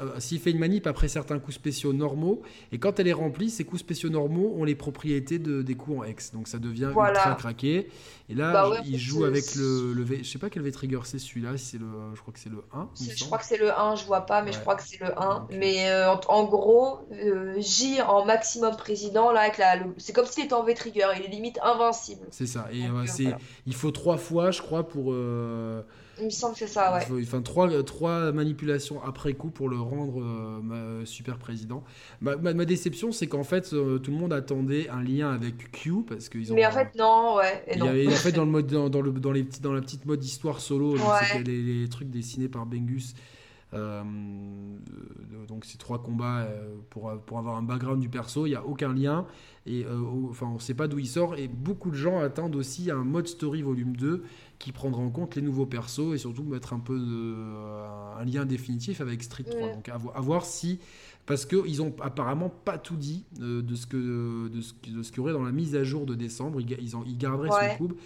Euh, 0.00 0.10
S'il 0.18 0.38
fait 0.40 0.50
une 0.50 0.58
manip 0.58 0.86
après 0.86 1.08
certains 1.08 1.38
coups 1.38 1.54
spéciaux 1.54 1.92
normaux, 1.92 2.42
et 2.72 2.78
quand 2.78 2.98
elle 3.00 3.08
est 3.08 3.12
remplie, 3.12 3.50
ces 3.50 3.64
coups 3.64 3.80
spéciaux 3.80 4.08
normaux 4.10 4.54
ont 4.56 4.64
les 4.64 4.74
propriétés 4.74 5.38
de, 5.38 5.62
des 5.62 5.74
coups 5.74 6.00
en 6.00 6.04
X. 6.04 6.32
Donc 6.32 6.48
ça 6.48 6.58
devient 6.58 6.90
Voilà. 6.92 7.18
ultra 7.18 7.34
craqué. 7.34 7.88
Et 8.28 8.34
là, 8.34 8.52
Bah 8.52 8.68
ouais, 8.70 8.78
il 8.84 8.98
joue 8.98 9.24
avec 9.24 9.54
le, 9.56 9.92
le 9.92 10.02
V. 10.04 10.20
Je 10.22 10.28
sais 10.30 10.38
pas 10.38 10.50
quel 10.50 10.62
V-Trigger 10.62 11.00
c'est 11.04 11.18
celui-là, 11.18 11.56
si 11.56 11.64
c'est 11.64 11.78
le, 11.78 11.86
je 12.14 12.20
crois 12.20 12.32
que 12.32 12.38
c'est 12.38 12.48
le 12.50 12.62
1. 12.72 12.88
il 13.00 13.08
me 13.08 13.16
Je 13.16 13.24
crois 13.24 13.38
que 13.38 13.44
c'est 13.44 13.56
le 13.58 13.72
1, 13.76 13.96
je 13.96 14.04
vois 14.06 14.20
pas, 14.26 14.42
mais 14.42 14.52
je 14.52 14.60
crois 14.60 14.76
que 14.76 14.82
c'est 14.84 15.00
le 15.00 15.18
1. 15.20 15.36
Ok. 15.42 15.54
Mais 15.58 15.88
euh, 15.90 16.12
en, 16.12 16.20
en 16.28 16.44
gros, 16.44 17.00
euh, 17.12 17.54
J 17.58 18.00
en 18.02 18.24
maximum 18.24 18.76
président, 18.76 19.32
là, 19.32 19.40
avec 19.40 19.58
la, 19.58 19.76
le- 19.76 19.94
c'est 19.98 20.12
comme 20.12 20.26
s'il 20.26 20.44
était 20.44 20.54
en 20.54 20.62
V-Trigger, 20.62 21.08
il 21.18 21.24
est 21.24 21.28
limite 21.28 21.58
invincible. 21.62 22.26
C'est 22.30 22.46
ça. 22.46 22.68
Et 22.72 22.82
Donc, 22.86 22.98
euh, 22.98 23.04
voilà. 23.18 23.38
il 23.66 23.74
faut 23.74 23.90
trois 23.90 24.16
fois, 24.16 24.50
je 24.52 24.62
crois, 24.62 24.86
pour. 24.86 25.12
Il 26.20 26.26
me 26.26 26.30
semble 26.30 26.52
que 26.54 26.60
c'est 26.60 26.66
ça, 26.66 26.94
ouais. 26.94 27.22
enfin, 27.22 27.42
trois, 27.42 27.82
trois 27.82 28.30
manipulations 28.32 29.02
après 29.02 29.32
coup 29.32 29.50
pour 29.50 29.68
le 29.68 29.78
rendre 29.80 30.22
euh, 30.22 31.04
super 31.04 31.38
président. 31.38 31.82
Ma, 32.20 32.36
ma- 32.36 32.52
ma 32.54 32.64
déception, 32.64 33.10
c'est 33.10 33.26
qu'en 33.26 33.44
fait, 33.44 33.72
euh, 33.72 33.98
tout 33.98 34.10
le 34.10 34.16
monde 34.18 34.32
attendait 34.32 34.88
un 34.90 35.02
lien 35.02 35.30
avec 35.32 35.70
Q 35.72 36.02
parce 36.06 36.28
qu'ils 36.28 36.52
ont. 36.52 36.54
Mais 36.54 36.66
en 36.66 36.70
fait, 36.72 36.94
non, 36.98 37.36
ouais, 37.36 37.64
et 37.66 37.76
Il 37.76 37.84
y 37.84 37.88
avait, 37.88 38.06
en 38.08 38.10
fait, 38.10 38.32
dans, 38.36 38.44
le 38.44 38.50
mode, 38.50 38.66
dans, 38.66 38.90
dans 38.90 39.00
le, 39.00 39.10
dans, 39.12 39.32
les 39.32 39.42
petits, 39.44 39.60
dans 39.60 39.72
la 39.72 39.80
petite 39.80 40.04
mode 40.06 40.22
histoire 40.22 40.60
solo, 40.60 40.92
Ouais. 40.96 41.42
les, 41.44 41.62
les 41.62 41.88
trucs 41.88 42.10
dessinés 42.10 42.48
par 42.48 42.66
Bengus. 42.66 43.14
Euh, 43.72 44.02
euh, 44.02 45.46
donc 45.46 45.64
c'est 45.64 45.78
trois 45.78 46.02
combats 46.02 46.40
euh, 46.40 46.76
pour, 46.90 47.12
pour 47.26 47.38
avoir 47.38 47.56
un 47.56 47.62
background 47.62 48.00
du 48.00 48.08
perso, 48.08 48.46
il 48.46 48.50
n'y 48.50 48.56
a 48.56 48.64
aucun 48.66 48.92
lien, 48.92 49.26
et 49.66 49.84
enfin 50.28 50.46
on 50.46 50.54
ne 50.54 50.58
sait 50.58 50.74
pas 50.74 50.88
d'où 50.88 50.98
il 50.98 51.06
sort, 51.06 51.36
et 51.36 51.46
beaucoup 51.48 51.90
de 51.90 51.96
gens 51.96 52.18
attendent 52.20 52.56
aussi 52.56 52.90
un 52.90 53.04
mode 53.04 53.28
story 53.28 53.62
volume 53.62 53.96
2 53.96 54.24
qui 54.58 54.72
prendra 54.72 55.00
en 55.02 55.10
compte 55.10 55.36
les 55.36 55.42
nouveaux 55.42 55.66
persos 55.66 56.14
et 56.14 56.18
surtout 56.18 56.42
mettre 56.42 56.72
un 56.72 56.80
peu 56.80 56.98
de, 56.98 57.34
un 58.20 58.24
lien 58.24 58.44
définitif 58.44 59.00
avec 59.00 59.22
Street 59.22 59.44
3. 59.44 59.68
Mm. 59.68 59.72
Donc 59.74 59.88
à, 59.88 59.96
vo- 59.98 60.12
à 60.14 60.20
voir 60.20 60.44
si, 60.44 60.80
parce 61.26 61.46
qu'ils 61.46 61.80
ont 61.80 61.94
apparemment 62.00 62.48
pas 62.50 62.76
tout 62.78 62.96
dit 62.96 63.24
de 63.38 63.74
ce 63.74 63.86
que 63.86 64.48
de 64.48 64.60
ce, 64.60 64.74
de 64.90 65.02
ce 65.02 65.10
qu'il 65.12 65.18
y 65.18 65.20
aurait 65.20 65.32
dans 65.32 65.44
la 65.44 65.52
mise 65.52 65.76
à 65.76 65.84
jour 65.84 66.06
de 66.06 66.14
décembre, 66.14 66.60
ils, 66.60 66.96
en- 66.96 67.04
ils 67.04 67.16
garderaient 67.18 67.48
Ouais. 67.50 67.76
sous 67.76 67.84
le 67.84 67.88
coude. 67.88 67.98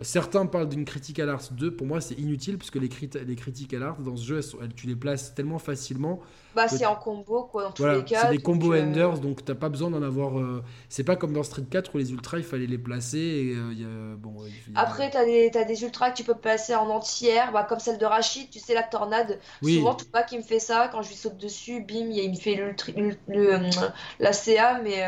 Certains 0.00 0.46
parlent 0.46 0.70
d'une 0.70 0.86
Critical 0.86 1.28
Arts 1.28 1.50
2. 1.50 1.76
Pour 1.76 1.86
moi, 1.86 2.00
c'est 2.00 2.14
inutile 2.14 2.56
parce 2.56 2.70
que 2.70 2.78
les, 2.78 2.88
les 3.26 3.36
Critical 3.36 3.82
Arts 3.82 4.00
dans 4.00 4.16
ce 4.16 4.24
jeu, 4.24 4.40
tu 4.74 4.86
les 4.86 4.96
places 4.96 5.34
tellement 5.34 5.58
facilement. 5.58 6.20
Bah, 6.54 6.66
c'est 6.66 6.86
en 6.86 6.96
combo, 6.96 7.44
quoi, 7.44 7.64
dans 7.64 7.72
tous 7.72 7.86
les 7.86 8.02
cas. 8.02 8.22
C'est 8.22 8.30
des 8.30 8.42
combos 8.42 8.72
euh, 8.72 8.82
enders, 8.82 9.18
donc 9.18 9.44
t'as 9.44 9.54
pas 9.54 9.68
besoin 9.68 9.90
d'en 9.90 10.02
avoir. 10.02 10.38
Euh, 10.38 10.64
c'est 10.88 11.04
pas 11.04 11.16
comme 11.16 11.34
dans 11.34 11.42
Street 11.42 11.64
4 11.70 11.94
où 11.94 11.98
les 11.98 12.10
ultras, 12.10 12.38
il 12.38 12.44
fallait 12.44 12.66
les 12.66 12.78
placer. 12.78 13.18
Et, 13.18 13.54
euh, 13.54 14.16
bon, 14.16 14.34
Après, 14.74 15.10
t'as 15.10 15.26
des, 15.26 15.50
as 15.54 15.64
des 15.64 15.82
ultras 15.82 16.10
que 16.10 16.16
tu 16.16 16.24
peux 16.24 16.34
placer 16.34 16.74
en 16.74 16.88
entière, 16.88 17.52
bah, 17.52 17.64
comme 17.64 17.78
celle 17.78 17.98
de 17.98 18.06
Rachid, 18.06 18.48
tu 18.48 18.60
sais, 18.60 18.72
la 18.72 18.82
tornade. 18.82 19.38
Souvent, 19.62 19.94
tout 19.94 20.08
pas 20.10 20.22
qui 20.22 20.38
me 20.38 20.42
fait 20.42 20.58
ça. 20.58 20.88
Quand 20.90 21.02
je 21.02 21.08
lui 21.08 21.16
saute 21.16 21.36
dessus, 21.36 21.82
bim, 21.82 22.10
il 22.10 22.30
me 22.30 22.36
fait 22.36 22.56
le, 22.56 23.70
la 24.20 24.32
CA, 24.32 24.80
mais 24.82 25.04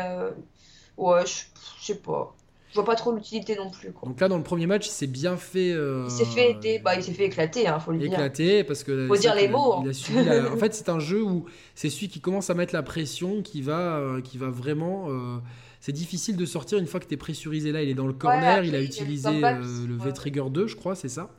ouais, 0.97 1.25
je 1.25 1.43
sais 1.81 1.95
pas 1.95 2.34
je 2.75 2.81
vois 2.81 2.85
pas 2.85 2.95
trop 2.95 3.13
l'utilité 3.13 3.55
non 3.55 3.69
plus. 3.69 3.93
Donc 4.03 4.19
là, 4.19 4.27
dans 4.27 4.35
le 4.35 4.43
premier 4.43 4.67
match, 4.67 4.87
il 4.87 4.91
s'est 4.91 5.07
bien 5.07 5.37
fait. 5.37 5.71
Euh, 5.71 6.07
il 6.09 6.11
s'est 6.11 6.25
fait, 6.25 6.81
bah, 6.83 6.95
il 6.95 7.03
s'est 7.03 7.13
fait 7.13 7.27
éclater, 7.27 7.67
hein, 7.67 7.79
faut 7.79 7.91
le 7.91 7.99
dire. 7.99 8.11
Éclater, 8.11 8.65
parce 8.65 8.83
que. 8.83 9.07
Faut 9.07 9.15
dire 9.15 9.33
les 9.33 9.47
mots. 9.47 9.75
Hein. 9.75 9.83
en 10.53 10.57
fait, 10.57 10.73
c'est 10.73 10.89
un 10.89 10.99
jeu 10.99 11.23
où 11.23 11.45
c'est 11.73 11.89
celui 11.89 12.09
qui 12.09 12.19
commence 12.19 12.49
à 12.49 12.53
mettre 12.53 12.75
la 12.75 12.83
pression, 12.83 13.41
qui 13.41 13.61
va, 13.61 13.95
euh, 13.95 14.19
qui 14.19 14.37
va 14.37 14.49
vraiment. 14.49 15.05
Euh, 15.07 15.37
c'est 15.79 15.93
difficile 15.93 16.35
de 16.35 16.45
sortir 16.45 16.77
une 16.77 16.85
fois 16.85 16.99
que 16.99 17.05
tu 17.05 17.13
es 17.13 17.17
pressurisé. 17.17 17.71
Là, 17.71 17.81
il 17.81 17.87
est 17.87 17.93
dans 17.93 18.07
le 18.07 18.13
corner, 18.13 18.65
il 18.65 18.75
a 18.75 18.81
utilisé 18.81 19.31
le 19.31 19.95
V-Trigger 19.95 20.49
2, 20.49 20.67
je 20.67 20.75
crois, 20.75 20.95
c'est 20.95 21.07
ça? 21.07 21.29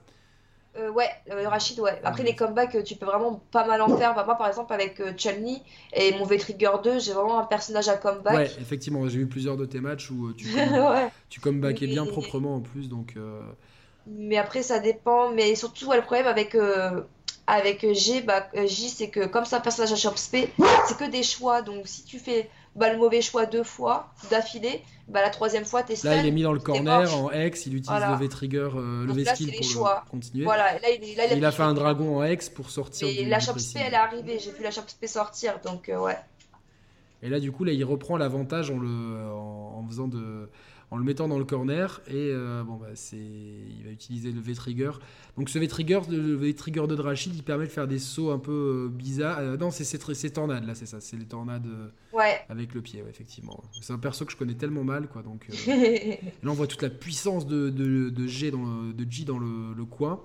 Euh, 0.78 0.90
ouais, 0.90 1.08
euh, 1.30 1.48
Rachid, 1.48 1.78
ouais. 1.80 2.00
Après, 2.04 2.22
les 2.22 2.34
comebacks, 2.34 2.74
euh, 2.74 2.82
tu 2.82 2.96
peux 2.96 3.06
vraiment 3.06 3.42
pas 3.50 3.66
mal 3.66 3.80
en 3.82 3.96
faire. 3.96 4.14
moi, 4.14 4.36
par 4.36 4.48
exemple, 4.48 4.72
avec 4.72 5.00
euh, 5.00 5.12
et 5.92 6.18
mon 6.18 6.24
V-Trigger 6.24 6.72
2, 6.82 6.98
j'ai 6.98 7.12
vraiment 7.12 7.38
un 7.38 7.44
personnage 7.44 7.88
à 7.88 7.96
comeback. 7.96 8.34
Ouais, 8.34 8.50
effectivement, 8.60 9.06
j'ai 9.08 9.18
vu 9.18 9.26
plusieurs 9.26 9.56
de 9.56 9.64
tes 9.64 9.80
matchs 9.80 10.10
où 10.10 10.32
tu, 10.32 10.48
tu 11.28 11.40
comebackais 11.40 11.86
bien 11.86 12.06
proprement 12.06 12.56
en 12.56 12.60
plus. 12.60 12.88
donc... 12.88 13.14
Mais 14.08 14.36
après, 14.38 14.62
ça 14.62 14.78
dépend. 14.78 15.32
Mais 15.32 15.56
surtout, 15.56 15.90
le 15.92 16.02
problème 16.02 16.26
avec, 16.26 16.56
avec 17.46 17.92
G, 17.92 18.20
bah, 18.20 18.46
J, 18.54 18.88
c'est 18.88 19.10
que 19.10 19.26
comme 19.26 19.44
c'est 19.44 19.56
un 19.56 19.60
personnage 19.60 19.92
à 19.92 19.96
Shop 19.96 20.14
c'est 20.16 20.50
que 20.98 21.10
des 21.10 21.24
choix. 21.24 21.62
Donc, 21.62 21.88
si 21.88 22.04
tu 22.04 22.18
fais 22.20 22.48
bah, 22.76 22.92
le 22.92 22.98
mauvais 22.98 23.22
choix 23.22 23.46
deux 23.46 23.64
fois 23.64 24.12
d'affilée, 24.30 24.82
bah, 25.08 25.22
la 25.22 25.30
troisième 25.30 25.64
fois, 25.64 25.82
t'es 25.82 25.94
Là, 26.04 26.20
il 26.20 26.26
est 26.26 26.30
mis 26.30 26.42
dans 26.42 26.52
le 26.52 26.60
corner 26.60 27.16
en 27.16 27.30
X, 27.30 27.66
il 27.66 27.76
utilise 27.76 28.00
le 28.08 28.16
V-trigger, 28.16 28.70
euh, 28.76 29.06
le 29.06 29.12
V-skill 29.12 29.52
pour 29.74 30.04
continuer. 30.10 30.44
Voilà, 30.44 30.74
là, 30.74 30.88
il, 30.90 31.44
a, 31.44 31.52
fait 31.52 31.62
un 31.62 31.74
dragon 31.74 32.18
en 32.18 32.24
X 32.24 32.50
pour 32.50 32.70
sortir. 32.70 33.08
Et 33.08 33.24
la 33.24 33.40
Shop 33.40 33.54
elle 33.76 33.92
est 33.92 33.96
arrivée, 33.96 34.38
j'ai 34.38 34.52
vu 34.52 34.62
la 34.62 34.70
Shop 34.70 34.82
sortir, 35.06 35.60
donc 35.64 35.88
euh, 35.88 35.98
ouais. 35.98 36.18
Et 37.22 37.28
là, 37.28 37.40
du 37.40 37.50
coup, 37.50 37.64
là, 37.64 37.72
il 37.72 37.84
reprend 37.84 38.16
l'avantage 38.18 38.70
en, 38.70 38.78
le, 38.78 38.88
en 39.32 39.84
faisant 39.88 40.06
de 40.06 40.50
en 40.96 40.98
le 40.98 41.04
mettant 41.04 41.28
dans 41.28 41.38
le 41.38 41.44
corner 41.44 42.00
et 42.08 42.30
euh, 42.32 42.62
bon 42.64 42.76
bah 42.76 42.88
c'est 42.94 43.16
il 43.18 43.82
va 43.84 43.90
utiliser 43.90 44.32
le 44.32 44.40
V-trigger. 44.40 44.92
Donc 45.36 45.50
ce 45.50 45.58
V-trigger 45.58 46.00
le 46.10 46.34
V-trigger 46.34 46.86
de 46.88 46.94
Drachid, 46.94 47.34
il 47.34 47.42
permet 47.42 47.66
de 47.66 47.70
faire 47.70 47.86
des 47.86 47.98
sauts 47.98 48.30
un 48.30 48.38
peu 48.38 48.86
euh, 48.86 48.88
bizarres. 48.88 49.38
Euh, 49.40 49.56
non, 49.58 49.70
c'est 49.70 49.84
ces 49.84 50.30
tornades 50.30 50.66
là, 50.66 50.74
c'est 50.74 50.86
ça, 50.86 51.00
c'est 51.00 51.16
les 51.16 51.26
tornades 51.26 51.68
avec 52.48 52.74
le 52.74 52.80
pied, 52.80 53.04
effectivement. 53.08 53.62
C'est 53.82 53.92
un 53.92 53.98
perso 53.98 54.24
que 54.24 54.32
je 54.32 54.36
connais 54.36 54.54
tellement 54.54 54.84
mal 54.84 55.08
quoi 55.08 55.22
donc 55.22 55.46
là 55.48 56.50
on 56.50 56.54
voit 56.54 56.66
toute 56.66 56.82
la 56.82 56.90
puissance 56.90 57.46
de, 57.46 57.68
de, 57.68 58.26
G 58.26 58.50
dans 58.50 58.64
le, 58.64 58.92
de 58.94 59.10
G 59.10 59.24
dans 59.24 59.38
le, 59.38 59.84
coin. 59.84 60.22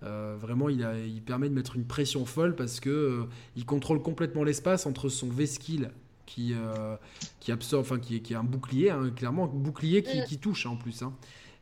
vraiment, 0.00 0.68
il, 0.68 0.84
a, 0.84 0.96
il, 0.98 1.22
permet 1.22 1.48
de 1.48 1.54
mettre 1.54 1.74
une 1.74 1.86
pression 1.86 2.24
folle 2.24 2.54
parce 2.54 2.78
que 2.78 3.24
il 3.56 3.66
contrôle 3.66 4.00
complètement 4.00 4.44
l'espace 4.44 4.86
entre 4.86 5.08
son 5.08 5.28
V-skill 5.28 5.90
qui, 6.32 6.54
euh, 6.54 6.96
qui 7.40 7.52
absorbe, 7.52 7.82
enfin 7.82 7.98
qui, 7.98 8.22
qui 8.22 8.32
est 8.32 8.36
un 8.36 8.44
bouclier, 8.44 8.90
hein, 8.90 9.10
clairement 9.14 9.44
un 9.44 9.48
bouclier 9.48 10.02
qui, 10.02 10.20
mm. 10.20 10.24
qui 10.24 10.38
touche 10.38 10.66
hein, 10.66 10.70
en 10.70 10.76
plus. 10.76 11.02
Hein, 11.02 11.12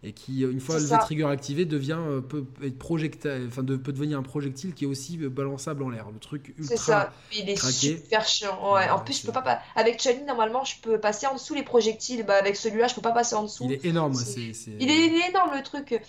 et 0.03 0.13
qui, 0.13 0.41
une 0.41 0.61
fois 0.61 0.79
le 0.79 0.85
V-trigger 0.85 1.27
activé, 1.27 1.67
devient, 1.67 1.99
euh, 1.99 2.21
peut, 2.23 2.47
être 2.63 2.79
projectile, 2.79 3.45
enfin 3.49 3.63
de, 3.63 3.77
peut 3.77 3.93
devenir 3.93 4.19
un 4.19 4.23
projectile 4.23 4.73
qui 4.73 4.85
est 4.85 4.87
aussi 4.87 5.19
euh, 5.21 5.29
balançable 5.29 5.83
en 5.83 5.91
l'air. 5.91 6.11
Le 6.11 6.19
truc 6.19 6.55
ultra. 6.57 6.65
C'est 6.69 6.77
ça, 6.79 7.13
il 7.37 7.51
est 7.51 7.57
super 7.57 8.25
chiant. 8.25 8.75
Ouais. 8.75 8.89
en 8.89 9.01
plus, 9.01 9.21
je 9.21 9.27
peux 9.27 9.33
pas. 9.33 9.61
Avec 9.77 10.01
chun 10.01 10.25
normalement, 10.27 10.65
je 10.65 10.77
peux 10.81 10.99
passer 10.99 11.27
en 11.27 11.35
dessous 11.35 11.55
les 11.55 11.65
projectiles. 11.65 12.25
Bah, 12.25 12.37
avec 12.37 12.57
celui-là, 12.57 12.87
je 12.87 12.95
peux 12.95 13.03
pas 13.03 13.13
passer 13.13 13.35
en 13.35 13.43
dessous. 13.43 13.65
Il 13.65 13.73
est 13.73 13.85
énorme. 13.85 14.15
C'est... 14.15 14.53
Il, 14.79 14.91
est, 14.91 15.29
énorme 15.29 15.51
le 15.55 15.63
truc. 15.63 16.01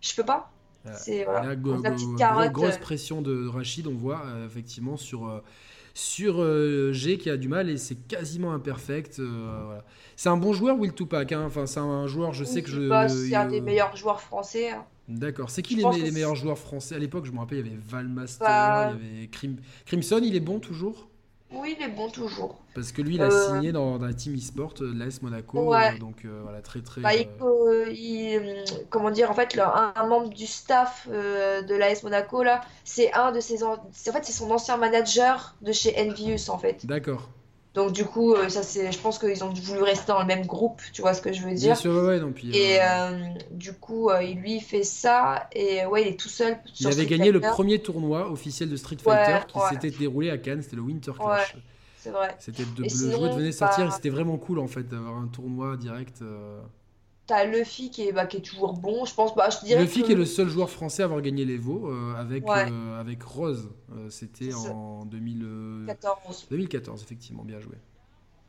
Je 0.00 0.14
peux 0.14 0.24
pas. 0.24 0.50
C'est 0.96 1.24
voilà. 1.24 1.54
La, 1.54 2.48
grosse 2.48 2.78
pression 2.78 3.20
de 3.20 3.46
Rachid, 3.46 3.86
on 3.86 3.94
voit 3.94 4.24
effectivement 4.46 4.96
sur 4.96 5.42
sur 5.96 6.42
euh, 6.42 6.92
G 6.92 7.16
qui 7.16 7.30
a 7.30 7.38
du 7.38 7.48
mal 7.48 7.70
et 7.70 7.78
c'est 7.78 7.94
quasiment 7.94 8.52
imperfect. 8.52 9.18
Euh, 9.18 9.78
c'est 10.14 10.28
un 10.28 10.36
bon 10.36 10.52
joueur, 10.52 10.78
Will 10.78 10.92
Tupac. 10.92 11.32
Hein. 11.32 11.44
Enfin, 11.46 11.64
c'est 11.64 11.80
un 11.80 12.06
joueur, 12.06 12.34
je 12.34 12.44
sais 12.44 12.62
que 12.62 12.68
je. 12.68 13.08
C'est 13.08 13.34
un 13.34 13.46
des 13.46 13.62
meilleurs 13.62 13.96
joueurs 13.96 14.20
français. 14.20 14.72
Hein. 14.72 14.84
D'accord. 15.08 15.48
C'est 15.48 15.62
qui 15.62 15.74
les, 15.76 16.10
meilleurs 16.10 16.34
joueurs 16.34 16.58
français? 16.58 16.96
À 16.96 16.98
l'époque, 16.98 17.24
je 17.24 17.32
me 17.32 17.38
rappelle, 17.38 17.58
il 17.58 17.66
y 17.66 17.68
avait 17.70 17.80
Valmaster, 17.82 18.46
bah, 18.46 18.92
il 19.00 19.20
y 19.20 19.20
avait 19.20 19.30
Crimson, 19.86 20.20
il 20.22 20.36
est 20.36 20.40
bon 20.40 20.58
toujours? 20.58 21.08
Oui, 21.60 21.76
il 21.78 21.84
est 21.84 21.88
bon 21.88 22.08
toujours. 22.08 22.60
Parce 22.74 22.92
que 22.92 23.02
lui, 23.02 23.14
il 23.14 23.22
a 23.22 23.26
euh, 23.26 23.54
signé 23.54 23.72
dans, 23.72 23.98
dans 23.98 24.06
la 24.06 24.14
team 24.14 24.34
e-sport 24.36 24.74
de 24.74 24.86
l'AS 24.86 25.22
Monaco. 25.22 25.74
donc 25.98 26.26
voilà, 26.42 26.60
très 26.62 26.80
très. 26.80 27.00
Bah, 27.00 27.10
il, 27.14 28.64
comment 28.90 29.10
dire, 29.10 29.30
en 29.30 29.34
fait, 29.34 29.58
un, 29.58 30.06
membre 30.06 30.30
du 30.30 30.46
staff 30.46 31.08
de 31.08 31.74
l'AS 31.74 32.02
Monaco, 32.02 32.42
là, 32.42 32.60
c'est 32.84 33.12
un 33.12 33.32
de 33.32 33.40
ses. 33.40 33.62
En, 33.62 33.76
fait, 33.92 34.24
c'est 34.24 34.32
son 34.32 34.50
ancien 34.50 34.76
manager 34.76 35.54
de 35.62 35.72
chez 35.72 35.94
Envious, 35.98 36.50
en 36.50 36.58
fait. 36.58 36.84
D'accord. 36.86 37.28
Donc 37.76 37.92
du 37.92 38.06
coup, 38.06 38.34
euh, 38.34 38.48
ça 38.48 38.62
c'est, 38.62 38.90
je 38.90 38.98
pense 38.98 39.18
qu'ils 39.18 39.44
ont 39.44 39.52
voulu 39.52 39.82
rester 39.82 40.06
dans 40.06 40.20
le 40.20 40.24
même 40.24 40.46
groupe, 40.46 40.80
tu 40.94 41.02
vois 41.02 41.12
ce 41.12 41.20
que 41.20 41.34
je 41.34 41.42
veux 41.42 41.52
dire. 41.52 41.66
Bien 41.66 41.74
sûr, 41.74 41.92
ouais, 41.92 42.18
non, 42.18 42.32
et 42.54 42.80
euh, 42.80 42.82
euh, 42.82 43.18
du 43.50 43.74
coup, 43.74 44.10
il 44.22 44.38
lui 44.38 44.60
fait 44.60 44.82
ça 44.82 45.46
et 45.52 45.84
ouais, 45.84 46.02
il 46.02 46.08
est 46.08 46.18
tout 46.18 46.30
seul. 46.30 46.56
il 46.80 46.86
avait 46.86 47.04
gagné 47.04 47.30
le 47.30 47.40
premier 47.40 47.78
tournoi 47.78 48.30
officiel 48.32 48.70
de 48.70 48.76
Street 48.76 48.96
Fighter 48.98 49.40
qui 49.46 49.58
s'était 49.68 49.90
déroulé 49.90 50.30
à 50.30 50.38
Cannes, 50.38 50.62
c'était 50.62 50.76
le 50.76 50.82
Winter 50.82 51.12
Clash. 51.20 51.54
c'est 51.98 52.10
vrai. 52.10 52.34
C'était 52.38 52.64
de, 52.64 52.84
le 52.84 52.88
jeu 52.88 53.36
venait 53.36 53.52
sortir, 53.52 53.84
et 53.84 53.88
bah 53.88 53.92
c'était 53.94 54.08
vraiment 54.08 54.38
cool 54.38 54.58
en 54.58 54.68
fait 54.68 54.88
d'avoir 54.88 55.18
un 55.18 55.26
tournoi 55.26 55.76
direct. 55.76 56.22
T'as 57.26 57.44
Luffy 57.44 57.90
qui 57.90 58.06
est, 58.06 58.12
bah, 58.12 58.26
qui 58.26 58.36
est 58.36 58.40
toujours 58.40 58.74
bon, 58.74 59.04
je 59.04 59.12
pense. 59.12 59.34
Bah, 59.34 59.48
je 59.50 59.64
dirais 59.66 59.82
Luffy 59.82 60.04
qui 60.04 60.12
est 60.12 60.16
le 60.16 60.24
seul 60.24 60.48
joueur 60.48 60.70
français 60.70 61.02
à 61.02 61.06
avoir 61.06 61.20
gagné 61.20 61.44
l'Evo 61.44 61.88
euh, 61.88 62.14
avec, 62.14 62.44
euh, 62.48 63.00
avec 63.00 63.22
Rose. 63.22 63.68
Euh, 63.92 64.08
c'était 64.10 64.54
en 64.54 65.04
2014. 65.06 66.46
2014, 66.50 67.02
effectivement, 67.02 67.42
bien 67.42 67.58
joué. 67.58 67.74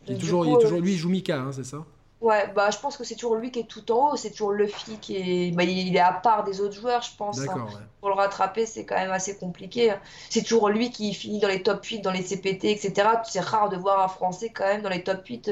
Il 0.07 0.15
est 0.15 0.17
toujours, 0.19 0.45
il 0.45 0.53
est 0.53 0.59
toujours, 0.59 0.79
lui, 0.79 0.93
il 0.93 0.97
joue 0.97 1.09
Mika, 1.09 1.39
hein, 1.39 1.51
c'est 1.51 1.65
ça? 1.65 1.85
Ouais, 2.19 2.51
bah 2.55 2.71
je 2.71 2.79
pense 2.79 2.97
que 2.97 3.03
c'est 3.03 3.13
toujours 3.13 3.35
lui 3.35 3.51
qui 3.51 3.59
est 3.59 3.67
tout 3.67 3.91
en 3.91 4.11
haut, 4.11 4.15
c'est 4.15 4.31
toujours 4.31 4.51
Luffy 4.51 4.97
qui 4.97 5.17
est. 5.17 5.51
Bah, 5.51 5.63
il 5.63 5.95
est 5.95 5.99
à 5.99 6.13
part 6.13 6.43
des 6.43 6.61
autres 6.61 6.73
joueurs, 6.73 7.01
je 7.01 7.15
pense. 7.15 7.39
Hein. 7.39 7.67
Pour 7.99 8.09
le 8.09 8.15
rattraper, 8.15 8.65
c'est 8.65 8.85
quand 8.85 8.95
même 8.95 9.11
assez 9.11 9.37
compliqué. 9.37 9.91
Hein. 9.91 9.99
C'est 10.29 10.43
toujours 10.43 10.69
lui 10.69 10.91
qui 10.91 11.13
finit 11.13 11.39
dans 11.39 11.47
les 11.47 11.61
top 11.61 11.83
8, 11.83 12.01
dans 12.01 12.11
les 12.11 12.23
CPT, 12.23 12.65
etc. 12.65 13.09
C'est 13.23 13.39
rare 13.39 13.69
de 13.69 13.77
voir 13.77 14.03
un 14.03 14.07
Français 14.07 14.49
quand 14.49 14.65
même 14.65 14.81
dans 14.81 14.89
les 14.89 15.03
top 15.03 15.25
8 15.25 15.51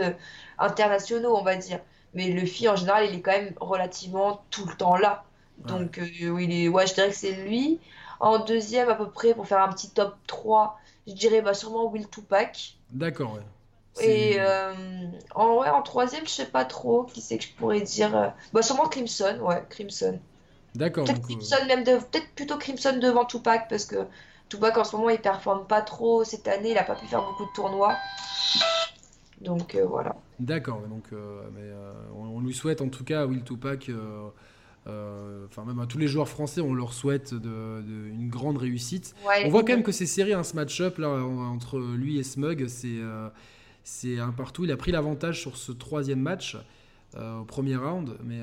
internationaux, 0.57 1.35
on 1.35 1.43
va 1.43 1.55
dire. 1.55 1.79
Mais 2.15 2.29
le 2.29 2.41
Luffy, 2.41 2.67
en 2.67 2.75
général, 2.75 3.05
il 3.07 3.15
est 3.15 3.21
quand 3.21 3.31
même 3.31 3.53
relativement 3.59 4.43
tout 4.49 4.65
le 4.65 4.75
temps 4.75 4.95
là. 4.95 5.25
Donc, 5.59 5.97
ouais. 5.97 6.11
Euh, 6.23 6.41
il 6.41 6.51
est... 6.51 6.67
ouais, 6.67 6.87
je 6.87 6.93
dirais 6.93 7.09
que 7.09 7.15
c'est 7.15 7.33
lui. 7.33 7.79
En 8.19 8.39
deuxième, 8.39 8.89
à 8.89 8.95
peu 8.95 9.09
près, 9.09 9.33
pour 9.33 9.47
faire 9.47 9.61
un 9.61 9.69
petit 9.69 9.89
top 9.89 10.15
3, 10.27 10.79
je 11.07 11.13
dirais 11.13 11.41
bah, 11.41 11.53
sûrement 11.53 11.85
Will 11.85 12.09
Tupac. 12.09 12.75
D'accord, 12.91 13.33
ouais. 13.33 13.41
Et 14.05 14.35
euh, 14.39 14.73
en, 15.35 15.55
ouais, 15.59 15.69
en 15.69 15.81
troisième, 15.81 16.25
je 16.25 16.31
sais 16.31 16.45
pas 16.45 16.65
trop 16.65 17.03
qui 17.03 17.21
c'est 17.21 17.37
que 17.37 17.45
je 17.45 17.53
pourrais 17.53 17.81
dire. 17.81 18.15
Euh, 18.15 18.27
bah, 18.51 18.61
sûrement 18.61 18.87
Crimson, 18.87 19.37
ouais, 19.41 19.63
Crimson. 19.69 20.19
D'accord. 20.73 21.05
Peut-être 21.05 21.21
Crimson, 21.21 21.55
même 21.67 21.83
de... 21.83 21.97
peut-être 21.97 22.29
plutôt 22.35 22.57
Crimson 22.57 22.97
devant 23.01 23.23
Tupac, 23.23 23.69
parce 23.69 23.85
que 23.85 24.05
Tupac 24.49 24.77
en 24.77 24.83
ce 24.83 24.95
moment 24.95 25.09
il 25.09 25.19
performe 25.19 25.65
pas 25.65 25.81
trop 25.81 26.23
cette 26.23 26.47
année, 26.47 26.71
il 26.71 26.77
a 26.77 26.83
pas 26.83 26.95
pu 26.95 27.05
faire 27.07 27.23
beaucoup 27.23 27.45
de 27.45 27.53
tournois. 27.55 27.95
Donc 29.45 29.77
voilà. 29.87 30.15
D'accord, 30.39 30.81
donc 30.89 31.05
euh, 31.13 31.41
mais, 31.53 31.61
euh, 31.61 31.93
on, 32.13 32.41
lui 32.41 32.53
souhaite 32.53 32.81
en 32.81 32.89
tout 32.89 33.05
cas 33.05 33.21
à 33.21 33.25
Will 33.25 33.43
Tupac, 33.43 33.89
euh, 33.89 35.45
enfin 35.45 35.63
même 35.63 35.79
à 35.79 35.85
tous 35.85 35.97
les 35.97 36.07
joueurs 36.07 36.27
français, 36.27 36.59
on 36.59 36.73
leur 36.73 36.93
souhaite 36.93 37.33
de, 37.33 37.81
une 38.11 38.27
grande 38.27 38.57
réussite. 38.57 39.15
on 39.45 39.49
voit 39.49 39.61
quand 39.61 39.73
même 39.73 39.83
que 39.83 39.93
c'est 39.93 40.05
serré 40.05 40.33
hein, 40.33 40.43
ce 40.43 40.55
match-up 40.55 40.97
là 40.97 41.09
entre 41.09 41.79
lui 41.79 42.19
et 42.19 42.23
Smug, 42.23 42.67
c'est 42.67 42.99
c'est 43.83 44.19
un 44.19 44.31
partout. 44.31 44.65
Il 44.65 44.71
a 44.71 44.77
pris 44.77 44.91
l'avantage 44.91 45.39
sur 45.39 45.57
ce 45.57 45.71
troisième 45.71 46.19
match. 46.19 46.57
au 47.15 47.45
premier 47.45 47.77
round. 47.77 48.17
Mais 48.25 48.41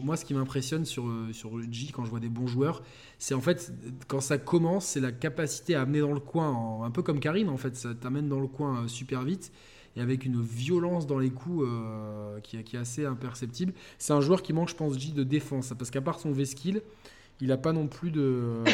moi, 0.00 0.16
ce 0.16 0.24
qui 0.24 0.34
m'impressionne 0.34 0.84
sur, 0.84 1.10
sur 1.32 1.60
G, 1.72 1.88
quand 1.92 2.04
je 2.04 2.10
vois 2.10 2.20
des 2.20 2.28
bons 2.28 2.46
joueurs, 2.46 2.82
c'est 3.18 3.34
en 3.34 3.40
fait, 3.40 3.72
quand 4.06 4.20
ça 4.20 4.38
commence, 4.38 4.86
c'est 4.86 5.00
la 5.00 5.12
capacité 5.12 5.74
à 5.74 5.82
amener 5.82 6.00
dans 6.00 6.12
le 6.12 6.20
coin, 6.20 6.84
un 6.84 6.90
peu 6.90 7.02
comme 7.02 7.18
Karine, 7.18 7.48
en 7.48 7.56
fait, 7.56 7.74
ça 7.74 7.94
t'amène 7.94 8.28
dans 8.28 8.38
le 8.38 8.48
coin 8.48 8.86
super 8.86 9.22
vite 9.22 9.50
et 9.96 10.00
avec 10.00 10.24
une 10.24 10.40
violence 10.40 11.06
dans 11.06 11.18
les 11.18 11.30
coups 11.30 11.66
euh, 11.66 12.40
qui, 12.40 12.56
est 12.56 12.76
assez 12.76 13.04
imperceptible. 13.04 13.72
C'est 13.98 14.12
un 14.12 14.20
joueur 14.20 14.42
qui 14.42 14.52
manque, 14.52 14.68
je 14.68 14.76
pense, 14.76 14.98
J 14.98 15.12
de 15.12 15.24
défense, 15.24 15.72
parce 15.78 15.90
qu'à 15.90 16.00
part 16.00 16.20
son 16.20 16.32
V-skill, 16.32 16.82
il 17.40 17.48
n'a 17.48 17.56
pas 17.56 17.72
non 17.72 17.88
plus 17.88 18.10
de 18.10 18.20
euh, 18.20 18.64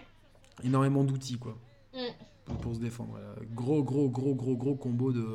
énormément 0.64 1.04
d'outils 1.04 1.38
quoi 1.38 1.58
mm. 1.94 2.54
pour 2.62 2.74
se 2.74 2.80
défendre. 2.80 3.18
Gros, 3.54 3.82
gros, 3.82 4.08
gros, 4.08 4.34
gros, 4.34 4.56
gros 4.56 4.74
combo 4.74 5.12
de, 5.12 5.26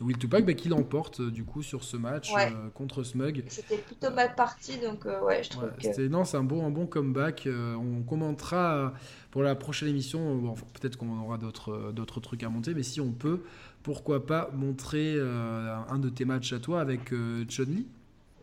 Will 0.00 0.18
Tupac 0.18 0.44
bah, 0.44 0.54
qui 0.54 0.68
l'emporte 0.68 1.22
du 1.22 1.44
coup 1.44 1.62
sur 1.62 1.84
ce 1.84 1.96
match 1.96 2.32
contre 2.74 3.02
Smug. 3.02 3.44
C'était 3.48 3.78
plutôt 3.78 4.10
mal 4.10 4.34
parti 4.34 4.78
donc 4.78 5.04
ouais 5.04 5.42
je 5.42 5.50
trouve 5.50 5.70
que... 5.70 6.08
Non 6.08 6.24
c'est 6.24 6.36
un 6.36 6.44
bon, 6.44 6.66
un 6.66 6.70
bon 6.70 6.86
comeback. 6.86 7.48
on 7.48 8.02
commentera 8.02 8.92
pour 9.30 9.42
la 9.42 9.54
prochaine 9.54 9.88
émission. 9.88 10.54
Peut-être 10.80 10.96
qu'on 10.96 11.20
aura 11.20 11.38
d'autres 11.38 12.20
trucs 12.20 12.42
à 12.42 12.48
monter 12.48 12.74
mais 12.74 12.82
si 12.82 13.00
on 13.00 13.12
peut 13.12 13.42
pourquoi 13.82 14.26
pas 14.26 14.50
montrer 14.52 15.18
un 15.18 15.98
de 15.98 16.08
tes 16.08 16.24
matchs 16.24 16.52
à 16.52 16.58
toi 16.58 16.80
avec 16.80 17.10
Chun-Li 17.48 17.86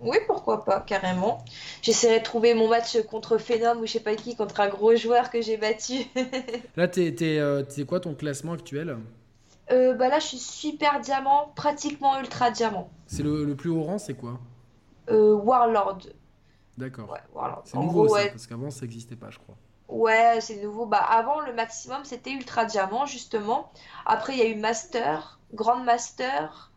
oui, 0.03 0.17
pourquoi 0.27 0.65
pas, 0.65 0.81
carrément. 0.81 1.43
J'essaierai 1.81 2.19
de 2.19 2.23
trouver 2.23 2.53
mon 2.53 2.67
match 2.67 3.01
contre 3.03 3.37
Phenom 3.37 3.79
ou 3.79 3.85
je 3.85 3.93
sais 3.93 3.99
pas 3.99 4.15
qui, 4.15 4.35
contre 4.35 4.59
un 4.59 4.67
gros 4.67 4.95
joueur 4.95 5.29
que 5.29 5.41
j'ai 5.41 5.57
battu. 5.57 5.93
là, 6.75 6.87
t'es 6.87 7.15
euh, 7.21 7.63
quoi 7.87 7.99
ton 7.99 8.13
classement 8.13 8.53
actuel? 8.53 8.97
Euh, 9.71 9.93
bah 9.93 10.09
Là, 10.09 10.19
je 10.19 10.27
suis 10.27 10.37
super 10.37 10.99
diamant, 10.99 11.51
pratiquement 11.55 12.19
ultra 12.19 12.51
diamant. 12.51 12.89
C'est 13.07 13.23
le, 13.23 13.55
plus 13.55 13.69
haut 13.69 13.83
rang, 13.83 13.97
c'est 13.97 14.13
quoi? 14.13 14.39
Euh, 15.09 15.33
Warlord. 15.33 15.99
D'accord. 16.77 17.15
C'est 17.65 17.77
nouveau 17.77 18.07
ça, 18.07 18.27
parce 18.29 18.47
qu'avant, 18.47 18.69
ça 18.69 18.81
n'existait 18.81 19.15
pas, 19.15 19.29
je 19.29 19.39
crois. 19.39 19.55
Ouais, 19.87 20.39
c'est 20.41 20.61
nouveau. 20.61 20.85
Bah, 20.85 20.97
avant, 20.97 21.41
le 21.41 21.53
maximum, 21.53 22.03
c'était 22.03 22.31
ultra 22.31 22.65
diamant, 22.65 23.05
justement. 23.05 23.71
Après, 24.05 24.33
il 24.33 24.39
y 24.39 24.41
a 24.41 24.47
eu 24.47 24.55
Master, 24.55 25.39
Grand 25.53 25.83
Master, 25.83 26.71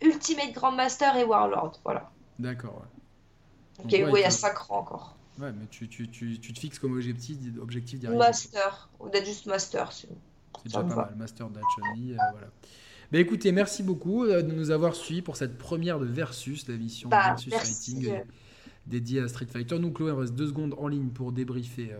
Ultimate 0.00 0.52
Grand 0.52 0.72
Master 0.72 1.16
et 1.16 1.24
Warlord. 1.24 1.80
Voilà. 1.84 2.10
D'accord, 2.38 2.74
ouais. 2.74 3.84
Ok, 3.84 3.92
il 3.92 4.20
y 4.20 4.24
a 4.24 4.30
5 4.30 4.56
rangs 4.58 4.78
encore. 4.78 5.16
Ouais, 5.40 5.50
mais 5.52 5.66
tu, 5.70 5.88
tu, 5.88 6.10
tu, 6.10 6.38
tu 6.38 6.52
te 6.52 6.58
fixes 6.58 6.78
comme 6.78 6.92
objectif, 6.92 7.38
objectif 7.60 7.98
d'y 7.98 8.06
Master, 8.08 8.90
ou 9.00 9.08
d'être 9.08 9.24
juste 9.24 9.46
Master. 9.46 9.90
C'est 10.58 10.64
déjà 10.64 10.82
pas 10.82 10.94
mal, 10.94 11.14
Master 11.16 11.48
d'Achoni, 11.48 12.12
euh, 12.12 12.16
voilà. 12.32 12.48
Bah 13.10 13.18
écoutez, 13.18 13.52
merci 13.52 13.82
beaucoup 13.82 14.24
euh, 14.24 14.42
de 14.42 14.52
nous 14.52 14.70
avoir 14.70 14.94
suivis 14.94 15.22
pour 15.22 15.36
cette 15.36 15.58
première 15.58 15.98
de 15.98 16.06
Versus, 16.06 16.66
la 16.68 16.76
mission 16.76 17.08
bah, 17.08 17.28
Versus 17.28 17.52
Fighting 17.52 18.08
euh, 18.08 18.20
dédiée 18.86 19.20
à 19.20 19.28
Street 19.28 19.46
Fighter. 19.46 19.78
Nous, 19.78 19.90
Chloé, 19.90 20.12
on 20.12 20.16
reste 20.16 20.34
deux 20.34 20.48
secondes 20.48 20.74
en 20.78 20.88
ligne 20.88 21.10
pour 21.10 21.32
débriefer 21.32 21.92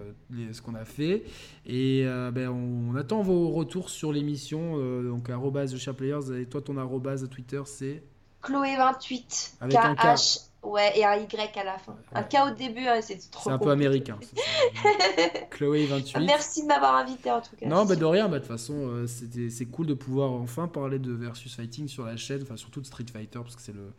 ce 0.52 0.62
qu'on 0.62 0.74
a 0.74 0.84
fait. 0.84 1.24
Et 1.66 2.04
ben, 2.32 2.48
on, 2.48 2.96
attend 2.96 3.22
vos 3.22 3.50
retours 3.50 3.88
sur 3.88 4.12
l'émission. 4.12 4.78
donc, 5.02 5.30
arrobase 5.30 5.74
The 5.74 5.92
Players. 5.92 6.40
Et 6.40 6.46
toi, 6.46 6.60
ton 6.60 6.76
arrobase 6.78 7.28
Twitter, 7.28 7.62
c'est? 7.66 8.02
Chloé28. 8.42 9.54
Avec 9.60 9.76
un 9.76 9.94
K. 9.94 10.18
Ouais, 10.62 10.96
et 10.96 11.04
un 11.04 11.16
Y 11.16 11.58
à 11.58 11.64
la 11.64 11.78
fin. 11.78 11.96
Un 12.14 12.22
K 12.22 12.36
au 12.46 12.54
début, 12.54 12.86
hein, 12.86 13.00
c'est 13.00 13.18
trop. 13.30 13.42
C'est 13.44 13.50
un 13.50 13.58
peu 13.58 13.70
américain. 13.70 14.18
Chloé28. 15.50 16.24
Merci 16.24 16.62
de 16.62 16.68
m'avoir 16.68 16.96
invité 16.96 17.30
en 17.32 17.40
tout 17.40 17.56
cas. 17.56 17.66
Non, 17.66 17.84
bah 17.84 17.96
de 17.96 18.04
rien. 18.04 18.28
Bah, 18.28 18.36
de 18.36 18.44
toute 18.44 18.52
façon, 18.52 18.74
euh, 18.76 19.06
c'est 19.06 19.66
cool 19.66 19.86
de 19.86 19.94
pouvoir 19.94 20.32
enfin 20.32 20.68
parler 20.68 21.00
de 21.00 21.12
Versus 21.12 21.54
Fighting 21.54 21.88
sur 21.88 22.04
la 22.04 22.16
chaîne, 22.16 22.42
enfin 22.42 22.56
surtout 22.56 22.80
de 22.80 22.86
Street 22.86 23.06
Fighter, 23.12 23.40
parce 23.42 23.56
que 23.56 23.62
c'est 23.62 23.74
le, 23.74 23.92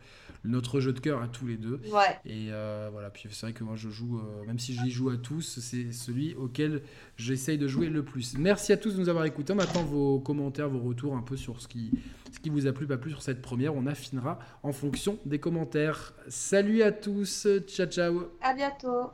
notre 0.44 0.80
jeu 0.80 0.92
de 0.92 1.00
cœur 1.00 1.22
à 1.22 1.28
tous 1.28 1.46
les 1.46 1.56
deux. 1.56 1.80
Ouais. 1.92 2.18
Et 2.24 2.48
euh, 2.50 2.88
voilà, 2.92 3.10
puis 3.10 3.28
c'est 3.30 3.46
vrai 3.46 3.52
que 3.52 3.64
moi 3.64 3.76
je 3.76 3.88
joue, 3.88 4.18
euh, 4.18 4.46
même 4.46 4.58
si 4.58 4.74
je 4.74 4.88
joue 4.88 5.10
à 5.10 5.16
tous, 5.16 5.58
c'est 5.60 5.92
celui 5.92 6.34
auquel 6.34 6.82
j'essaye 7.16 7.58
de 7.58 7.66
jouer 7.66 7.88
le 7.88 8.04
plus. 8.04 8.36
Merci 8.38 8.72
à 8.72 8.76
tous 8.76 8.94
de 8.94 9.00
nous 9.00 9.08
avoir 9.08 9.24
écoutés. 9.24 9.52
On 9.52 9.58
attend 9.58 9.82
vos 9.82 10.18
commentaires, 10.20 10.68
vos 10.68 10.80
retours 10.80 11.16
un 11.16 11.22
peu 11.22 11.36
sur 11.36 11.60
ce 11.60 11.68
qui, 11.68 11.90
ce 12.32 12.40
qui 12.40 12.50
vous 12.50 12.66
a 12.66 12.72
plu, 12.72 12.86
pas 12.86 12.98
plus 12.98 13.10
sur 13.10 13.22
cette 13.22 13.40
première. 13.40 13.74
On 13.74 13.86
affinera 13.86 14.38
en 14.62 14.72
fonction 14.72 15.18
des 15.24 15.38
commentaires. 15.38 16.14
Salut 16.54 16.84
à 16.84 16.92
tous, 16.92 17.48
ciao 17.66 17.86
ciao. 17.86 18.30
À 18.40 18.54
bientôt. 18.54 19.10